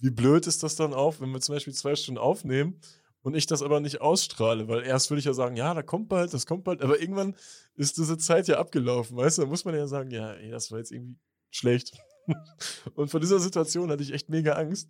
wie 0.00 0.10
blöd 0.10 0.46
ist 0.46 0.62
das 0.62 0.76
dann 0.76 0.94
auch, 0.94 1.18
wenn 1.18 1.30
wir 1.32 1.40
zum 1.40 1.56
Beispiel 1.56 1.74
zwei 1.74 1.96
Stunden 1.96 2.20
aufnehmen 2.20 2.80
und 3.28 3.34
ich 3.34 3.44
das 3.44 3.60
aber 3.60 3.80
nicht 3.80 4.00
ausstrahle, 4.00 4.68
weil 4.68 4.84
erst 4.84 5.10
würde 5.10 5.18
ich 5.18 5.26
ja 5.26 5.34
sagen, 5.34 5.54
ja, 5.54 5.74
da 5.74 5.82
kommt 5.82 6.08
bald, 6.08 6.32
das 6.32 6.46
kommt 6.46 6.64
bald, 6.64 6.80
aber 6.80 6.98
irgendwann 6.98 7.36
ist 7.74 7.98
diese 7.98 8.16
Zeit 8.16 8.48
ja 8.48 8.58
abgelaufen, 8.58 9.18
weißt 9.18 9.36
du, 9.36 9.42
da 9.42 9.48
muss 9.48 9.66
man 9.66 9.74
ja 9.74 9.86
sagen, 9.86 10.10
ja, 10.10 10.32
ey, 10.32 10.50
das 10.50 10.72
war 10.72 10.78
jetzt 10.78 10.92
irgendwie 10.92 11.18
schlecht. 11.50 11.92
Und 12.94 13.10
von 13.10 13.20
dieser 13.20 13.38
Situation 13.38 13.90
hatte 13.90 14.02
ich 14.02 14.14
echt 14.14 14.30
mega 14.30 14.54
Angst. 14.54 14.88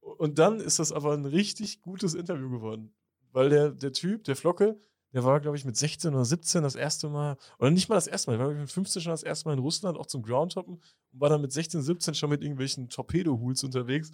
Und 0.00 0.40
dann 0.40 0.58
ist 0.58 0.80
das 0.80 0.90
aber 0.90 1.12
ein 1.12 1.24
richtig 1.24 1.82
gutes 1.82 2.14
Interview 2.14 2.50
geworden, 2.50 2.92
weil 3.30 3.48
der, 3.48 3.70
der 3.70 3.92
Typ, 3.92 4.24
der 4.24 4.34
Flocke, 4.34 4.76
der 5.12 5.22
war, 5.22 5.38
glaube 5.38 5.56
ich, 5.56 5.64
mit 5.64 5.76
16 5.76 6.12
oder 6.12 6.24
17 6.24 6.64
das 6.64 6.74
erste 6.74 7.08
Mal, 7.10 7.36
oder 7.60 7.70
nicht 7.70 7.88
mal 7.88 7.94
das 7.94 8.08
erste 8.08 8.32
Mal, 8.32 8.38
der 8.38 8.46
war 8.48 8.54
mit 8.54 8.72
15 8.72 9.02
schon 9.02 9.12
das 9.12 9.22
erste 9.22 9.48
Mal 9.48 9.52
in 9.52 9.60
Russland, 9.60 9.96
auch 9.96 10.06
zum 10.06 10.24
Groundhoppen 10.24 10.80
und 11.12 11.20
war 11.20 11.28
dann 11.28 11.42
mit 11.42 11.52
16, 11.52 11.80
17 11.80 12.14
schon 12.14 12.30
mit 12.30 12.42
irgendwelchen 12.42 12.88
Torpedo-Hools 12.88 13.62
unterwegs. 13.62 14.10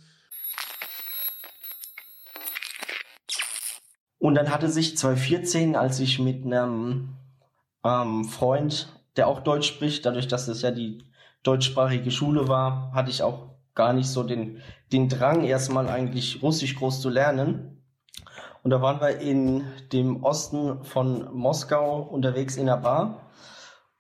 Und 4.18 4.34
dann 4.34 4.50
hatte 4.50 4.68
sich 4.68 4.96
2014, 4.96 5.76
als 5.76 6.00
ich 6.00 6.18
mit 6.18 6.44
einem 6.44 7.16
ähm, 7.84 8.24
Freund, 8.24 8.92
der 9.16 9.28
auch 9.28 9.40
Deutsch 9.40 9.68
spricht, 9.68 10.04
dadurch, 10.06 10.28
dass 10.28 10.48
es 10.48 10.62
ja 10.62 10.70
die 10.70 11.04
deutschsprachige 11.42 12.10
Schule 12.10 12.48
war, 12.48 12.92
hatte 12.92 13.10
ich 13.10 13.22
auch 13.22 13.50
gar 13.74 13.92
nicht 13.92 14.08
so 14.08 14.24
den, 14.24 14.60
den 14.92 15.08
Drang, 15.08 15.44
erstmal 15.44 15.88
eigentlich 15.88 16.42
Russisch 16.42 16.74
groß 16.76 17.00
zu 17.00 17.10
lernen. 17.10 17.80
Und 18.64 18.70
da 18.70 18.82
waren 18.82 19.00
wir 19.00 19.20
in 19.20 19.64
dem 19.92 20.24
Osten 20.24 20.82
von 20.84 21.32
Moskau 21.32 22.02
unterwegs 22.02 22.56
in 22.56 22.68
einer 22.68 22.80
Bar 22.80 23.30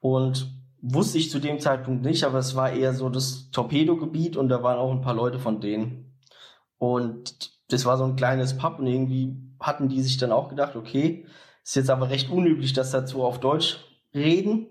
und 0.00 0.52
wusste 0.82 1.18
ich 1.18 1.30
zu 1.30 1.38
dem 1.38 1.60
Zeitpunkt 1.60 2.04
nicht, 2.04 2.24
aber 2.24 2.38
es 2.38 2.56
war 2.56 2.72
eher 2.72 2.92
so 2.92 3.08
das 3.08 3.50
Torpedogebiet 3.50 4.36
und 4.36 4.48
da 4.48 4.62
waren 4.62 4.78
auch 4.78 4.90
ein 4.90 5.00
paar 5.00 5.14
Leute 5.14 5.38
von 5.38 5.60
denen. 5.60 6.18
Und 6.76 7.52
das 7.70 7.84
war 7.84 7.96
so 7.96 8.04
ein 8.04 8.16
kleines 8.16 8.56
Pub 8.56 8.78
und 8.80 8.86
irgendwie 8.86 9.47
hatten 9.60 9.88
die 9.88 10.02
sich 10.02 10.16
dann 10.16 10.32
auch 10.32 10.48
gedacht, 10.48 10.76
okay, 10.76 11.26
ist 11.64 11.76
jetzt 11.76 11.90
aber 11.90 12.10
recht 12.10 12.30
unüblich, 12.30 12.72
dass 12.72 12.90
dazu 12.90 13.22
auf 13.22 13.40
Deutsch 13.40 13.78
reden. 14.14 14.68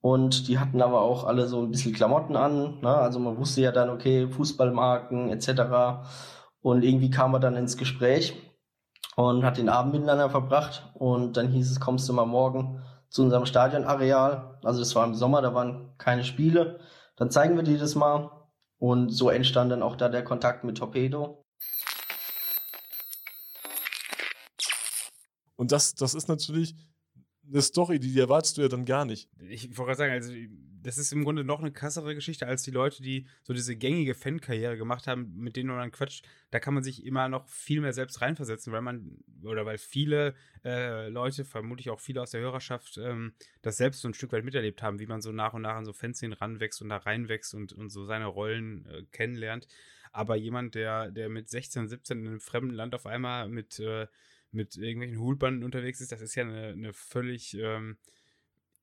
Und 0.00 0.48
die 0.48 0.58
hatten 0.58 0.82
aber 0.82 1.00
auch 1.00 1.24
alle 1.24 1.48
so 1.48 1.60
ein 1.60 1.70
bisschen 1.70 1.92
Klamotten 1.92 2.36
an. 2.36 2.80
Ne? 2.80 2.94
Also 2.94 3.18
man 3.18 3.38
wusste 3.38 3.62
ja 3.62 3.72
dann, 3.72 3.90
okay, 3.90 4.28
Fußballmarken 4.28 5.30
etc. 5.30 6.06
Und 6.60 6.84
irgendwie 6.84 7.10
kam 7.10 7.32
man 7.32 7.40
dann 7.40 7.56
ins 7.56 7.76
Gespräch 7.76 8.34
und 9.16 9.44
hat 9.44 9.56
den 9.56 9.68
Abend 9.68 9.94
miteinander 9.94 10.30
verbracht. 10.30 10.90
Und 10.94 11.36
dann 11.36 11.48
hieß 11.48 11.70
es, 11.70 11.80
kommst 11.80 12.08
du 12.08 12.12
mal 12.12 12.26
morgen 12.26 12.82
zu 13.08 13.22
unserem 13.22 13.46
Stadionareal. 13.46 14.58
Also 14.62 14.80
das 14.80 14.94
war 14.94 15.06
im 15.06 15.14
Sommer, 15.14 15.42
da 15.42 15.54
waren 15.54 15.94
keine 15.98 16.22
Spiele. 16.22 16.78
Dann 17.16 17.30
zeigen 17.30 17.56
wir 17.56 17.62
dir 17.62 17.78
das 17.78 17.94
mal. 17.94 18.30
Und 18.78 19.08
so 19.08 19.30
entstand 19.30 19.72
dann 19.72 19.82
auch 19.82 19.96
da 19.96 20.10
der 20.10 20.22
Kontakt 20.22 20.64
mit 20.64 20.78
Torpedo. 20.78 21.44
Und 25.56 25.72
das, 25.72 25.94
das 25.94 26.14
ist 26.14 26.28
natürlich 26.28 26.74
eine 27.48 27.62
Story, 27.62 27.98
die 27.98 28.18
erwartest 28.18 28.56
du 28.56 28.62
ja 28.62 28.68
dann 28.68 28.84
gar 28.84 29.04
nicht. 29.04 29.28
Ich 29.48 29.76
wollte 29.76 29.96
gerade 29.96 29.98
sagen, 29.98 30.12
also 30.12 30.32
das 30.82 30.98
ist 30.98 31.12
im 31.12 31.24
Grunde 31.24 31.42
noch 31.42 31.58
eine 31.58 31.72
krassere 31.72 32.14
Geschichte 32.14 32.46
als 32.46 32.62
die 32.62 32.70
Leute, 32.70 33.02
die 33.02 33.26
so 33.42 33.52
diese 33.52 33.74
gängige 33.74 34.14
Fankarriere 34.14 34.76
gemacht 34.76 35.08
haben, 35.08 35.34
mit 35.36 35.56
denen 35.56 35.68
man 35.68 35.78
dann 35.78 35.90
quatscht. 35.90 36.24
Da 36.52 36.60
kann 36.60 36.74
man 36.74 36.84
sich 36.84 37.04
immer 37.04 37.28
noch 37.28 37.48
viel 37.48 37.80
mehr 37.80 37.92
selbst 37.92 38.20
reinversetzen, 38.20 38.72
weil 38.72 38.82
man 38.82 39.18
oder 39.42 39.66
weil 39.66 39.78
viele 39.78 40.34
äh, 40.64 41.08
Leute, 41.08 41.44
vermutlich 41.44 41.90
auch 41.90 41.98
viele 41.98 42.22
aus 42.22 42.30
der 42.30 42.40
Hörerschaft, 42.40 42.98
ähm, 42.98 43.32
das 43.62 43.78
selbst 43.78 44.00
so 44.00 44.08
ein 44.08 44.14
Stück 44.14 44.30
weit 44.32 44.44
miterlebt 44.44 44.80
haben, 44.80 45.00
wie 45.00 45.06
man 45.06 45.22
so 45.22 45.32
nach 45.32 45.54
und 45.54 45.62
nach 45.62 45.74
an 45.74 45.84
so 45.84 45.92
Fanszenen 45.92 46.38
ranwächst 46.38 46.80
und 46.82 46.88
da 46.90 46.98
reinwächst 46.98 47.54
und, 47.54 47.72
und 47.72 47.90
so 47.90 48.04
seine 48.04 48.26
Rollen 48.26 48.86
äh, 48.86 49.02
kennenlernt. 49.10 49.66
Aber 50.12 50.36
jemand, 50.36 50.76
der, 50.76 51.10
der 51.10 51.28
mit 51.28 51.48
16, 51.48 51.88
17 51.88 52.20
in 52.20 52.26
einem 52.28 52.40
fremden 52.40 52.74
Land 52.74 52.94
auf 52.94 53.06
einmal 53.06 53.48
mit 53.48 53.80
äh, 53.80 54.06
mit 54.50 54.76
irgendwelchen 54.76 55.20
Hulbanden 55.20 55.64
unterwegs 55.64 56.00
ist, 56.00 56.12
das 56.12 56.20
ist 56.20 56.34
ja 56.34 56.44
eine, 56.44 56.68
eine 56.68 56.92
völlig, 56.92 57.54
ähm, 57.54 57.98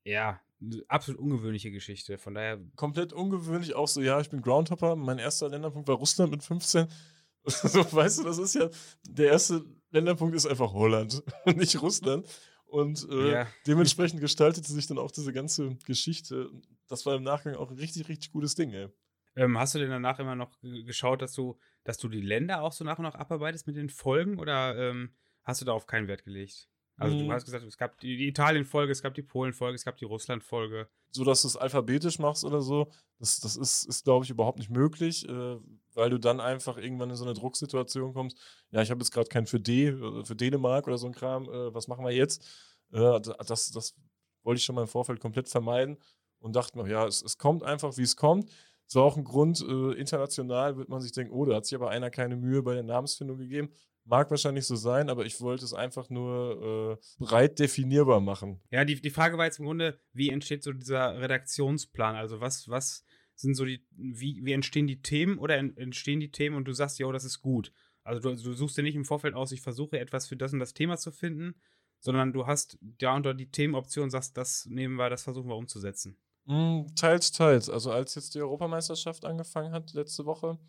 ja, 0.04 0.42
absolut 0.88 1.20
ungewöhnliche 1.20 1.72
Geschichte. 1.72 2.18
Von 2.18 2.36
daher. 2.36 2.60
Komplett 2.76 3.14
ungewöhnlich, 3.14 3.76
auch 3.76 3.88
so, 3.88 4.02
ja, 4.02 4.20
ich 4.20 4.30
bin 4.30 4.42
Groundhopper. 4.42 4.96
Mein 4.96 5.20
erster 5.20 5.50
Länderpunkt 5.50 5.88
war 5.88 5.96
Russland 5.96 6.32
mit 6.32 6.44
15. 6.44 6.88
so, 7.46 7.92
weißt 7.92 8.20
du, 8.20 8.24
das 8.24 8.38
ist 8.38 8.56
ja, 8.56 8.70
der 9.04 9.28
erste 9.28 9.66
Länderpunkt 9.92 10.36
ist 10.36 10.46
einfach 10.46 10.72
Holland 10.74 11.24
und 11.46 11.58
nicht 11.58 11.82
Russland. 11.82 12.28
Und 12.66 13.08
äh, 13.12 13.32
ja. 13.32 13.48
dementsprechend 13.68 14.20
gestaltete 14.20 14.72
sich 14.72 14.88
dann 14.88 14.98
auch 14.98 15.12
diese 15.12 15.32
ganze 15.32 15.76
Geschichte. 15.86 16.50
Das 16.88 17.06
war 17.06 17.16
im 17.16 17.24
Nachgang 17.24 17.56
auch 17.56 17.70
ein 17.70 17.78
richtig, 17.78 18.08
richtig 18.10 18.32
gutes 18.32 18.56
Ding, 18.56 18.72
ey. 18.72 18.88
Ähm, 19.36 19.58
hast 19.58 19.76
du 19.76 19.80
denn 19.80 19.90
danach 19.90 20.20
immer 20.20 20.36
noch 20.36 20.52
geschaut, 20.62 21.22
dass 21.22 21.34
du, 21.34 21.58
dass 21.84 21.98
du 21.98 22.08
die 22.08 22.22
Länder 22.22 22.62
auch 22.62 22.72
so 22.72 22.84
nach 22.84 23.00
und 23.00 23.04
nach 23.04 23.16
abarbeitest 23.16 23.68
mit 23.68 23.76
den 23.76 23.90
Folgen 23.90 24.40
oder 24.40 24.78
ähm, 24.78 25.12
hast 25.44 25.62
du 25.62 25.66
darauf 25.66 25.88
keinen 25.88 26.08
Wert 26.08 26.24
gelegt? 26.24 26.68
Also 26.98 27.16
mhm. 27.16 27.28
du 27.28 27.34
hast 27.34 27.46
gesagt, 27.46 27.64
es 27.64 27.78
gab 27.78 28.00
die, 28.00 28.18
die 28.18 28.28
Italien-Folge, 28.28 28.92
es 28.92 29.02
gab 29.02 29.16
die 29.16 29.24
Polen-Folge, 29.24 29.76
es 29.76 29.84
gab 29.84 29.98
die 29.98 30.06
Russland-Folge. 30.06 30.88
So, 31.12 31.24
dass 31.24 31.42
du 31.42 31.48
es 31.48 31.58
alphabetisch 31.58 32.20
machst 32.20 32.44
oder 32.46 32.62
so, 32.62 32.92
das, 33.20 33.40
das 33.40 33.56
ist, 33.56 33.84
ist 33.86 34.04
glaube 34.04 34.26
ich, 34.26 34.32
überhaupt 34.32 34.60
nicht 34.60 34.70
möglich, 34.70 35.28
äh, 35.28 35.58
weil 35.94 36.10
du 36.10 36.20
dann 36.20 36.40
einfach 36.40 36.78
irgendwann 36.78 37.10
in 37.10 37.16
so 37.16 37.26
eine 37.26 37.34
Drucksituation 37.34 38.14
kommst. 38.14 38.38
Ja, 38.72 38.82
ich 38.82 38.92
habe 38.92 39.00
jetzt 39.00 39.12
gerade 39.12 39.28
keinen 39.28 39.48
für 39.48 39.60
D, 39.60 39.88
äh, 39.88 40.24
für 40.24 40.36
Dänemark 40.36 40.88
oder 40.88 40.98
so 40.98 41.08
ein 41.08 41.14
Kram, 41.14 41.46
äh, 41.46 41.74
was 41.74 41.88
machen 41.88 42.06
wir 42.06 42.12
jetzt? 42.12 42.46
Äh, 42.92 43.20
das, 43.22 43.72
das 43.72 43.96
wollte 44.44 44.60
ich 44.60 44.66
schon 44.66 44.76
mal 44.76 44.82
im 44.82 44.88
Vorfeld 44.88 45.20
komplett 45.20 45.50
vermeiden 45.50 45.98
und 46.40 46.56
dachte 46.56 46.78
mir, 46.78 46.88
ja, 46.90 47.08
es, 47.08 47.24
es 47.24 47.38
kommt 47.38 47.64
einfach, 47.64 47.98
wie 47.98 48.04
es 48.04 48.16
kommt. 48.16 48.52
So 48.86 49.02
auch 49.02 49.18
ein 49.18 49.24
Grund, 49.24 49.62
äh, 49.62 49.94
international 49.94 50.78
wird 50.78 50.90
man 50.90 51.02
sich 51.02 51.12
denken, 51.12 51.34
oh, 51.34 51.46
da 51.46 51.56
hat 51.56 51.66
sich 51.66 51.76
aber 51.76 51.90
einer 51.90 52.10
keine 52.12 52.36
Mühe 52.36 52.62
bei 52.62 52.74
der 52.74 52.84
Namensfindung 52.84 53.38
gegeben. 53.38 53.70
Mag 54.06 54.30
wahrscheinlich 54.30 54.66
so 54.66 54.76
sein, 54.76 55.10
aber 55.10 55.26
ich 55.26 55.40
wollte 55.40 55.64
es 55.64 55.74
einfach 55.74 56.10
nur 56.10 57.00
äh, 57.00 57.24
breit 57.24 57.60
definierbar 57.60 58.20
machen. 58.20 58.62
Ja, 58.70 58.84
die, 58.84 59.00
die 59.02 59.10
Frage 59.10 59.38
war 59.38 59.46
jetzt 59.46 59.60
im 59.60 59.66
Grunde, 59.66 60.00
wie 60.12 60.30
entsteht 60.30 60.64
so 60.64 60.74
dieser 60.74 61.20
Redaktionsplan? 61.22 62.16
Also 62.16 62.42
was, 62.42 62.68
was 62.68 63.06
sind 63.36 63.56
so 63.56 63.66
die, 63.66 63.86
wie, 63.92 64.42
wie 64.44 64.52
entstehen 64.52 64.88
die 64.88 65.02
Themen 65.02 65.38
oder 65.38 65.58
entstehen 65.58 66.20
die 66.20 66.32
Themen 66.32 66.56
und 66.56 66.66
du 66.66 66.74
sagst, 66.74 67.00
ja, 67.00 67.12
das 67.12 67.24
ist 67.24 67.42
gut. 67.42 67.72
Also 68.04 68.22
du, 68.22 68.36
du 68.36 68.54
suchst 68.54 68.78
dir 68.78 68.84
nicht 68.84 68.96
im 68.96 69.06
Vorfeld 69.06 69.34
aus, 69.36 69.52
ich 69.52 69.62
versuche 69.62 70.00
etwas 70.00 70.28
für 70.28 70.36
das 70.36 70.54
und 70.54 70.60
das 70.60 70.74
Thema 70.74 70.98
zu 70.98 71.12
finden, 71.12 71.56
sondern 72.00 72.34
du 72.34 72.46
hast 72.46 72.78
da 72.82 73.16
unter 73.16 73.34
die 73.34 73.50
Themenoption 73.50 74.10
sagst, 74.10 74.38
das 74.38 74.66
nehmen 74.66 74.96
wir, 74.96 75.10
das 75.10 75.24
versuchen 75.24 75.48
wir 75.48 75.56
umzusetzen. 75.56 76.18
Mm, 76.46 76.88
teils, 76.96 77.32
teils. 77.32 77.70
Also 77.70 77.92
als 77.92 78.16
jetzt 78.16 78.36
die 78.36 78.42
Europameisterschaft 78.42 79.24
angefangen 79.24 79.72
hat 79.72 79.94
letzte 79.94 80.26
Woche, 80.26 80.60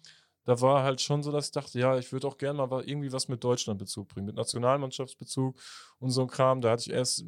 da 0.44 0.60
war 0.60 0.82
halt 0.82 1.00
schon 1.00 1.22
so, 1.22 1.32
dass 1.32 1.46
ich 1.46 1.52
dachte, 1.52 1.78
ja, 1.78 1.98
ich 1.98 2.12
würde 2.12 2.26
auch 2.26 2.36
gerne 2.36 2.66
mal 2.66 2.84
irgendwie 2.84 3.12
was 3.12 3.28
mit 3.28 3.42
Deutschland 3.42 3.78
Bezug 3.78 4.08
bringen, 4.08 4.26
mit 4.26 4.36
Nationalmannschaftsbezug 4.36 5.58
und 5.98 6.10
so 6.10 6.22
ein 6.22 6.28
Kram. 6.28 6.60
Da 6.60 6.70
hatte 6.70 6.82
ich 6.82 6.90
erst 6.90 7.24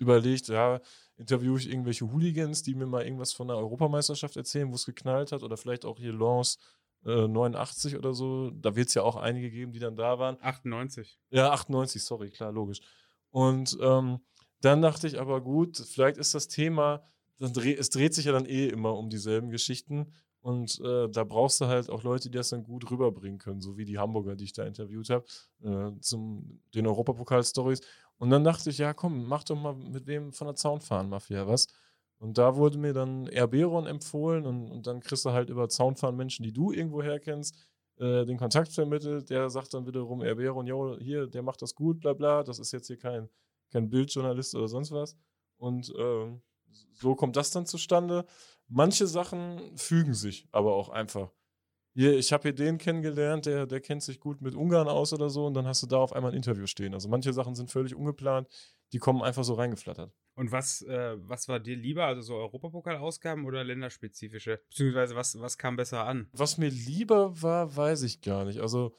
überlegt, 0.00 0.48
ja, 0.48 0.80
interviewe 1.16 1.58
ich 1.58 1.70
irgendwelche 1.70 2.10
Hooligans, 2.10 2.62
die 2.62 2.74
mir 2.74 2.86
mal 2.86 3.04
irgendwas 3.04 3.32
von 3.32 3.48
der 3.48 3.56
Europameisterschaft 3.56 4.36
erzählen, 4.36 4.70
wo 4.70 4.74
es 4.74 4.86
geknallt 4.86 5.32
hat, 5.32 5.42
oder 5.42 5.56
vielleicht 5.56 5.84
auch 5.84 5.98
hier 5.98 6.12
Lance 6.12 6.58
äh, 7.04 7.28
89 7.28 7.96
oder 7.96 8.12
so. 8.14 8.50
Da 8.50 8.74
wird 8.76 8.88
es 8.88 8.94
ja 8.94 9.02
auch 9.02 9.16
einige 9.16 9.50
geben, 9.50 9.72
die 9.72 9.78
dann 9.78 9.96
da 9.96 10.18
waren. 10.18 10.36
98. 10.40 11.18
Ja, 11.30 11.52
98, 11.52 12.02
sorry, 12.02 12.30
klar, 12.30 12.52
logisch. 12.52 12.80
Und 13.30 13.76
ähm, 13.80 14.20
dann 14.60 14.82
dachte 14.82 15.06
ich 15.06 15.20
aber 15.20 15.40
gut, 15.40 15.76
vielleicht 15.76 16.16
ist 16.16 16.34
das 16.34 16.48
Thema, 16.48 17.02
es 17.38 17.90
dreht 17.90 18.14
sich 18.14 18.24
ja 18.24 18.32
dann 18.32 18.46
eh 18.46 18.68
immer 18.68 18.96
um 18.96 19.10
dieselben 19.10 19.50
Geschichten. 19.50 20.14
Und 20.46 20.80
äh, 20.80 21.08
da 21.08 21.24
brauchst 21.24 21.60
du 21.60 21.66
halt 21.66 21.90
auch 21.90 22.04
Leute, 22.04 22.30
die 22.30 22.38
das 22.38 22.50
dann 22.50 22.62
gut 22.62 22.88
rüberbringen 22.88 23.40
können, 23.40 23.60
so 23.60 23.76
wie 23.76 23.84
die 23.84 23.98
Hamburger, 23.98 24.36
die 24.36 24.44
ich 24.44 24.52
da 24.52 24.62
interviewt 24.62 25.10
habe, 25.10 25.24
äh, 25.64 25.98
zum 26.00 26.60
den 26.72 26.86
Europapokal-Stories. 26.86 27.80
Und 28.18 28.30
dann 28.30 28.44
dachte 28.44 28.70
ich, 28.70 28.78
ja, 28.78 28.94
komm, 28.94 29.26
mach 29.26 29.42
doch 29.42 29.56
mal 29.56 29.74
mit 29.74 30.06
wem 30.06 30.32
von 30.32 30.46
der 30.46 30.54
Zaunfahren-Mafia 30.54 31.48
was. 31.48 31.66
Und 32.18 32.38
da 32.38 32.54
wurde 32.54 32.78
mir 32.78 32.92
dann 32.92 33.26
Erberon 33.26 33.88
empfohlen 33.88 34.46
und, 34.46 34.70
und 34.70 34.86
dann 34.86 35.00
kriegst 35.00 35.24
du 35.24 35.30
halt 35.32 35.50
über 35.50 35.68
Zaunfahren 35.68 36.14
Menschen, 36.16 36.44
die 36.44 36.52
du 36.52 36.70
irgendwo 36.70 37.02
herkennst, 37.02 37.56
äh, 37.98 38.24
den 38.24 38.36
Kontakt 38.38 38.70
vermittelt. 38.72 39.30
Der 39.30 39.50
sagt 39.50 39.74
dann 39.74 39.84
wiederum 39.84 40.22
Erberon, 40.22 40.68
jo, 40.68 40.96
hier, 41.00 41.26
der 41.26 41.42
macht 41.42 41.60
das 41.60 41.74
gut, 41.74 41.98
bla 41.98 42.12
bla. 42.12 42.44
Das 42.44 42.60
ist 42.60 42.70
jetzt 42.70 42.86
hier 42.86 42.98
kein, 42.98 43.28
kein 43.72 43.90
Bildjournalist 43.90 44.54
oder 44.54 44.68
sonst 44.68 44.92
was. 44.92 45.16
Und 45.56 45.92
ähm, 45.98 46.40
so 46.94 47.14
kommt 47.14 47.36
das 47.36 47.50
dann 47.50 47.66
zustande. 47.66 48.24
Manche 48.68 49.06
Sachen 49.06 49.76
fügen 49.76 50.14
sich 50.14 50.48
aber 50.52 50.74
auch 50.74 50.88
einfach. 50.88 51.30
Hier, 51.94 52.18
ich 52.18 52.32
habe 52.32 52.42
hier 52.42 52.54
den 52.54 52.76
kennengelernt, 52.76 53.46
der, 53.46 53.66
der 53.66 53.80
kennt 53.80 54.02
sich 54.02 54.20
gut 54.20 54.42
mit 54.42 54.54
Ungarn 54.54 54.86
aus 54.86 55.14
oder 55.14 55.30
so, 55.30 55.46
und 55.46 55.54
dann 55.54 55.66
hast 55.66 55.82
du 55.82 55.86
da 55.86 55.96
auf 55.96 56.12
einmal 56.12 56.32
ein 56.32 56.36
Interview 56.36 56.66
stehen. 56.66 56.92
Also 56.92 57.08
manche 57.08 57.32
Sachen 57.32 57.54
sind 57.54 57.70
völlig 57.70 57.94
ungeplant, 57.94 58.48
die 58.92 58.98
kommen 58.98 59.22
einfach 59.22 59.44
so 59.44 59.54
reingeflattert. 59.54 60.12
Und 60.34 60.52
was, 60.52 60.82
äh, 60.82 61.16
was 61.16 61.48
war 61.48 61.58
dir 61.58 61.76
lieber, 61.76 62.04
also 62.04 62.20
so 62.20 62.34
Europapokal-Ausgaben 62.34 63.46
oder 63.46 63.64
länderspezifische? 63.64 64.60
Beziehungsweise 64.68 65.16
was, 65.16 65.40
was 65.40 65.56
kam 65.56 65.76
besser 65.76 66.04
an? 66.04 66.28
Was 66.32 66.58
mir 66.58 66.68
lieber 66.68 67.40
war, 67.40 67.74
weiß 67.74 68.02
ich 68.02 68.20
gar 68.20 68.44
nicht. 68.44 68.60
Also 68.60 68.94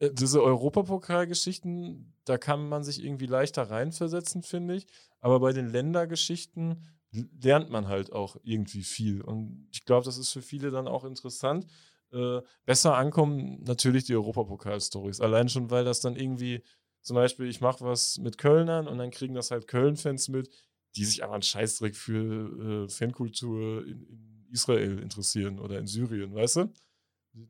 diese 0.00 0.42
Europapokalgeschichten, 0.42 2.14
da 2.24 2.38
kann 2.38 2.68
man 2.68 2.84
sich 2.84 3.02
irgendwie 3.02 3.26
leichter 3.26 3.64
reinversetzen, 3.70 4.42
finde 4.42 4.76
ich. 4.76 4.86
Aber 5.20 5.40
bei 5.40 5.52
den 5.52 5.68
Ländergeschichten 5.68 6.84
lernt 7.10 7.70
man 7.70 7.88
halt 7.88 8.12
auch 8.12 8.36
irgendwie 8.42 8.82
viel. 8.82 9.22
Und 9.22 9.68
ich 9.72 9.84
glaube, 9.84 10.04
das 10.04 10.18
ist 10.18 10.30
für 10.30 10.42
viele 10.42 10.70
dann 10.70 10.88
auch 10.88 11.04
interessant. 11.04 11.66
Äh, 12.12 12.40
besser 12.64 12.96
ankommen 12.96 13.62
natürlich 13.64 14.04
die 14.04 14.14
Europapokal-Stories. 14.14 15.20
Allein 15.20 15.48
schon, 15.48 15.70
weil 15.70 15.84
das 15.84 16.00
dann 16.00 16.16
irgendwie, 16.16 16.62
zum 17.02 17.16
Beispiel, 17.16 17.46
ich 17.46 17.60
mache 17.60 17.84
was 17.84 18.18
mit 18.18 18.38
Kölnern 18.38 18.86
und 18.88 18.98
dann 18.98 19.10
kriegen 19.10 19.34
das 19.34 19.50
halt 19.50 19.66
Köln-Fans 19.66 20.28
mit, 20.28 20.48
die 20.96 21.04
sich 21.04 21.24
aber 21.24 21.34
einen 21.34 21.42
Scheißdreck 21.42 21.96
für 21.96 22.86
äh, 22.86 22.88
Fankultur 22.88 23.86
in, 23.86 24.02
in, 24.06 24.46
Israel 24.50 24.98
interessieren 25.00 25.58
oder 25.58 25.78
in 25.78 25.86
Syrien, 25.86 26.34
weißt 26.34 26.56
du? 26.56 26.72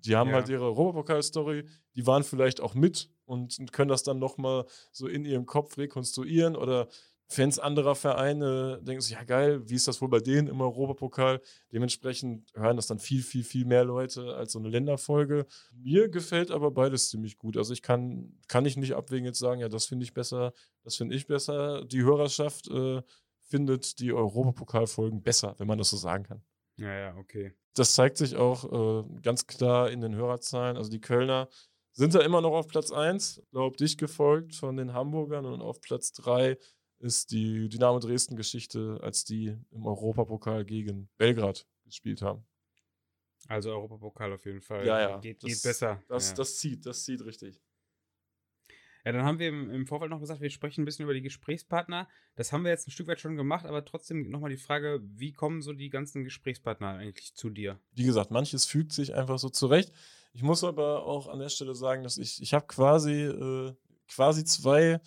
Die 0.04 0.16
haben 0.16 0.30
ja. 0.30 0.36
halt 0.36 0.48
ihre 0.48 0.64
Europapokal-Story, 0.64 1.64
die 1.94 2.06
waren 2.06 2.24
vielleicht 2.24 2.60
auch 2.60 2.74
mit 2.74 3.10
und 3.24 3.72
können 3.72 3.88
das 3.88 4.02
dann 4.02 4.18
nochmal 4.18 4.66
so 4.92 5.06
in 5.06 5.24
ihrem 5.24 5.46
Kopf 5.46 5.78
rekonstruieren 5.78 6.56
oder 6.56 6.88
Fans 7.30 7.58
anderer 7.58 7.94
Vereine 7.94 8.80
denken 8.82 9.02
sich, 9.02 9.12
ja 9.12 9.22
geil, 9.22 9.68
wie 9.68 9.74
ist 9.74 9.86
das 9.86 10.00
wohl 10.00 10.08
bei 10.08 10.20
denen 10.20 10.48
im 10.48 10.62
Europapokal? 10.62 11.42
Dementsprechend 11.70 12.50
hören 12.54 12.76
das 12.76 12.86
dann 12.86 12.98
viel, 12.98 13.22
viel, 13.22 13.44
viel 13.44 13.66
mehr 13.66 13.84
Leute 13.84 14.34
als 14.34 14.52
so 14.52 14.58
eine 14.58 14.70
Länderfolge. 14.70 15.46
Mir 15.74 16.08
gefällt 16.08 16.50
aber 16.50 16.70
beides 16.70 17.10
ziemlich 17.10 17.36
gut. 17.36 17.58
Also 17.58 17.74
ich 17.74 17.82
kann, 17.82 18.32
kann 18.48 18.64
ich 18.64 18.78
nicht 18.78 18.94
abwägen 18.94 19.26
jetzt 19.26 19.38
sagen, 19.38 19.60
ja, 19.60 19.68
das 19.68 19.84
finde 19.84 20.04
ich 20.04 20.14
besser, 20.14 20.54
das 20.84 20.96
finde 20.96 21.16
ich 21.16 21.26
besser. 21.26 21.84
Die 21.84 22.02
Hörerschaft 22.02 22.70
äh, 22.70 23.02
findet 23.42 23.98
die 24.00 24.14
Europapokalfolgen 24.14 25.22
besser, 25.22 25.54
wenn 25.58 25.66
man 25.66 25.76
das 25.76 25.90
so 25.90 25.98
sagen 25.98 26.24
kann. 26.24 26.42
Ja, 26.76 26.94
ja, 26.94 27.16
okay. 27.16 27.52
Das 27.78 27.92
zeigt 27.92 28.16
sich 28.16 28.36
auch 28.36 29.04
äh, 29.04 29.20
ganz 29.22 29.46
klar 29.46 29.90
in 29.90 30.00
den 30.00 30.14
Hörerzahlen. 30.14 30.76
Also 30.76 30.90
die 30.90 31.00
Kölner 31.00 31.48
sind 31.92 32.14
da 32.14 32.20
immer 32.20 32.40
noch 32.40 32.52
auf 32.52 32.68
Platz 32.68 32.92
1, 32.92 33.42
glaub 33.50 33.76
dich 33.76 33.96
gefolgt 33.98 34.54
von 34.54 34.76
den 34.76 34.92
Hamburgern 34.92 35.46
und 35.46 35.60
auf 35.60 35.80
Platz 35.80 36.12
3 36.12 36.56
ist 37.00 37.30
die 37.30 37.68
Dynamo 37.68 37.98
Dresden-Geschichte, 38.00 38.98
als 39.02 39.24
die 39.24 39.56
im 39.70 39.86
Europapokal 39.86 40.64
gegen 40.64 41.08
Belgrad 41.16 41.66
gespielt 41.84 42.22
haben. 42.22 42.44
Also 43.46 43.70
Europapokal 43.70 44.32
auf 44.32 44.44
jeden 44.44 44.60
Fall. 44.60 44.84
Ja, 44.84 45.00
ja. 45.00 45.18
Geht, 45.18 45.42
das, 45.42 45.50
geht 45.50 45.62
besser. 45.62 46.02
Das, 46.08 46.30
ja. 46.30 46.34
das 46.36 46.56
zieht, 46.56 46.84
das 46.84 47.04
zieht 47.04 47.24
richtig. 47.24 47.60
Ja, 49.04 49.12
dann 49.12 49.24
haben 49.24 49.38
wir 49.38 49.48
im, 49.48 49.70
im, 49.70 49.86
Vorfeld 49.86 50.10
noch 50.10 50.20
gesagt, 50.20 50.40
wir 50.40 50.50
sprechen 50.50 50.82
ein 50.82 50.84
bisschen 50.84 51.04
über 51.04 51.14
die 51.14 51.22
Gesprächspartner. 51.22 52.08
Das 52.36 52.52
haben 52.52 52.64
wir 52.64 52.70
jetzt 52.70 52.88
ein 52.88 52.90
Stück 52.90 53.06
weit 53.08 53.20
schon 53.20 53.36
gemacht, 53.36 53.66
aber 53.66 53.84
trotzdem 53.84 54.28
nochmal 54.30 54.50
die 54.50 54.56
Frage, 54.56 55.00
wie 55.02 55.32
kommen 55.32 55.62
so 55.62 55.72
die 55.72 55.90
ganzen 55.90 56.24
Gesprächspartner 56.24 56.88
eigentlich 56.88 57.34
zu 57.34 57.50
dir? 57.50 57.78
Wie 57.92 58.04
gesagt, 58.04 58.30
manches 58.30 58.64
fügt 58.64 58.92
sich 58.92 59.14
einfach 59.14 59.38
so 59.38 59.48
zurecht. 59.48 59.92
Ich 60.32 60.42
muss 60.42 60.64
aber 60.64 61.04
auch 61.04 61.28
an 61.28 61.38
der 61.38 61.48
Stelle 61.48 61.74
sagen, 61.74 62.02
dass 62.02 62.18
ich, 62.18 62.42
ich 62.42 62.54
habe 62.54 62.66
quasi, 62.66 63.22
äh, 63.22 63.74
quasi 64.08 64.44
zwei 64.44 65.00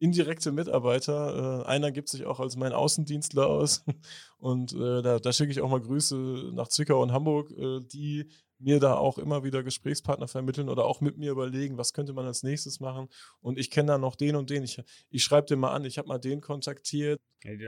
indirekte 0.00 0.50
Mitarbeiter. 0.50 1.62
Äh, 1.62 1.66
einer 1.66 1.92
gibt 1.92 2.08
sich 2.08 2.24
auch 2.24 2.40
als 2.40 2.56
mein 2.56 2.72
Außendienstler 2.72 3.46
aus. 3.46 3.84
Und 4.38 4.72
äh, 4.72 5.02
da, 5.02 5.18
da 5.18 5.32
schicke 5.32 5.52
ich 5.52 5.60
auch 5.60 5.70
mal 5.70 5.80
Grüße 5.80 6.50
nach 6.54 6.68
Zwickau 6.68 7.02
und 7.02 7.12
Hamburg. 7.12 7.50
Äh, 7.50 7.80
die 7.80 8.30
mir 8.60 8.78
da 8.78 8.94
auch 8.94 9.18
immer 9.18 9.42
wieder 9.42 9.62
Gesprächspartner 9.62 10.28
vermitteln 10.28 10.68
oder 10.68 10.84
auch 10.84 11.00
mit 11.00 11.16
mir 11.16 11.32
überlegen, 11.32 11.78
was 11.78 11.92
könnte 11.92 12.12
man 12.12 12.26
als 12.26 12.42
nächstes 12.42 12.80
machen. 12.80 13.08
Und 13.40 13.58
ich 13.58 13.70
kenne 13.70 13.88
da 13.88 13.98
noch 13.98 14.16
den 14.16 14.36
und 14.36 14.50
den. 14.50 14.62
Ich, 14.62 14.82
ich 15.08 15.24
schreibe 15.24 15.46
dir 15.46 15.56
mal 15.56 15.72
an, 15.72 15.84
ich 15.84 15.98
habe 15.98 16.08
mal 16.08 16.18
den 16.18 16.40
kontaktiert. 16.40 17.20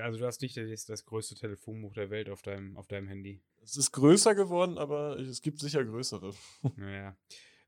Also 0.03 0.19
du 0.19 0.27
hast 0.27 0.43
nicht 0.43 0.57
das, 0.57 0.85
das 0.85 1.05
größte 1.05 1.35
Telefonbuch 1.35 1.95
der 1.95 2.11
Welt 2.11 2.29
auf 2.29 2.43
deinem, 2.43 2.77
auf 2.77 2.87
deinem 2.87 3.09
Handy. 3.09 3.43
Es 3.63 3.77
ist 3.77 3.93
größer 3.93 4.35
geworden, 4.35 4.77
aber 4.77 5.19
es 5.19 5.41
gibt 5.41 5.61
sicher 5.61 5.85
größere. 5.85 6.33
Naja. 6.77 7.17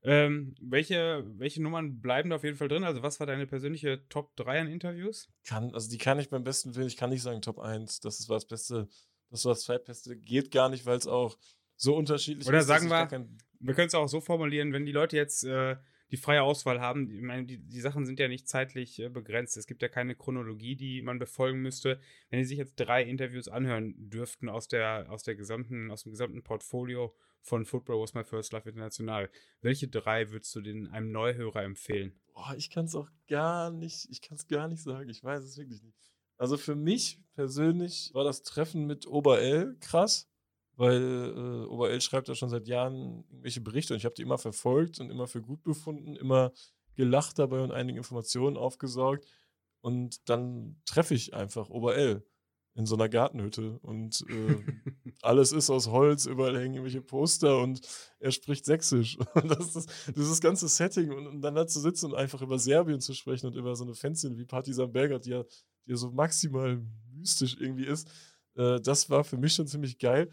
Ähm, 0.07 0.53
welche, 0.61 1.25
welche 1.37 1.63
Nummern 1.63 1.99
bleiben 1.99 2.29
da 2.29 2.35
auf 2.35 2.43
jeden 2.43 2.57
Fall 2.57 2.67
drin? 2.67 2.83
Also, 2.83 3.01
was 3.01 3.19
war 3.19 3.25
deine 3.25 3.47
persönliche 3.47 4.07
Top 4.07 4.35
3 4.35 4.61
an 4.61 4.67
Interviews? 4.67 5.29
Kann, 5.47 5.73
also 5.73 5.89
die 5.89 5.97
kann 5.97 6.19
ich 6.19 6.29
beim 6.29 6.43
besten 6.43 6.75
Willen, 6.75 6.85
ich 6.87 6.95
kann 6.95 7.09
nicht 7.09 7.23
sagen 7.23 7.41
Top 7.41 7.57
1, 7.57 8.01
das 8.01 8.29
war 8.29 8.35
das 8.35 8.45
Beste, 8.45 8.87
das 9.31 9.45
war 9.45 9.53
das 9.53 9.63
Zweitbeste. 9.63 10.15
Geht 10.15 10.51
gar 10.51 10.69
nicht, 10.69 10.85
weil 10.85 10.97
es 10.97 11.07
auch 11.07 11.39
so 11.75 11.95
unterschiedlich 11.95 12.47
Oder 12.47 12.59
ist. 12.59 12.67
sagen 12.67 12.89
wir, 12.89 13.27
wir 13.59 13.73
können 13.73 13.87
es 13.87 13.95
auch 13.95 14.07
so 14.07 14.21
formulieren, 14.21 14.73
wenn 14.73 14.85
die 14.85 14.91
Leute 14.91 15.15
jetzt 15.15 15.43
äh, 15.43 15.75
die 16.11 16.17
freie 16.17 16.43
Auswahl 16.43 16.81
haben, 16.81 17.09
ich 17.09 17.21
meine, 17.21 17.45
die, 17.45 17.57
die 17.57 17.81
Sachen 17.81 18.05
sind 18.05 18.19
ja 18.19 18.27
nicht 18.27 18.47
zeitlich 18.47 18.99
äh, 18.99 19.09
begrenzt. 19.09 19.57
Es 19.57 19.67
gibt 19.67 19.81
ja 19.81 19.89
keine 19.89 20.15
Chronologie, 20.15 20.75
die 20.75 21.01
man 21.01 21.19
befolgen 21.19 21.61
müsste. 21.61 21.99
Wenn 22.29 22.39
die 22.39 22.45
sich 22.45 22.57
jetzt 22.57 22.75
drei 22.75 23.03
Interviews 23.03 23.47
anhören 23.47 23.93
dürften 23.97 24.47
aus 24.47 24.67
der, 24.67 25.07
aus 25.09 25.23
der 25.23 25.35
gesamten, 25.35 25.91
aus 25.91 26.03
dem 26.03 26.11
gesamten 26.11 26.43
Portfolio 26.43 27.15
von 27.41 27.65
Football 27.65 28.01
Was 28.01 28.13
My 28.13 28.23
First 28.23 28.53
Love 28.53 28.69
International, 28.69 29.29
welche 29.61 29.87
drei 29.87 30.31
würdest 30.31 30.55
du 30.55 30.61
den 30.61 30.87
einem 30.87 31.11
Neuhörer 31.11 31.63
empfehlen? 31.63 32.19
Boah, 32.33 32.53
ich 32.55 32.69
kann 32.69 32.85
es 32.85 32.95
auch 32.95 33.09
gar 33.27 33.71
nicht, 33.71 34.07
ich 34.09 34.21
kann 34.21 34.35
es 34.35 34.47
gar 34.47 34.67
nicht 34.67 34.83
sagen. 34.83 35.09
Ich 35.09 35.23
weiß 35.23 35.43
es 35.43 35.57
wirklich 35.57 35.81
nicht. 35.81 35.97
Also 36.37 36.57
für 36.57 36.75
mich 36.75 37.19
persönlich 37.33 38.11
war 38.13 38.23
das 38.23 38.43
Treffen 38.43 38.85
mit 38.85 39.07
Oberl 39.07 39.77
krass 39.79 40.29
weil 40.77 41.33
äh, 41.35 41.65
Oberl 41.67 41.99
schreibt 42.01 42.27
ja 42.27 42.35
schon 42.35 42.49
seit 42.49 42.67
Jahren 42.67 43.23
irgendwelche 43.29 43.61
Berichte 43.61 43.93
und 43.93 43.97
ich 43.97 44.05
habe 44.05 44.15
die 44.15 44.21
immer 44.21 44.37
verfolgt 44.37 44.99
und 44.99 45.09
immer 45.09 45.27
für 45.27 45.41
gut 45.41 45.63
befunden, 45.63 46.15
immer 46.15 46.51
gelacht 46.95 47.39
dabei 47.39 47.61
und 47.61 47.71
einige 47.71 47.97
Informationen 47.97 48.57
aufgesorgt. 48.57 49.25
Und 49.81 50.29
dann 50.29 50.81
treffe 50.85 51.13
ich 51.13 51.33
einfach 51.33 51.69
Oberl 51.69 52.25
in 52.73 52.85
so 52.85 52.95
einer 52.95 53.07
Gartenhütte 53.07 53.79
und 53.79 54.25
äh, 54.29 54.57
alles 55.21 55.53
ist 55.53 55.69
aus 55.69 55.87
Holz, 55.87 56.25
überall 56.25 56.57
hängen 56.57 56.73
irgendwelche 56.73 57.01
Poster 57.01 57.59
und 57.59 57.79
er 58.19 58.31
spricht 58.31 58.65
Sächsisch. 58.65 59.17
Und 59.33 59.49
das 59.49 59.75
ist 59.75 59.89
dieses 60.13 60.41
ganze 60.41 60.67
Setting 60.67 61.11
und, 61.11 61.27
und, 61.27 61.41
dann 61.41 61.55
da 61.55 61.67
zu 61.67 61.79
sitzen 61.79 62.07
und 62.07 62.15
einfach 62.15 62.41
über 62.41 62.59
Serbien 62.59 62.99
zu 62.99 63.13
sprechen 63.13 63.47
und 63.47 63.55
über 63.55 63.75
so 63.75 63.85
eine 63.85 63.93
Fanszene 63.93 64.37
wie 64.37 64.45
Partisan 64.45 64.91
Belgrad, 64.91 65.25
die 65.25 65.29
ja, 65.29 65.43
die 65.85 65.91
ja 65.91 65.95
so 65.95 66.11
maximal 66.11 66.81
mystisch 67.13 67.55
irgendwie 67.59 67.85
ist, 67.85 68.09
äh, 68.55 68.81
das 68.81 69.09
war 69.09 69.23
für 69.23 69.37
mich 69.37 69.53
schon 69.53 69.67
ziemlich 69.67 69.97
geil. 69.97 70.29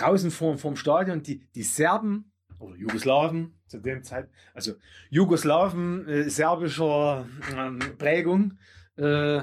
Draußen 0.00 0.30
vorm, 0.30 0.58
vorm 0.58 0.76
Stadion, 0.76 1.22
die, 1.22 1.40
die 1.54 1.62
Serben 1.62 2.32
oder 2.58 2.76
Jugoslawen 2.76 3.54
zu 3.66 3.78
dem 3.78 4.02
Zeit, 4.02 4.28
also 4.54 4.72
Jugoslawen 5.10 6.08
äh, 6.08 6.30
serbischer 6.30 7.26
äh, 7.54 7.84
Prägung, 7.96 8.58
äh, 8.96 9.42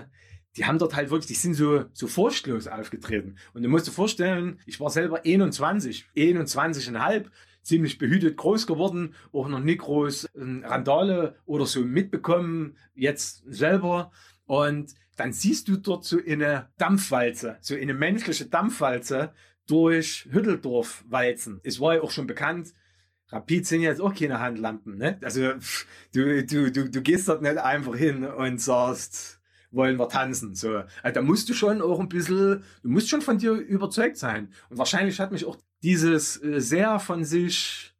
die 0.57 0.65
haben 0.65 0.79
dort 0.79 0.95
halt 0.95 1.09
wirklich, 1.09 1.27
die 1.27 1.33
sind 1.33 1.53
so, 1.53 1.85
so 1.91 2.07
furchtlos 2.07 2.67
aufgetreten. 2.67 3.35
Und 3.53 3.63
du 3.63 3.69
musst 3.69 3.87
dir 3.87 3.91
vorstellen, 3.91 4.59
ich 4.65 4.79
war 4.79 4.89
selber 4.89 5.21
21, 5.25 6.05
21,5, 6.15 7.25
ziemlich 7.61 7.97
behütet 7.97 8.37
groß 8.37 8.67
geworden, 8.67 9.15
auch 9.33 9.47
noch 9.47 9.59
nie 9.59 9.75
groß 9.75 10.25
äh, 10.25 10.39
Randale 10.63 11.35
oder 11.45 11.65
so 11.65 11.81
mitbekommen, 11.81 12.77
jetzt 12.93 13.43
selber. 13.47 14.11
Und 14.45 14.93
dann 15.17 15.33
siehst 15.33 15.67
du 15.67 15.77
dort 15.77 16.05
so 16.05 16.19
eine 16.25 16.69
Dampfwalze, 16.77 17.57
so 17.61 17.75
eine 17.75 17.93
menschliche 17.93 18.45
Dampfwalze 18.45 19.33
durch 19.67 20.27
Hütteldorf 20.31 21.03
walzen. 21.07 21.59
Es 21.63 21.79
war 21.79 21.95
ja 21.95 22.01
auch 22.01 22.11
schon 22.11 22.27
bekannt, 22.27 22.73
Rapid 23.29 23.65
sind 23.65 23.81
jetzt 23.81 24.01
auch 24.01 24.13
keine 24.13 24.39
Handlampen, 24.39 24.97
ne? 24.97 25.17
Also 25.21 25.53
du, 26.13 26.45
du, 26.45 26.71
du, 26.71 26.89
du 26.89 27.01
gehst 27.01 27.27
dort 27.27 27.41
nicht 27.41 27.57
einfach 27.57 27.95
hin 27.95 28.23
und 28.23 28.61
sagst, 28.61 29.41
wollen 29.71 29.97
wir 29.97 30.09
tanzen. 30.09 30.55
So. 30.55 30.83
Also, 31.03 31.13
da 31.13 31.21
musst 31.21 31.49
du 31.49 31.53
schon 31.53 31.81
auch 31.81 31.99
ein 31.99 32.09
bisschen, 32.09 32.63
du 32.83 32.89
musst 32.89 33.09
schon 33.09 33.21
von 33.21 33.37
dir 33.37 33.53
überzeugt 33.53 34.17
sein. 34.17 34.53
Und 34.69 34.77
wahrscheinlich 34.77 35.19
hat 35.19 35.31
mich 35.31 35.45
auch 35.45 35.57
dieses 35.83 36.41
äh, 36.41 36.61
sehr 36.61 36.99
von 36.99 37.23
sich 37.23 37.94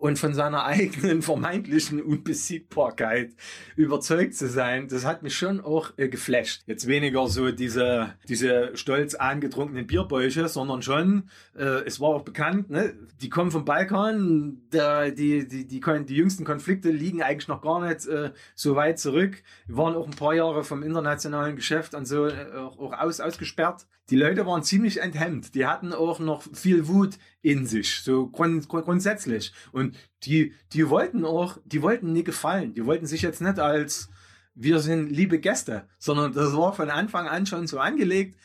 und 0.00 0.18
von 0.18 0.32
seiner 0.34 0.64
eigenen 0.64 1.22
vermeintlichen 1.22 2.02
Unbesiegbarkeit 2.02 3.32
überzeugt 3.76 4.34
zu 4.34 4.48
sein, 4.48 4.88
das 4.88 5.04
hat 5.04 5.22
mich 5.22 5.36
schon 5.36 5.60
auch 5.60 5.92
äh, 5.98 6.08
geflasht. 6.08 6.62
Jetzt 6.66 6.86
weniger 6.86 7.28
so 7.28 7.52
diese, 7.52 8.14
diese 8.28 8.76
stolz 8.76 9.14
angetrunkenen 9.14 9.86
Bierbäuche, 9.86 10.48
sondern 10.48 10.82
schon, 10.82 11.28
äh, 11.56 11.84
es 11.84 12.00
war 12.00 12.08
auch 12.08 12.22
bekannt, 12.22 12.70
ne, 12.70 12.94
die 13.20 13.28
kommen 13.28 13.50
vom 13.50 13.66
Balkan, 13.66 14.62
der, 14.72 15.10
die, 15.10 15.46
die, 15.46 15.68
die, 15.68 15.80
die, 15.80 16.04
die 16.06 16.16
jüngsten 16.16 16.44
Konflikte 16.44 16.90
liegen 16.90 17.22
eigentlich 17.22 17.48
noch 17.48 17.60
gar 17.60 17.86
nicht 17.86 18.06
äh, 18.06 18.30
so 18.54 18.76
weit 18.76 18.98
zurück. 18.98 19.42
Wir 19.66 19.76
waren 19.76 19.94
auch 19.94 20.06
ein 20.06 20.16
paar 20.16 20.34
Jahre 20.34 20.64
vom 20.64 20.82
internationalen 20.82 21.56
Geschäft 21.56 21.94
und 21.94 22.06
so 22.06 22.26
äh, 22.26 22.54
auch, 22.56 22.78
auch 22.78 22.98
aus, 22.98 23.20
ausgesperrt. 23.20 23.86
Die 24.08 24.16
Leute 24.16 24.44
waren 24.44 24.64
ziemlich 24.64 25.00
enthemmt. 25.00 25.54
Die 25.54 25.66
hatten 25.66 25.92
auch 25.92 26.18
noch 26.18 26.42
viel 26.52 26.88
Wut 26.88 27.18
in 27.42 27.66
sich, 27.66 28.02
so 28.02 28.26
grund, 28.28 28.68
grundsätzlich. 28.68 29.52
Und 29.72 29.96
die, 30.24 30.52
die 30.72 30.88
wollten 30.88 31.24
auch, 31.24 31.58
die 31.64 31.82
wollten 31.82 32.12
nie 32.12 32.24
gefallen. 32.24 32.74
Die 32.74 32.84
wollten 32.84 33.06
sich 33.06 33.22
jetzt 33.22 33.40
nicht 33.40 33.58
als 33.58 34.10
wir 34.54 34.80
sind 34.80 35.10
liebe 35.10 35.38
Gäste, 35.38 35.88
sondern 35.98 36.32
das 36.32 36.54
war 36.54 36.74
von 36.74 36.90
Anfang 36.90 37.26
an 37.28 37.46
schon 37.46 37.66
so 37.66 37.78
angelegt. 37.78 38.36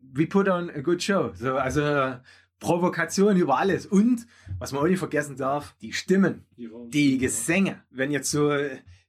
We 0.00 0.26
put 0.26 0.48
on 0.48 0.70
a 0.70 0.80
good 0.80 1.02
show. 1.02 1.32
So, 1.34 1.56
also 1.56 2.16
Provokation 2.58 3.36
über 3.36 3.58
alles. 3.58 3.86
Und, 3.86 4.26
was 4.58 4.72
man 4.72 4.82
auch 4.82 4.88
nicht 4.88 4.98
vergessen 4.98 5.36
darf, 5.36 5.76
die 5.80 5.92
Stimmen, 5.92 6.44
die 6.56 7.18
Gesänge. 7.18 7.82
Wenn 7.90 8.10
jetzt 8.10 8.30
so 8.30 8.50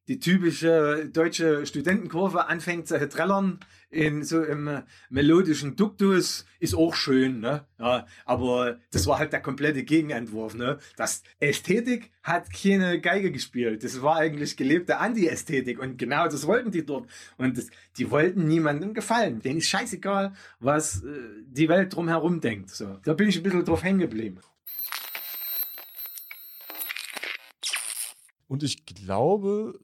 die 0.07 0.19
typische 0.19 1.09
deutsche 1.11 1.65
Studentenkurve 1.65 2.47
anfängt 2.47 2.87
zu 2.87 3.09
trällern 3.09 3.59
in 3.89 4.23
so 4.23 4.43
im 4.43 4.83
melodischen 5.09 5.75
Duktus, 5.75 6.45
ist 6.59 6.75
auch 6.75 6.93
schön, 6.93 7.39
ne? 7.39 7.65
Ja, 7.79 8.05
aber 8.25 8.79
das 8.91 9.07
war 9.07 9.19
halt 9.19 9.31
der 9.31 9.41
komplette 9.41 9.83
Gegenentwurf, 9.83 10.55
ne? 10.55 10.77
Das 10.97 11.23
Ästhetik 11.39 12.11
hat 12.21 12.51
keine 12.51 12.99
Geige 12.99 13.31
gespielt. 13.31 13.83
Das 13.83 14.01
war 14.01 14.17
eigentlich 14.17 14.57
gelebte 14.57 14.97
Anti-Ästhetik 14.97 15.79
und 15.79 15.97
genau 15.97 16.25
das 16.25 16.45
wollten 16.45 16.71
die 16.71 16.85
dort. 16.85 17.07
Und 17.37 17.57
das, 17.57 17.67
die 17.97 18.11
wollten 18.11 18.47
niemandem 18.47 18.93
gefallen. 18.93 19.41
Denen 19.41 19.59
ist 19.59 19.69
scheißegal, 19.69 20.33
was 20.59 21.03
äh, 21.03 21.07
die 21.45 21.69
Welt 21.69 21.95
drumherum 21.95 22.41
denkt. 22.41 22.71
So, 22.71 22.97
da 23.03 23.13
bin 23.13 23.29
ich 23.29 23.37
ein 23.37 23.43
bisschen 23.43 23.63
drauf 23.63 23.83
hängen 23.83 23.99
geblieben. 23.99 24.39
Und 28.49 28.63
ich 28.63 28.85
glaube, 28.85 29.79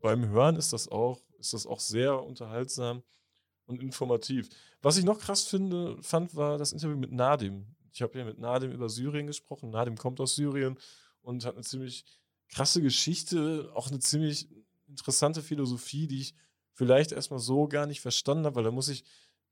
beim 0.00 0.28
Hören 0.28 0.56
ist 0.56 0.72
das 0.72 0.88
auch, 0.88 1.20
ist 1.38 1.52
das 1.52 1.66
auch 1.66 1.80
sehr 1.80 2.22
unterhaltsam 2.22 3.02
und 3.66 3.82
informativ. 3.82 4.48
Was 4.80 4.96
ich 4.96 5.04
noch 5.04 5.18
krass 5.18 5.44
finde, 5.44 5.96
fand, 6.02 6.34
war 6.34 6.58
das 6.58 6.72
Interview 6.72 6.96
mit 6.96 7.12
Nadim. 7.12 7.66
Ich 7.92 8.02
habe 8.02 8.18
ja 8.18 8.24
mit 8.24 8.38
Nadim 8.38 8.72
über 8.72 8.88
Syrien 8.88 9.26
gesprochen. 9.26 9.70
Nadim 9.70 9.96
kommt 9.96 10.20
aus 10.20 10.34
Syrien 10.34 10.78
und 11.20 11.44
hat 11.44 11.54
eine 11.54 11.64
ziemlich 11.64 12.04
krasse 12.48 12.82
Geschichte, 12.82 13.70
auch 13.74 13.88
eine 13.88 14.00
ziemlich 14.00 14.48
interessante 14.88 15.42
Philosophie, 15.42 16.06
die 16.06 16.20
ich 16.20 16.34
vielleicht 16.72 17.12
erstmal 17.12 17.38
so 17.38 17.68
gar 17.68 17.86
nicht 17.86 18.00
verstanden 18.00 18.46
habe, 18.46 18.56
weil 18.56 18.64
da 18.64 18.70
muss 18.70 18.88
ich 18.88 19.04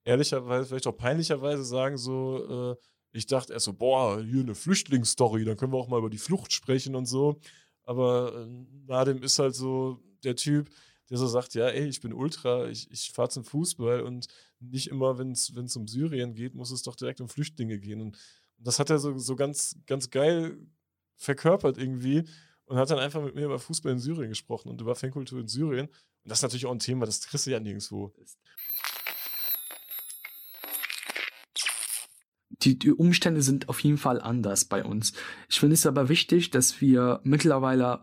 ehrlicherweise, 0.04 0.68
vielleicht 0.68 0.86
auch 0.86 0.96
peinlicherweise 0.96 1.64
sagen, 1.64 1.96
so, 1.96 2.72
äh, 2.72 2.76
ich 3.12 3.26
dachte 3.26 3.52
erst 3.52 3.66
so, 3.66 3.72
boah, 3.72 4.22
hier 4.22 4.40
eine 4.40 4.54
Flüchtlingsstory, 4.54 5.44
dann 5.44 5.56
können 5.56 5.72
wir 5.72 5.78
auch 5.78 5.88
mal 5.88 5.98
über 5.98 6.10
die 6.10 6.18
Flucht 6.18 6.52
sprechen 6.52 6.94
und 6.94 7.06
so. 7.06 7.40
Aber 7.84 8.34
äh, 8.34 8.46
Nadim 8.86 9.22
ist 9.22 9.38
halt 9.38 9.54
so 9.54 9.98
der 10.22 10.36
Typ, 10.36 10.70
der 11.10 11.18
so 11.18 11.26
sagt, 11.26 11.54
ja, 11.54 11.66
ey, 11.66 11.88
ich 11.88 12.00
bin 12.00 12.12
Ultra, 12.12 12.68
ich, 12.68 12.90
ich 12.90 13.10
fahre 13.10 13.28
zum 13.28 13.44
Fußball 13.44 14.02
und 14.02 14.28
nicht 14.60 14.86
immer, 14.86 15.18
wenn 15.18 15.32
es 15.32 15.76
um 15.76 15.88
Syrien 15.88 16.34
geht, 16.34 16.54
muss 16.54 16.70
es 16.70 16.82
doch 16.82 16.94
direkt 16.94 17.20
um 17.20 17.28
Flüchtlinge 17.28 17.78
gehen. 17.78 18.00
Und, 18.00 18.16
und 18.58 18.66
das 18.66 18.78
hat 18.78 18.90
er 18.90 18.98
so, 18.98 19.18
so 19.18 19.34
ganz, 19.34 19.76
ganz 19.86 20.10
geil 20.10 20.56
verkörpert 21.16 21.78
irgendwie 21.78 22.24
und 22.64 22.78
hat 22.78 22.90
dann 22.90 23.00
einfach 23.00 23.22
mit 23.22 23.34
mir 23.34 23.46
über 23.46 23.58
Fußball 23.58 23.92
in 23.92 23.98
Syrien 23.98 24.28
gesprochen 24.28 24.68
und 24.68 24.80
über 24.80 24.94
Fankultur 24.94 25.40
in 25.40 25.48
Syrien. 25.48 25.88
Und 25.88 26.30
das 26.30 26.38
ist 26.38 26.42
natürlich 26.42 26.66
auch 26.66 26.72
ein 26.72 26.78
Thema, 26.78 27.06
das 27.06 27.26
kriegst 27.26 27.46
du 27.46 27.50
ja 27.50 27.58
nirgendwo. 27.58 28.14
Die, 32.62 32.78
die 32.78 32.92
Umstände 32.92 33.42
sind 33.42 33.68
auf 33.68 33.80
jeden 33.80 33.98
Fall 33.98 34.20
anders 34.20 34.66
bei 34.66 34.84
uns. 34.84 35.12
Ich 35.48 35.58
finde 35.58 35.74
es 35.74 35.86
aber 35.86 36.08
wichtig, 36.08 36.50
dass 36.50 36.80
wir 36.80 37.20
mittlerweile 37.24 38.02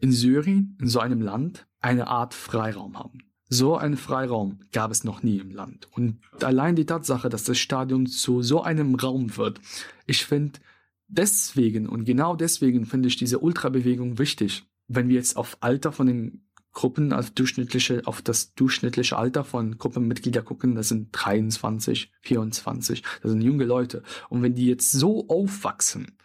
in 0.00 0.12
Syrien, 0.12 0.76
in 0.80 0.88
so 0.88 1.00
einem 1.00 1.20
Land, 1.20 1.66
eine 1.80 2.08
Art 2.08 2.34
Freiraum 2.34 2.98
haben. 2.98 3.18
So 3.48 3.76
einen 3.76 3.96
Freiraum 3.96 4.60
gab 4.72 4.90
es 4.90 5.04
noch 5.04 5.22
nie 5.22 5.38
im 5.38 5.50
Land. 5.50 5.88
Und 5.92 6.20
allein 6.42 6.76
die 6.76 6.84
Tatsache, 6.84 7.28
dass 7.28 7.44
das 7.44 7.58
Stadion 7.58 8.06
zu 8.06 8.42
so 8.42 8.62
einem 8.62 8.94
Raum 8.94 9.36
wird, 9.36 9.60
ich 10.06 10.26
finde 10.26 10.60
deswegen 11.06 11.88
und 11.88 12.04
genau 12.04 12.36
deswegen 12.36 12.84
finde 12.84 13.08
ich 13.08 13.16
diese 13.16 13.38
Ultrabewegung 13.38 14.18
wichtig. 14.18 14.64
Wenn 14.86 15.08
wir 15.08 15.16
jetzt 15.16 15.36
auf 15.36 15.56
Alter 15.60 15.92
von 15.92 16.06
den 16.06 16.48
Gruppen, 16.72 17.12
also 17.12 17.32
durchschnittliche, 17.34 18.02
auf 18.04 18.22
das 18.22 18.54
durchschnittliche 18.54 19.16
Alter 19.16 19.44
von 19.44 19.78
Gruppenmitglieder 19.78 20.42
gucken, 20.42 20.74
das 20.74 20.88
sind 20.88 21.08
23, 21.12 22.12
24, 22.20 23.02
das 23.22 23.30
sind 23.30 23.40
junge 23.40 23.64
Leute. 23.64 24.02
Und 24.28 24.42
wenn 24.42 24.54
die 24.54 24.66
jetzt 24.66 24.92
so 24.92 25.26
aufwachsen 25.28 26.18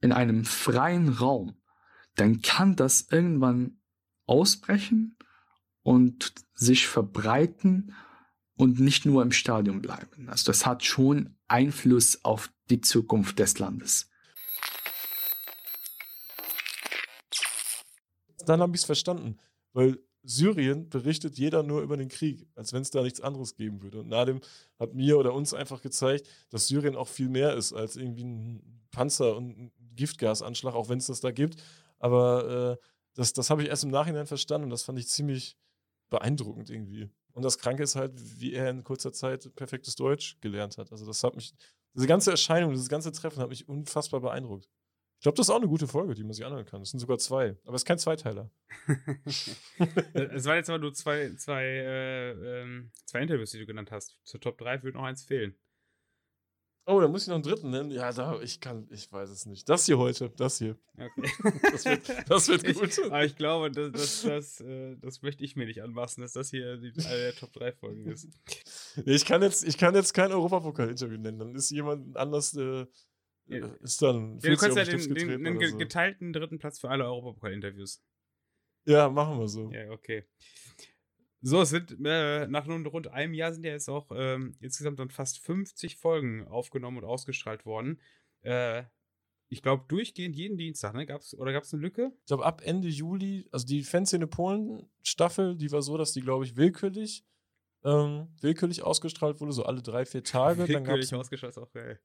in 0.00 0.12
einem 0.12 0.44
freien 0.44 1.08
Raum, 1.08 1.54
dann 2.16 2.42
kann 2.42 2.76
das 2.76 3.06
irgendwann 3.10 3.78
ausbrechen 4.26 5.16
und 5.82 6.34
sich 6.54 6.88
verbreiten 6.88 7.94
und 8.56 8.80
nicht 8.80 9.06
nur 9.06 9.22
im 9.22 9.32
Stadion 9.32 9.82
bleiben. 9.82 10.28
Also 10.28 10.50
das 10.50 10.66
hat 10.66 10.84
schon 10.84 11.36
Einfluss 11.46 12.24
auf 12.24 12.50
die 12.70 12.80
Zukunft 12.80 13.38
des 13.38 13.58
Landes. 13.58 14.10
Dann 18.46 18.60
habe 18.60 18.74
ich 18.74 18.82
es 18.82 18.86
verstanden, 18.86 19.38
weil 19.72 19.98
Syrien 20.22 20.88
berichtet 20.88 21.38
jeder 21.38 21.62
nur 21.62 21.82
über 21.82 21.96
den 21.96 22.08
Krieg, 22.08 22.48
als 22.56 22.72
wenn 22.72 22.82
es 22.82 22.90
da 22.90 23.02
nichts 23.02 23.20
anderes 23.20 23.54
geben 23.54 23.82
würde. 23.82 24.00
Und 24.00 24.08
Nadim 24.08 24.40
hat 24.78 24.94
mir 24.94 25.18
oder 25.18 25.32
uns 25.34 25.54
einfach 25.54 25.82
gezeigt, 25.82 26.28
dass 26.50 26.66
Syrien 26.66 26.96
auch 26.96 27.08
viel 27.08 27.28
mehr 27.28 27.54
ist 27.54 27.72
als 27.72 27.96
irgendwie 27.96 28.24
ein 28.24 28.82
Panzer 28.90 29.36
und 29.36 29.70
Giftgasanschlag, 29.94 30.74
auch 30.74 30.88
wenn 30.88 30.98
es 30.98 31.06
das 31.06 31.20
da 31.20 31.30
gibt. 31.30 31.62
Aber 31.98 32.78
äh, 32.80 32.86
das, 33.14 33.32
das 33.32 33.50
habe 33.50 33.62
ich 33.62 33.68
erst 33.68 33.84
im 33.84 33.90
Nachhinein 33.90 34.26
verstanden 34.26 34.64
und 34.64 34.70
das 34.70 34.82
fand 34.82 34.98
ich 34.98 35.08
ziemlich 35.08 35.56
beeindruckend 36.10 36.70
irgendwie. 36.70 37.10
Und 37.32 37.44
das 37.44 37.58
Kranke 37.58 37.82
ist 37.82 37.96
halt, 37.96 38.12
wie 38.40 38.54
er 38.54 38.70
in 38.70 38.84
kurzer 38.84 39.12
Zeit 39.12 39.54
perfektes 39.56 39.94
Deutsch 39.94 40.38
gelernt 40.40 40.78
hat. 40.78 40.92
Also 40.92 41.06
das 41.06 41.22
hat 41.22 41.34
mich, 41.34 41.54
diese 41.94 42.06
ganze 42.06 42.30
Erscheinung, 42.30 42.70
dieses 42.72 42.88
ganze 42.88 43.12
Treffen 43.12 43.40
hat 43.40 43.48
mich 43.48 43.68
unfassbar 43.68 44.20
beeindruckt. 44.20 44.68
Ich 45.18 45.22
glaube, 45.22 45.36
das 45.36 45.46
ist 45.46 45.50
auch 45.50 45.56
eine 45.56 45.68
gute 45.68 45.86
Folge, 45.86 46.14
die 46.14 46.22
man 46.24 46.34
sich 46.34 46.44
anhören 46.44 46.66
kann. 46.66 46.82
Es 46.82 46.90
sind 46.90 47.00
sogar 47.00 47.18
zwei, 47.18 47.56
aber 47.64 47.74
es 47.74 47.82
ist 47.82 47.86
kein 47.86 47.98
Zweiteiler. 47.98 48.50
es 50.12 50.44
waren 50.44 50.56
jetzt 50.56 50.68
aber 50.68 50.78
nur 50.78 50.92
zwei, 50.92 51.34
zwei, 51.36 51.64
äh, 51.64 52.62
ähm, 52.62 52.90
zwei 53.06 53.22
Interviews, 53.22 53.50
die 53.50 53.58
du 53.58 53.66
genannt 53.66 53.90
hast. 53.90 54.18
Zur 54.24 54.40
Top 54.40 54.58
3 54.58 54.82
würde 54.82 54.98
noch 54.98 55.04
eins 55.04 55.24
fehlen. 55.24 55.56
Oh, 56.88 57.00
da 57.00 57.08
muss 57.08 57.22
ich 57.22 57.28
noch 57.28 57.34
einen 57.34 57.42
dritten 57.42 57.70
nennen. 57.70 57.90
Ja, 57.90 58.12
da, 58.12 58.40
ich 58.40 58.60
kann, 58.60 58.86
ich 58.92 59.10
weiß 59.10 59.28
es 59.30 59.44
nicht. 59.44 59.68
Das 59.68 59.86
hier 59.86 59.98
heute, 59.98 60.30
das 60.30 60.58
hier. 60.58 60.78
Okay. 60.96 61.32
Das 61.72 61.84
wird, 61.84 62.30
das 62.30 62.48
wird 62.48 62.64
gut. 62.74 62.88
Ich, 62.88 63.04
aber 63.04 63.24
ich 63.24 63.34
glaube, 63.34 63.72
das, 63.72 63.90
das, 63.90 64.22
das, 64.22 64.60
äh, 64.60 64.96
das 64.98 65.20
möchte 65.20 65.42
ich 65.42 65.56
mir 65.56 65.66
nicht 65.66 65.82
anmaßen, 65.82 66.22
dass 66.22 66.34
das 66.34 66.50
hier 66.50 66.76
die, 66.76 66.92
eine 67.04 67.16
der 67.16 67.34
Top 67.34 67.52
3 67.54 67.72
Folgen 67.72 68.06
ist. 68.06 68.28
Ich 69.04 69.24
kann 69.24 69.42
jetzt, 69.42 69.66
ich 69.66 69.78
kann 69.78 69.96
jetzt 69.96 70.14
kein 70.14 70.30
Europapokal-Interview 70.30 71.18
nennen. 71.18 71.40
Dann 71.40 71.54
ist 71.56 71.70
jemand 71.70 72.16
anders, 72.16 72.54
äh, 72.54 72.86
ja. 73.46 73.66
ist 73.80 74.00
dann. 74.02 74.38
Ja, 74.38 74.50
du 74.50 74.56
kannst 74.56 74.76
ja 74.76 74.84
den, 74.84 75.12
den, 75.12 75.42
den 75.42 75.70
so. 75.70 75.76
geteilten 75.78 76.32
dritten 76.32 76.58
Platz 76.60 76.78
für 76.78 76.88
alle 76.88 77.04
Europapokal-Interviews. 77.04 78.00
Ja, 78.84 79.08
machen 79.08 79.40
wir 79.40 79.48
so. 79.48 79.72
Ja, 79.72 79.90
okay. 79.90 80.24
So, 81.46 81.60
es 81.60 81.70
sind 81.70 81.96
äh, 82.04 82.48
nach 82.48 82.66
nun 82.66 82.84
rund 82.86 83.06
einem 83.12 83.32
Jahr 83.32 83.52
sind 83.52 83.64
ja 83.64 83.70
jetzt 83.70 83.88
auch 83.88 84.10
ähm, 84.12 84.56
insgesamt 84.58 84.98
dann 84.98 85.10
fast 85.10 85.38
50 85.38 85.94
Folgen 85.94 86.48
aufgenommen 86.48 86.96
und 86.96 87.04
ausgestrahlt 87.04 87.64
worden. 87.64 88.00
Äh, 88.42 88.82
ich 89.48 89.62
glaube, 89.62 89.84
durchgehend 89.86 90.34
jeden 90.34 90.58
Dienstag, 90.58 90.94
ne? 90.94 91.06
Gab's, 91.06 91.34
oder 91.34 91.52
gab 91.52 91.62
es 91.62 91.72
eine 91.72 91.82
Lücke? 91.82 92.10
Ich 92.18 92.26
glaube, 92.26 92.44
ab 92.44 92.62
Ende 92.64 92.88
Juli, 92.88 93.46
also 93.52 93.64
die 93.64 93.84
Fanszene 93.84 94.26
Polen-Staffel, 94.26 95.54
die 95.54 95.70
war 95.70 95.82
so, 95.82 95.96
dass 95.96 96.10
die, 96.10 96.20
glaube 96.20 96.44
ich, 96.44 96.56
willkürlich, 96.56 97.24
ähm, 97.84 98.26
willkürlich 98.40 98.82
ausgestrahlt 98.82 99.40
wurde, 99.40 99.52
so 99.52 99.62
alle 99.62 99.82
drei, 99.82 100.04
vier 100.04 100.24
Tage. 100.24 100.66
willkürlich 100.66 101.14
ausgestrahlt 101.14 101.56
ist 101.56 101.62
auch 101.62 101.70
geil. 101.70 102.00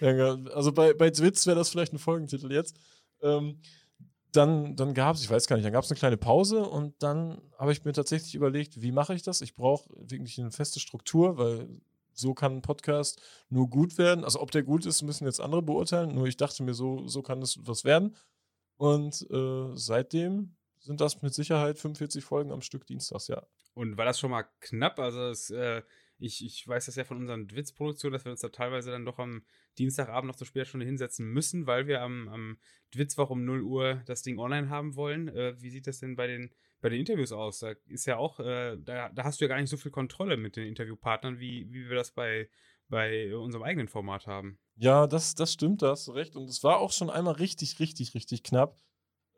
also 0.52 0.72
bei, 0.72 0.92
bei 0.92 1.08
Twitz 1.08 1.46
wäre 1.46 1.56
das 1.56 1.70
vielleicht 1.70 1.94
ein 1.94 1.98
Folgentitel 1.98 2.52
jetzt. 2.52 2.78
Ähm, 3.22 3.62
dann, 4.38 4.76
dann 4.76 4.94
gab 4.94 5.16
es, 5.16 5.22
ich 5.22 5.30
weiß 5.30 5.48
gar 5.48 5.56
nicht, 5.56 5.66
dann 5.66 5.72
gab 5.72 5.82
es 5.82 5.90
eine 5.90 5.98
kleine 5.98 6.16
Pause 6.16 6.62
und 6.62 7.02
dann 7.02 7.42
habe 7.58 7.72
ich 7.72 7.84
mir 7.84 7.92
tatsächlich 7.92 8.36
überlegt, 8.36 8.80
wie 8.80 8.92
mache 8.92 9.14
ich 9.14 9.22
das? 9.22 9.40
Ich 9.40 9.56
brauche 9.56 9.90
wirklich 9.96 10.38
eine 10.40 10.52
feste 10.52 10.78
Struktur, 10.78 11.36
weil 11.38 11.68
so 12.12 12.34
kann 12.34 12.56
ein 12.56 12.62
Podcast 12.62 13.20
nur 13.48 13.68
gut 13.68 13.98
werden. 13.98 14.22
Also 14.22 14.40
ob 14.40 14.52
der 14.52 14.62
gut 14.62 14.86
ist, 14.86 15.02
müssen 15.02 15.26
jetzt 15.26 15.40
andere 15.40 15.62
beurteilen. 15.62 16.14
Nur 16.14 16.26
ich 16.26 16.36
dachte 16.36 16.62
mir, 16.62 16.74
so, 16.74 17.06
so 17.08 17.22
kann 17.22 17.42
es 17.42 17.58
was 17.66 17.84
werden. 17.84 18.16
Und 18.76 19.28
äh, 19.30 19.70
seitdem 19.74 20.56
sind 20.78 21.00
das 21.00 21.20
mit 21.20 21.34
Sicherheit 21.34 21.78
45 21.78 22.24
Folgen 22.24 22.52
am 22.52 22.62
Stück 22.62 22.86
Dienstags, 22.86 23.26
ja. 23.26 23.42
Und 23.74 23.96
war 23.96 24.04
das 24.04 24.20
schon 24.20 24.30
mal 24.30 24.44
knapp? 24.60 25.00
Also 25.00 25.30
es, 25.30 25.50
äh, 25.50 25.82
ich, 26.18 26.44
ich 26.44 26.66
weiß 26.66 26.86
das 26.86 26.96
ja 26.96 27.04
von 27.04 27.18
unseren 27.18 27.46
Dwitz-Produktionen, 27.46 28.12
dass 28.12 28.24
wir 28.24 28.32
uns 28.32 28.40
da 28.40 28.48
teilweise 28.48 28.90
dann 28.90 29.04
doch 29.04 29.18
am 29.18 29.42
Dienstagabend 29.78 30.28
noch 30.28 30.36
zur 30.36 30.46
Spätstunde 30.46 30.84
hinsetzen 30.84 31.26
müssen, 31.26 31.66
weil 31.66 31.86
wir 31.86 32.02
am, 32.02 32.28
am 32.28 32.58
Dwitzwoch 32.94 33.30
um 33.30 33.44
0 33.44 33.62
Uhr 33.62 34.02
das 34.06 34.22
Ding 34.22 34.38
online 34.38 34.68
haben 34.68 34.96
wollen. 34.96 35.28
Äh, 35.28 35.60
wie 35.60 35.70
sieht 35.70 35.86
das 35.86 36.00
denn 36.00 36.16
bei 36.16 36.26
den, 36.26 36.50
bei 36.80 36.88
den 36.88 37.00
Interviews 37.00 37.32
aus? 37.32 37.60
Da 37.60 37.74
ist 37.86 38.06
ja 38.06 38.16
auch, 38.16 38.40
äh, 38.40 38.76
da, 38.78 39.10
da 39.10 39.24
hast 39.24 39.40
du 39.40 39.44
ja 39.44 39.48
gar 39.48 39.60
nicht 39.60 39.70
so 39.70 39.76
viel 39.76 39.92
Kontrolle 39.92 40.36
mit 40.36 40.56
den 40.56 40.66
Interviewpartnern, 40.66 41.38
wie, 41.38 41.66
wie 41.70 41.88
wir 41.88 41.96
das 41.96 42.12
bei, 42.12 42.48
bei 42.88 43.34
unserem 43.36 43.62
eigenen 43.62 43.88
Format 43.88 44.26
haben. 44.26 44.58
Ja, 44.76 45.06
das, 45.06 45.34
das 45.34 45.52
stimmt, 45.52 45.82
da 45.82 45.90
hast 45.90 46.08
du 46.08 46.12
recht. 46.12 46.36
Und 46.36 46.48
es 46.48 46.64
war 46.64 46.78
auch 46.78 46.92
schon 46.92 47.10
einmal 47.10 47.34
richtig, 47.34 47.78
richtig, 47.80 48.14
richtig 48.14 48.42
knapp. 48.42 48.76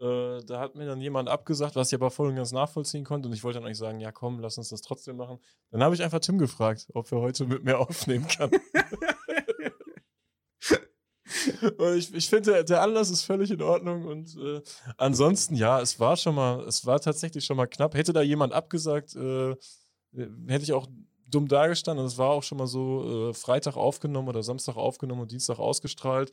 Äh, 0.00 0.40
da 0.46 0.60
hat 0.60 0.76
mir 0.76 0.86
dann 0.86 1.00
jemand 1.00 1.28
abgesagt, 1.28 1.76
was 1.76 1.88
ich 1.88 1.94
aber 1.94 2.10
voll 2.10 2.28
und 2.28 2.36
ganz 2.36 2.52
nachvollziehen 2.52 3.04
konnte. 3.04 3.28
Und 3.28 3.34
ich 3.34 3.44
wollte 3.44 3.58
dann 3.58 3.66
eigentlich 3.66 3.76
sagen, 3.76 4.00
ja 4.00 4.12
komm, 4.12 4.40
lass 4.40 4.56
uns 4.56 4.70
das 4.70 4.80
trotzdem 4.80 5.16
machen. 5.16 5.38
Dann 5.70 5.82
habe 5.82 5.94
ich 5.94 6.02
einfach 6.02 6.20
Tim 6.20 6.38
gefragt, 6.38 6.86
ob 6.94 7.12
er 7.12 7.20
heute 7.20 7.44
mit 7.44 7.64
mir 7.64 7.78
aufnehmen 7.78 8.26
kann. 8.26 8.50
und 11.78 11.96
ich, 11.96 12.14
ich 12.14 12.30
finde, 12.30 12.52
der, 12.52 12.64
der, 12.64 12.82
Anlass 12.82 13.10
ist 13.10 13.24
völlig 13.24 13.50
in 13.50 13.60
Ordnung. 13.60 14.06
Und 14.06 14.34
äh, 14.36 14.62
ansonsten, 14.96 15.54
ja, 15.54 15.80
es 15.80 16.00
war 16.00 16.16
schon 16.16 16.34
mal, 16.34 16.60
es 16.60 16.86
war 16.86 16.98
tatsächlich 16.98 17.44
schon 17.44 17.58
mal 17.58 17.66
knapp. 17.66 17.94
Hätte 17.94 18.14
da 18.14 18.22
jemand 18.22 18.54
abgesagt, 18.54 19.14
äh, 19.16 19.54
hätte 20.46 20.64
ich 20.64 20.72
auch 20.72 20.86
dumm 21.26 21.46
dargestanden. 21.46 22.04
Und 22.04 22.10
es 22.10 22.16
war 22.16 22.30
auch 22.30 22.42
schon 22.42 22.56
mal 22.56 22.66
so 22.66 23.30
äh, 23.30 23.34
Freitag 23.34 23.76
aufgenommen 23.76 24.28
oder 24.28 24.42
Samstag 24.42 24.76
aufgenommen 24.76 25.20
und 25.20 25.30
Dienstag 25.30 25.58
ausgestrahlt. 25.58 26.32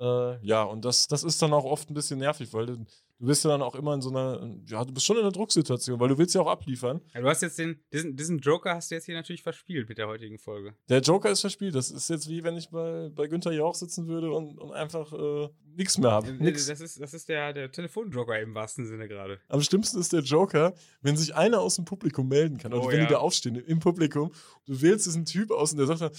Äh, 0.00 0.46
ja, 0.46 0.62
und 0.62 0.84
das, 0.84 1.08
das 1.08 1.24
ist 1.24 1.42
dann 1.42 1.52
auch 1.52 1.64
oft 1.64 1.90
ein 1.90 1.94
bisschen 1.94 2.20
nervig, 2.20 2.52
weil 2.52 2.66
du, 2.66 2.86
du 3.18 3.26
bist 3.26 3.44
ja 3.44 3.50
dann 3.50 3.62
auch 3.62 3.74
immer 3.74 3.94
in 3.94 4.00
so 4.00 4.10
einer, 4.10 4.56
ja, 4.66 4.84
du 4.84 4.92
bist 4.92 5.04
schon 5.04 5.16
in 5.16 5.22
einer 5.22 5.32
Drucksituation, 5.32 5.98
weil 5.98 6.08
du 6.08 6.18
willst 6.18 6.34
ja 6.34 6.40
auch 6.40 6.46
abliefern. 6.46 7.00
Ja, 7.14 7.20
du 7.20 7.28
hast 7.28 7.42
jetzt 7.42 7.58
den, 7.58 7.80
diesen, 7.92 8.16
diesen 8.16 8.38
Joker 8.38 8.74
hast 8.74 8.90
du 8.90 8.94
jetzt 8.94 9.06
hier 9.06 9.14
natürlich 9.14 9.42
verspielt 9.42 9.88
mit 9.88 9.98
der 9.98 10.06
heutigen 10.06 10.38
Folge. 10.38 10.74
Der 10.88 11.00
Joker 11.00 11.30
ist 11.30 11.40
verspielt. 11.40 11.74
Das 11.74 11.90
ist 11.90 12.08
jetzt 12.08 12.28
wie 12.28 12.44
wenn 12.44 12.56
ich 12.56 12.70
bei, 12.70 13.10
bei 13.14 13.26
Günther 13.26 13.52
Jauch 13.52 13.74
sitzen 13.74 14.06
würde 14.06 14.30
und, 14.30 14.58
und 14.58 14.72
einfach 14.72 15.12
äh, 15.12 15.48
nichts 15.76 15.98
mehr 15.98 16.12
habe. 16.12 16.32
Nix. 16.32 16.66
Das 16.66 16.80
ist, 16.80 17.00
das 17.00 17.14
ist 17.14 17.28
der, 17.28 17.52
der 17.52 17.72
Telefonjoker 17.72 18.38
im 18.40 18.54
wahrsten 18.54 18.86
Sinne 18.86 19.08
gerade. 19.08 19.40
Am 19.48 19.62
schlimmsten 19.62 19.98
ist 19.98 20.12
der 20.12 20.20
Joker, 20.20 20.74
wenn 21.02 21.16
sich 21.16 21.34
einer 21.34 21.60
aus 21.60 21.76
dem 21.76 21.84
Publikum 21.84 22.28
melden 22.28 22.58
kann. 22.58 22.72
Oder 22.72 22.84
oh, 22.84 22.88
wenn 22.88 23.00
ja. 23.00 23.06
die 23.06 23.12
da 23.12 23.18
aufstehen 23.18 23.56
im 23.56 23.80
Publikum, 23.80 24.32
du 24.66 24.80
wählst 24.80 25.06
diesen 25.06 25.24
Typ 25.24 25.50
aus 25.50 25.72
und 25.72 25.78
der 25.78 25.86
sagt 25.86 26.00
dann, 26.00 26.12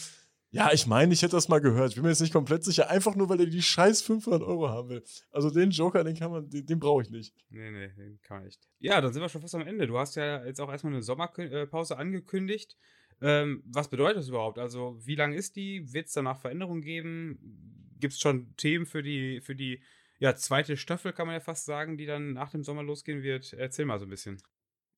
ja, 0.51 0.71
ich 0.73 0.87
meine, 0.87 1.13
ich 1.13 1.21
hätte 1.21 1.35
das 1.35 1.47
mal 1.47 1.59
gehört. 1.59 1.89
Ich 1.89 1.95
bin 1.95 2.03
mir 2.03 2.09
jetzt 2.09 2.21
nicht 2.21 2.33
komplett 2.33 2.63
sicher. 2.63 2.89
Einfach 2.89 3.15
nur, 3.15 3.29
weil 3.29 3.39
er 3.39 3.45
die 3.45 3.61
scheiß 3.61 4.01
500 4.01 4.41
Euro 4.41 4.69
haben 4.69 4.89
will. 4.89 5.03
Also 5.31 5.51
den 5.51 5.69
Joker, 5.69 6.03
den 6.03 6.15
kann 6.15 6.31
man, 6.31 6.49
den, 6.49 6.65
den 6.65 6.79
brauche 6.79 7.03
ich 7.03 7.11
nicht. 7.11 7.35
Nee, 7.49 7.69
nee, 7.69 7.89
den 7.89 8.19
kann 8.21 8.37
man 8.37 8.45
nicht. 8.45 8.59
Ja, 8.79 8.99
dann 8.99 9.13
sind 9.13 9.21
wir 9.21 9.29
schon 9.29 9.41
fast 9.41 9.55
am 9.55 9.67
Ende. 9.67 9.85
Du 9.85 9.97
hast 9.97 10.15
ja 10.15 10.43
jetzt 10.43 10.59
auch 10.59 10.71
erstmal 10.71 10.93
eine 10.93 11.03
Sommerpause 11.03 11.97
angekündigt. 11.97 12.77
Ähm, 13.21 13.61
was 13.65 13.89
bedeutet 13.89 14.17
das 14.17 14.29
überhaupt? 14.29 14.57
Also, 14.57 14.97
wie 15.05 15.15
lang 15.15 15.33
ist 15.33 15.55
die? 15.55 15.93
Wird 15.93 16.07
es 16.07 16.13
danach 16.13 16.39
Veränderungen 16.39 16.81
geben? 16.81 17.91
Gibt 17.99 18.13
es 18.13 18.19
schon 18.19 18.55
Themen 18.55 18.85
für 18.85 19.03
die, 19.03 19.41
für 19.41 19.55
die 19.55 19.83
ja, 20.19 20.35
zweite 20.35 20.77
Staffel, 20.77 21.13
kann 21.13 21.27
man 21.27 21.35
ja 21.35 21.39
fast 21.39 21.65
sagen, 21.65 21.97
die 21.97 22.05
dann 22.05 22.33
nach 22.33 22.49
dem 22.49 22.63
Sommer 22.63 22.83
losgehen 22.83 23.23
wird? 23.23 23.53
Erzähl 23.53 23.85
mal 23.85 23.99
so 23.99 24.05
ein 24.05 24.09
bisschen. 24.09 24.41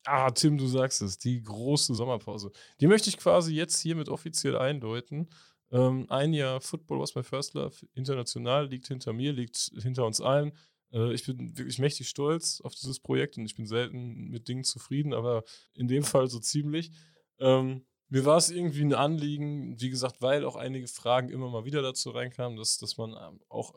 Ah, 0.06 0.32
Tim, 0.32 0.58
du 0.58 0.66
sagst 0.68 1.02
es, 1.02 1.18
die 1.18 1.44
große 1.44 1.94
Sommerpause. 1.94 2.52
Die 2.80 2.88
möchte 2.88 3.10
ich 3.10 3.18
quasi 3.18 3.54
jetzt 3.54 3.80
hiermit 3.80 4.10
offiziell 4.10 4.58
eindeuten. 4.58 5.30
Ähm, 5.72 6.06
ein 6.10 6.34
Jahr 6.34 6.60
Football 6.60 7.00
was 7.00 7.16
my 7.16 7.24
first 7.24 7.54
love, 7.54 7.76
international, 7.94 8.68
liegt 8.68 8.88
hinter 8.88 9.14
mir, 9.14 9.32
liegt 9.32 9.72
hinter 9.80 10.06
uns 10.06 10.20
allen. 10.20 10.54
Äh, 10.92 11.14
ich 11.14 11.26
bin 11.26 11.58
wirklich 11.58 11.80
mächtig 11.80 12.10
stolz 12.10 12.62
auf 12.62 12.74
dieses 12.74 13.00
Projekt 13.00 13.38
und 13.38 13.46
ich 13.46 13.56
bin 13.56 13.66
selten 13.68 14.30
mit 14.30 14.48
Dingen 14.48 14.64
zufrieden, 14.64 15.14
aber 15.14 15.44
in 15.74 15.88
dem 15.88 16.04
Fall 16.04 16.28
so 16.28 16.40
ziemlich. 16.40 16.92
Ähm, 17.40 17.86
mir 18.10 18.26
war 18.26 18.38
es 18.38 18.50
irgendwie 18.50 18.82
ein 18.82 18.94
Anliegen, 18.94 19.80
wie 19.80 19.90
gesagt, 19.90 20.22
weil 20.22 20.46
auch 20.46 20.56
einige 20.58 20.88
Fragen 20.88 21.30
immer 21.30 21.50
mal 21.50 21.64
wieder 21.64 21.82
dazu 21.82 22.10
reinkamen, 22.10 22.58
dass, 22.58 22.78
dass 22.78 22.98
man 22.98 23.12
ähm, 23.12 23.40
auch 23.48 23.74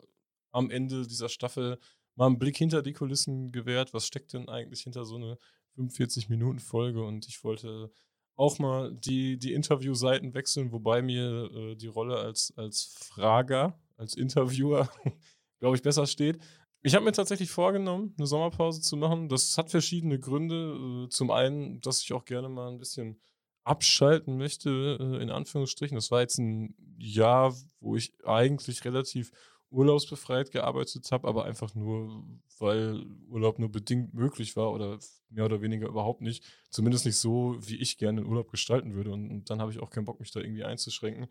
am 0.51 0.69
Ende 0.71 1.07
dieser 1.07 1.29
Staffel 1.29 1.79
mal 2.15 2.27
einen 2.27 2.39
Blick 2.39 2.57
hinter 2.57 2.81
die 2.81 2.93
Kulissen 2.93 3.51
gewährt. 3.51 3.93
Was 3.93 4.07
steckt 4.07 4.33
denn 4.33 4.49
eigentlich 4.49 4.81
hinter 4.81 5.05
so 5.05 5.37
einer 5.77 5.89
45-Minuten-Folge 5.89 7.03
und 7.03 7.27
ich 7.27 7.43
wollte 7.43 7.91
auch 8.35 8.59
mal 8.59 8.93
die, 8.93 9.37
die 9.37 9.53
Interviewseiten 9.53 10.33
wechseln, 10.33 10.71
wobei 10.71 11.01
mir 11.01 11.49
äh, 11.53 11.75
die 11.75 11.87
Rolle 11.87 12.17
als, 12.17 12.53
als 12.57 12.95
Frager, 12.99 13.79
als 13.97 14.15
Interviewer, 14.15 14.89
glaube 15.59 15.77
ich, 15.77 15.81
besser 15.81 16.05
steht. 16.05 16.39
Ich 16.81 16.93
habe 16.93 17.05
mir 17.05 17.13
tatsächlich 17.13 17.49
vorgenommen, 17.49 18.13
eine 18.17 18.27
Sommerpause 18.27 18.81
zu 18.81 18.97
machen. 18.97 19.29
Das 19.29 19.57
hat 19.57 19.71
verschiedene 19.71 20.19
Gründe. 20.19 21.05
Äh, 21.05 21.09
zum 21.09 21.31
einen, 21.31 21.81
dass 21.81 22.01
ich 22.01 22.13
auch 22.13 22.25
gerne 22.25 22.49
mal 22.49 22.67
ein 22.67 22.77
bisschen 22.77 23.19
abschalten 23.63 24.37
möchte, 24.37 24.97
äh, 24.99 25.21
in 25.23 25.31
Anführungsstrichen. 25.31 25.95
Das 25.95 26.11
war 26.11 26.21
jetzt 26.21 26.37
ein 26.37 26.75
Jahr, 26.97 27.55
wo 27.79 27.95
ich 27.95 28.13
eigentlich 28.23 28.85
relativ 28.85 29.31
urlaubsbefreit 29.69 30.51
gearbeitet 30.51 31.11
habe, 31.11 31.27
aber 31.27 31.45
einfach 31.45 31.75
nur, 31.75 32.23
weil 32.59 33.05
Urlaub 33.27 33.59
nur 33.59 33.71
bedingt 33.71 34.13
möglich 34.13 34.55
war 34.55 34.71
oder 34.71 34.99
mehr 35.29 35.45
oder 35.45 35.61
weniger 35.61 35.87
überhaupt 35.87 36.21
nicht. 36.21 36.43
Zumindest 36.69 37.05
nicht 37.05 37.17
so, 37.17 37.57
wie 37.59 37.77
ich 37.77 37.97
gerne 37.97 38.21
den 38.21 38.29
Urlaub 38.29 38.49
gestalten 38.49 38.93
würde. 38.93 39.11
Und, 39.11 39.29
und 39.29 39.49
dann 39.49 39.59
habe 39.61 39.71
ich 39.71 39.79
auch 39.79 39.89
keinen 39.89 40.05
Bock, 40.05 40.19
mich 40.19 40.31
da 40.31 40.39
irgendwie 40.39 40.63
einzuschränken. 40.63 41.27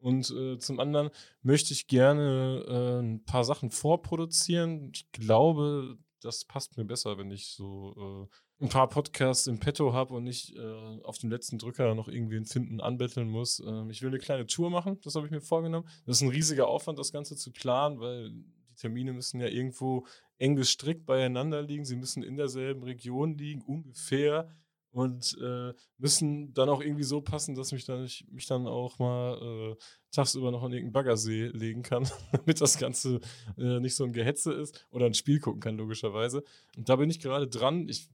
Und 0.00 0.30
äh, 0.30 0.58
zum 0.58 0.78
anderen 0.78 1.10
möchte 1.42 1.72
ich 1.72 1.88
gerne 1.88 2.64
äh, 2.68 3.00
ein 3.02 3.24
paar 3.24 3.44
Sachen 3.44 3.70
vorproduzieren. 3.70 4.92
Ich 4.94 5.10
glaube, 5.10 5.98
das 6.20 6.44
passt 6.44 6.76
mir 6.76 6.84
besser, 6.84 7.18
wenn 7.18 7.30
ich 7.30 7.46
so 7.48 8.28
äh, 8.30 8.34
ein 8.60 8.68
paar 8.68 8.88
Podcasts 8.88 9.46
im 9.46 9.60
Petto 9.60 9.92
habe 9.92 10.14
und 10.14 10.24
nicht 10.24 10.56
äh, 10.56 11.02
auf 11.04 11.18
dem 11.18 11.30
letzten 11.30 11.58
Drücker 11.58 11.94
noch 11.94 12.08
irgendwen 12.08 12.44
finden, 12.44 12.80
anbetteln 12.80 13.28
muss. 13.28 13.60
Ähm, 13.60 13.90
ich 13.90 14.02
will 14.02 14.08
eine 14.08 14.18
kleine 14.18 14.46
Tour 14.46 14.70
machen, 14.70 14.98
das 15.02 15.14
habe 15.14 15.26
ich 15.26 15.32
mir 15.32 15.40
vorgenommen. 15.40 15.88
Das 16.06 16.16
ist 16.16 16.22
ein 16.22 16.30
riesiger 16.30 16.66
Aufwand, 16.66 16.98
das 16.98 17.12
Ganze 17.12 17.36
zu 17.36 17.52
planen, 17.52 18.00
weil 18.00 18.30
die 18.30 18.44
Termine 18.76 19.12
müssen 19.12 19.40
ja 19.40 19.46
irgendwo 19.46 20.06
eng 20.38 20.56
gestrickt 20.56 21.06
beieinander 21.06 21.62
liegen. 21.62 21.84
Sie 21.84 21.96
müssen 21.96 22.22
in 22.22 22.36
derselben 22.36 22.82
Region 22.82 23.36
liegen, 23.36 23.62
ungefähr 23.62 24.48
und 24.90 25.36
äh, 25.40 25.72
müssen 25.98 26.52
dann 26.54 26.68
auch 26.68 26.80
irgendwie 26.80 27.04
so 27.04 27.20
passen, 27.20 27.54
dass 27.54 27.72
mich 27.72 27.84
dann, 27.84 28.04
ich 28.04 28.26
mich 28.30 28.46
dann 28.46 28.66
auch 28.66 28.98
mal 28.98 29.38
äh, 29.40 29.76
tagsüber 30.10 30.50
noch 30.50 30.62
an 30.62 30.72
irgendeinen 30.72 30.92
Baggersee 30.92 31.46
legen 31.48 31.82
kann, 31.82 32.08
damit 32.32 32.60
das 32.60 32.78
Ganze 32.78 33.20
äh, 33.56 33.78
nicht 33.80 33.94
so 33.94 34.04
ein 34.04 34.12
Gehetze 34.12 34.52
ist 34.52 34.86
oder 34.90 35.06
ein 35.06 35.14
Spiel 35.14 35.38
gucken 35.38 35.60
kann, 35.60 35.76
logischerweise. 35.76 36.42
Und 36.76 36.88
da 36.88 36.96
bin 36.96 37.10
ich 37.10 37.20
gerade 37.20 37.46
dran. 37.46 37.88
Ich 37.88 38.08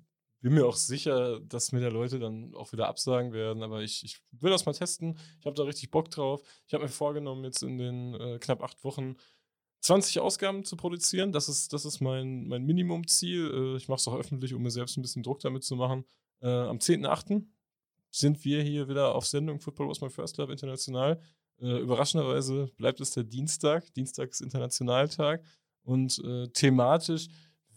bin 0.45 0.53
mir 0.53 0.67
auch 0.67 0.77
sicher, 0.77 1.41
dass 1.41 1.73
mir 1.73 1.81
der 1.81 1.91
Leute 1.91 2.19
dann 2.19 2.55
auch 2.55 2.71
wieder 2.71 2.87
absagen 2.87 3.33
werden, 3.33 3.63
aber 3.63 3.81
ich, 3.81 4.05
ich 4.05 4.21
will 4.31 4.51
das 4.51 4.67
mal 4.67 4.75
testen. 4.75 5.19
Ich 5.41 5.47
habe 5.47 5.57
da 5.57 5.63
richtig 5.63 5.91
Bock 5.91 6.11
drauf. 6.11 6.43
Ich 6.67 6.75
habe 6.75 6.85
mir 6.85 6.91
vorgenommen, 6.91 7.45
jetzt 7.45 7.63
in 7.63 7.79
den 7.79 8.15
äh, 8.21 8.39
knapp 8.39 8.63
acht 8.63 8.85
Wochen 8.85 9.17
20 9.81 10.21
Ausgaben 10.21 10.63
zu 10.63 10.77
produzieren. 10.77 11.33
Das 11.33 11.49
ist, 11.49 11.73
das 11.73 11.87
ist 11.87 12.03
mein, 12.03 12.47
mein 12.47 12.63
Minimumziel. 12.67 13.51
Äh, 13.55 13.77
ich 13.79 13.89
mache 13.89 14.01
es 14.01 14.07
auch 14.07 14.19
öffentlich, 14.19 14.53
um 14.53 14.63
mir 14.63 14.71
selbst 14.71 14.99
ein 14.99 15.03
bisschen 15.03 15.23
Druck 15.23 15.41
damit 15.41 15.65
zu 15.65 15.77
machen. 15.77 16.05
Äh, 16.43 16.49
am 16.49 16.77
10.8. 16.77 17.47
sind 18.11 18.45
wir 18.45 18.63
hier 18.63 18.87
wieder 18.87 19.15
auf 19.15 19.27
Sendung 19.27 19.61
Football 19.61 19.89
was 19.89 20.03
my 20.03 20.11
first 20.11 20.37
love 20.37 20.53
international. 20.53 21.23
Äh, 21.59 21.79
überraschenderweise 21.79 22.71
bleibt 22.77 23.01
es 23.01 23.13
der 23.13 23.25
Dienstag. 23.25 23.95
Dienstag 23.95 24.29
ist 24.29 24.43
Internationaltag. 24.43 25.43
Und 25.85 26.23
äh, 26.23 26.49
thematisch 26.49 27.29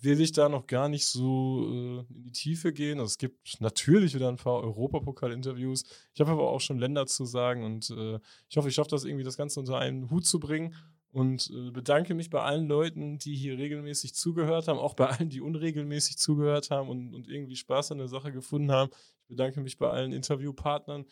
will 0.02 0.22
ich 0.22 0.32
da 0.32 0.50
noch 0.50 0.68
gar 0.68 0.89
nicht 0.89 1.06
so 1.06 1.66
äh, 1.66 2.14
in 2.14 2.24
die 2.24 2.32
Tiefe 2.32 2.74
gehen. 2.74 3.00
Also 3.00 3.12
es 3.12 3.18
gibt 3.18 3.60
natürlich 3.60 4.14
wieder 4.14 4.28
ein 4.28 4.38
paar 4.38 4.62
Europapokal-Interviews. 4.64 5.84
Ich 6.14 6.22
habe 6.22 6.32
aber 6.32 6.50
auch 6.50 6.62
schon 6.62 6.80
Länder 6.80 7.06
zu 7.06 7.26
sagen 7.26 7.64
und 7.64 7.89
äh, 7.89 8.20
ich 8.50 8.58
hoffe, 8.58 8.70
ich 8.70 8.76
schaffe 8.76 8.89
das 8.89 9.06
irgendwie, 9.06 9.24
das 9.24 9.38
Ganze 9.38 9.60
unter 9.60 9.78
einen 9.78 10.10
Hut 10.10 10.26
zu 10.26 10.39
bringen 10.39 10.76
und 11.12 11.50
äh, 11.50 11.72
bedanke 11.72 12.14
mich 12.14 12.30
bei 12.30 12.41
allen 12.41 12.68
Leuten, 12.68 13.18
die 13.18 13.36
hier 13.36 13.58
regelmäßig 13.58 14.14
zugehört 14.14 14.68
haben, 14.68 14.78
auch 14.80 14.93
bei 14.93 15.08
allen, 15.08 15.30
die 15.30 15.41
unregelmäßig 15.41 16.18
zugehört 16.18 16.70
haben 16.70 16.89
und, 16.89 17.14
und 17.14 17.28
irgendwie 17.28 17.56
Spaß 17.56 17.91
an 17.91 17.98
der 17.98 18.08
Sache 18.08 18.32
gefunden 18.32 18.72
haben. 18.72 18.91
Ich 19.24 19.28
bedanke 19.30 19.62
mich 19.62 19.78
bei 19.78 19.89
allen 19.89 20.14
Interviewpartnern. 20.14 21.06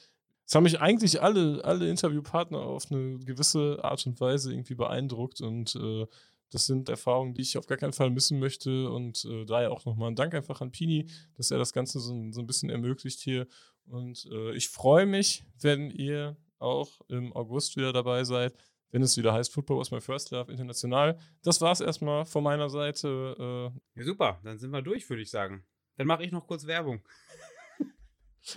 Es 0.45 0.53
haben 0.53 0.63
mich 0.63 0.79
eigentlich 0.79 1.23
alle, 1.23 1.63
alle 1.65 1.89
Interviewpartner 1.89 2.59
auf 2.59 2.91
eine 2.91 3.17
gewisse 3.19 3.79
Art 3.83 4.05
und 4.05 4.19
Weise 4.19 4.53
irgendwie 4.53 4.75
beeindruckt 4.75 5.41
und 5.41 5.75
äh, 5.75 6.05
das 6.51 6.65
sind 6.65 6.89
Erfahrungen, 6.89 7.33
die 7.33 7.41
ich 7.41 7.57
auf 7.57 7.67
gar 7.67 7.77
keinen 7.77 7.93
Fall 7.93 8.09
missen 8.09 8.39
möchte 8.39 8.89
und 8.89 9.25
äh, 9.25 9.45
daher 9.45 9.71
auch 9.71 9.85
nochmal 9.85 10.11
ein 10.11 10.15
Dank 10.15 10.33
einfach 10.33 10.61
an 10.61 10.71
Pini, 10.71 11.07
dass 11.35 11.51
er 11.51 11.57
das 11.57 11.73
Ganze 11.73 11.99
so, 11.99 12.31
so 12.31 12.41
ein 12.41 12.47
bisschen 12.47 12.69
ermöglicht 12.69 13.19
hier 13.19 13.47
und 13.85 14.27
äh, 14.31 14.53
ich 14.53 14.69
freue 14.69 15.05
mich, 15.05 15.45
wenn 15.59 15.89
ihr 15.91 16.37
auch 16.59 17.01
im 17.07 17.33
August 17.33 17.75
wieder 17.75 17.93
dabei 17.93 18.23
seid 18.23 18.55
wenn 18.95 19.01
es 19.01 19.17
wieder 19.17 19.33
heißt, 19.33 19.51
Football 19.51 19.79
was 19.79 19.91
my 19.91 19.99
first 19.99 20.31
love 20.31 20.49
international. 20.49 21.19
Das 21.43 21.59
war 21.59 21.73
es 21.73 21.81
erstmal 21.81 22.23
von 22.25 22.41
meiner 22.41 22.69
Seite. 22.69 23.35
Äh 23.37 23.99
ja, 23.99 24.05
super, 24.05 24.39
dann 24.41 24.57
sind 24.57 24.71
wir 24.71 24.81
durch, 24.81 25.09
würde 25.09 25.21
ich 25.21 25.29
sagen. 25.29 25.65
Dann 25.97 26.07
mache 26.07 26.23
ich 26.23 26.31
noch 26.31 26.47
kurz 26.47 26.65
Werbung. 26.65 27.01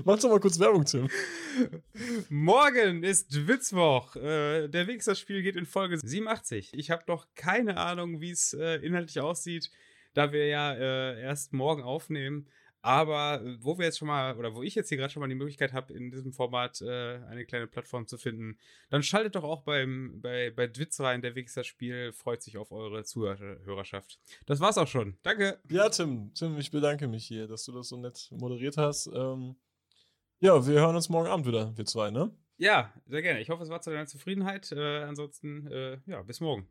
Mach 0.04 0.18
doch 0.18 0.28
mal 0.28 0.40
kurz 0.40 0.58
Werbung, 0.58 0.84
Tim. 0.84 1.08
Morgen 2.28 3.02
ist 3.02 3.48
Witzwoch. 3.48 4.16
Äh, 4.16 4.68
der 4.68 4.86
Wichser-Spiel 4.86 5.42
geht 5.42 5.56
in 5.56 5.64
Folge 5.64 5.98
87. 5.98 6.74
Ich 6.74 6.90
habe 6.90 7.04
noch 7.06 7.26
keine 7.34 7.78
Ahnung, 7.78 8.20
wie 8.20 8.30
es 8.30 8.52
äh, 8.52 8.76
inhaltlich 8.76 9.20
aussieht, 9.20 9.70
da 10.12 10.30
wir 10.30 10.46
ja 10.46 10.74
äh, 10.74 11.22
erst 11.22 11.54
morgen 11.54 11.82
aufnehmen. 11.82 12.48
Aber 12.82 13.42
äh, 13.42 13.56
wo 13.60 13.78
wir 13.78 13.86
jetzt 13.86 13.98
schon 13.98 14.08
mal, 14.08 14.36
oder 14.36 14.54
wo 14.54 14.62
ich 14.62 14.74
jetzt 14.74 14.90
hier 14.90 14.98
gerade 14.98 15.10
schon 15.10 15.20
mal 15.20 15.28
die 15.28 15.34
Möglichkeit 15.34 15.72
habe, 15.72 15.94
in 15.94 16.10
diesem 16.10 16.32
Format 16.32 16.82
äh, 16.82 17.20
eine 17.26 17.46
kleine 17.46 17.66
Plattform 17.66 18.06
zu 18.06 18.18
finden, 18.18 18.58
dann 18.90 19.02
schaltet 19.02 19.36
doch 19.36 19.44
auch 19.44 19.62
beim, 19.62 20.20
bei, 20.20 20.50
bei 20.50 20.66
Twitch 20.66 21.00
rein. 21.00 21.22
Der 21.22 21.34
Wichser 21.34 21.64
Spiel 21.64 22.12
freut 22.12 22.42
sich 22.42 22.58
auf 22.58 22.72
eure 22.72 23.04
Zuhörerschaft. 23.04 24.20
Das 24.44 24.60
war's 24.60 24.76
auch 24.76 24.86
schon. 24.86 25.16
Danke. 25.22 25.58
Ja, 25.70 25.88
Tim, 25.88 26.32
Tim, 26.34 26.58
ich 26.58 26.70
bedanke 26.70 27.08
mich 27.08 27.26
hier, 27.26 27.48
dass 27.48 27.64
du 27.64 27.72
das 27.72 27.88
so 27.88 27.96
nett 27.96 28.28
moderiert 28.32 28.76
hast. 28.76 29.10
Ähm, 29.14 29.56
ja, 30.40 30.66
wir 30.66 30.80
hören 30.80 30.96
uns 30.96 31.08
morgen 31.08 31.28
Abend 31.28 31.46
wieder, 31.46 31.76
wir 31.76 31.84
zwei, 31.84 32.10
ne? 32.10 32.30
Ja, 32.58 32.92
sehr 33.06 33.22
gerne. 33.22 33.40
Ich 33.40 33.50
hoffe, 33.50 33.62
es 33.62 33.70
war 33.70 33.80
zu 33.80 33.90
deiner 33.90 34.06
Zufriedenheit. 34.06 34.72
Äh, 34.72 35.02
ansonsten, 35.04 35.66
äh, 35.68 35.98
ja, 36.06 36.22
bis 36.22 36.40
morgen. 36.40 36.68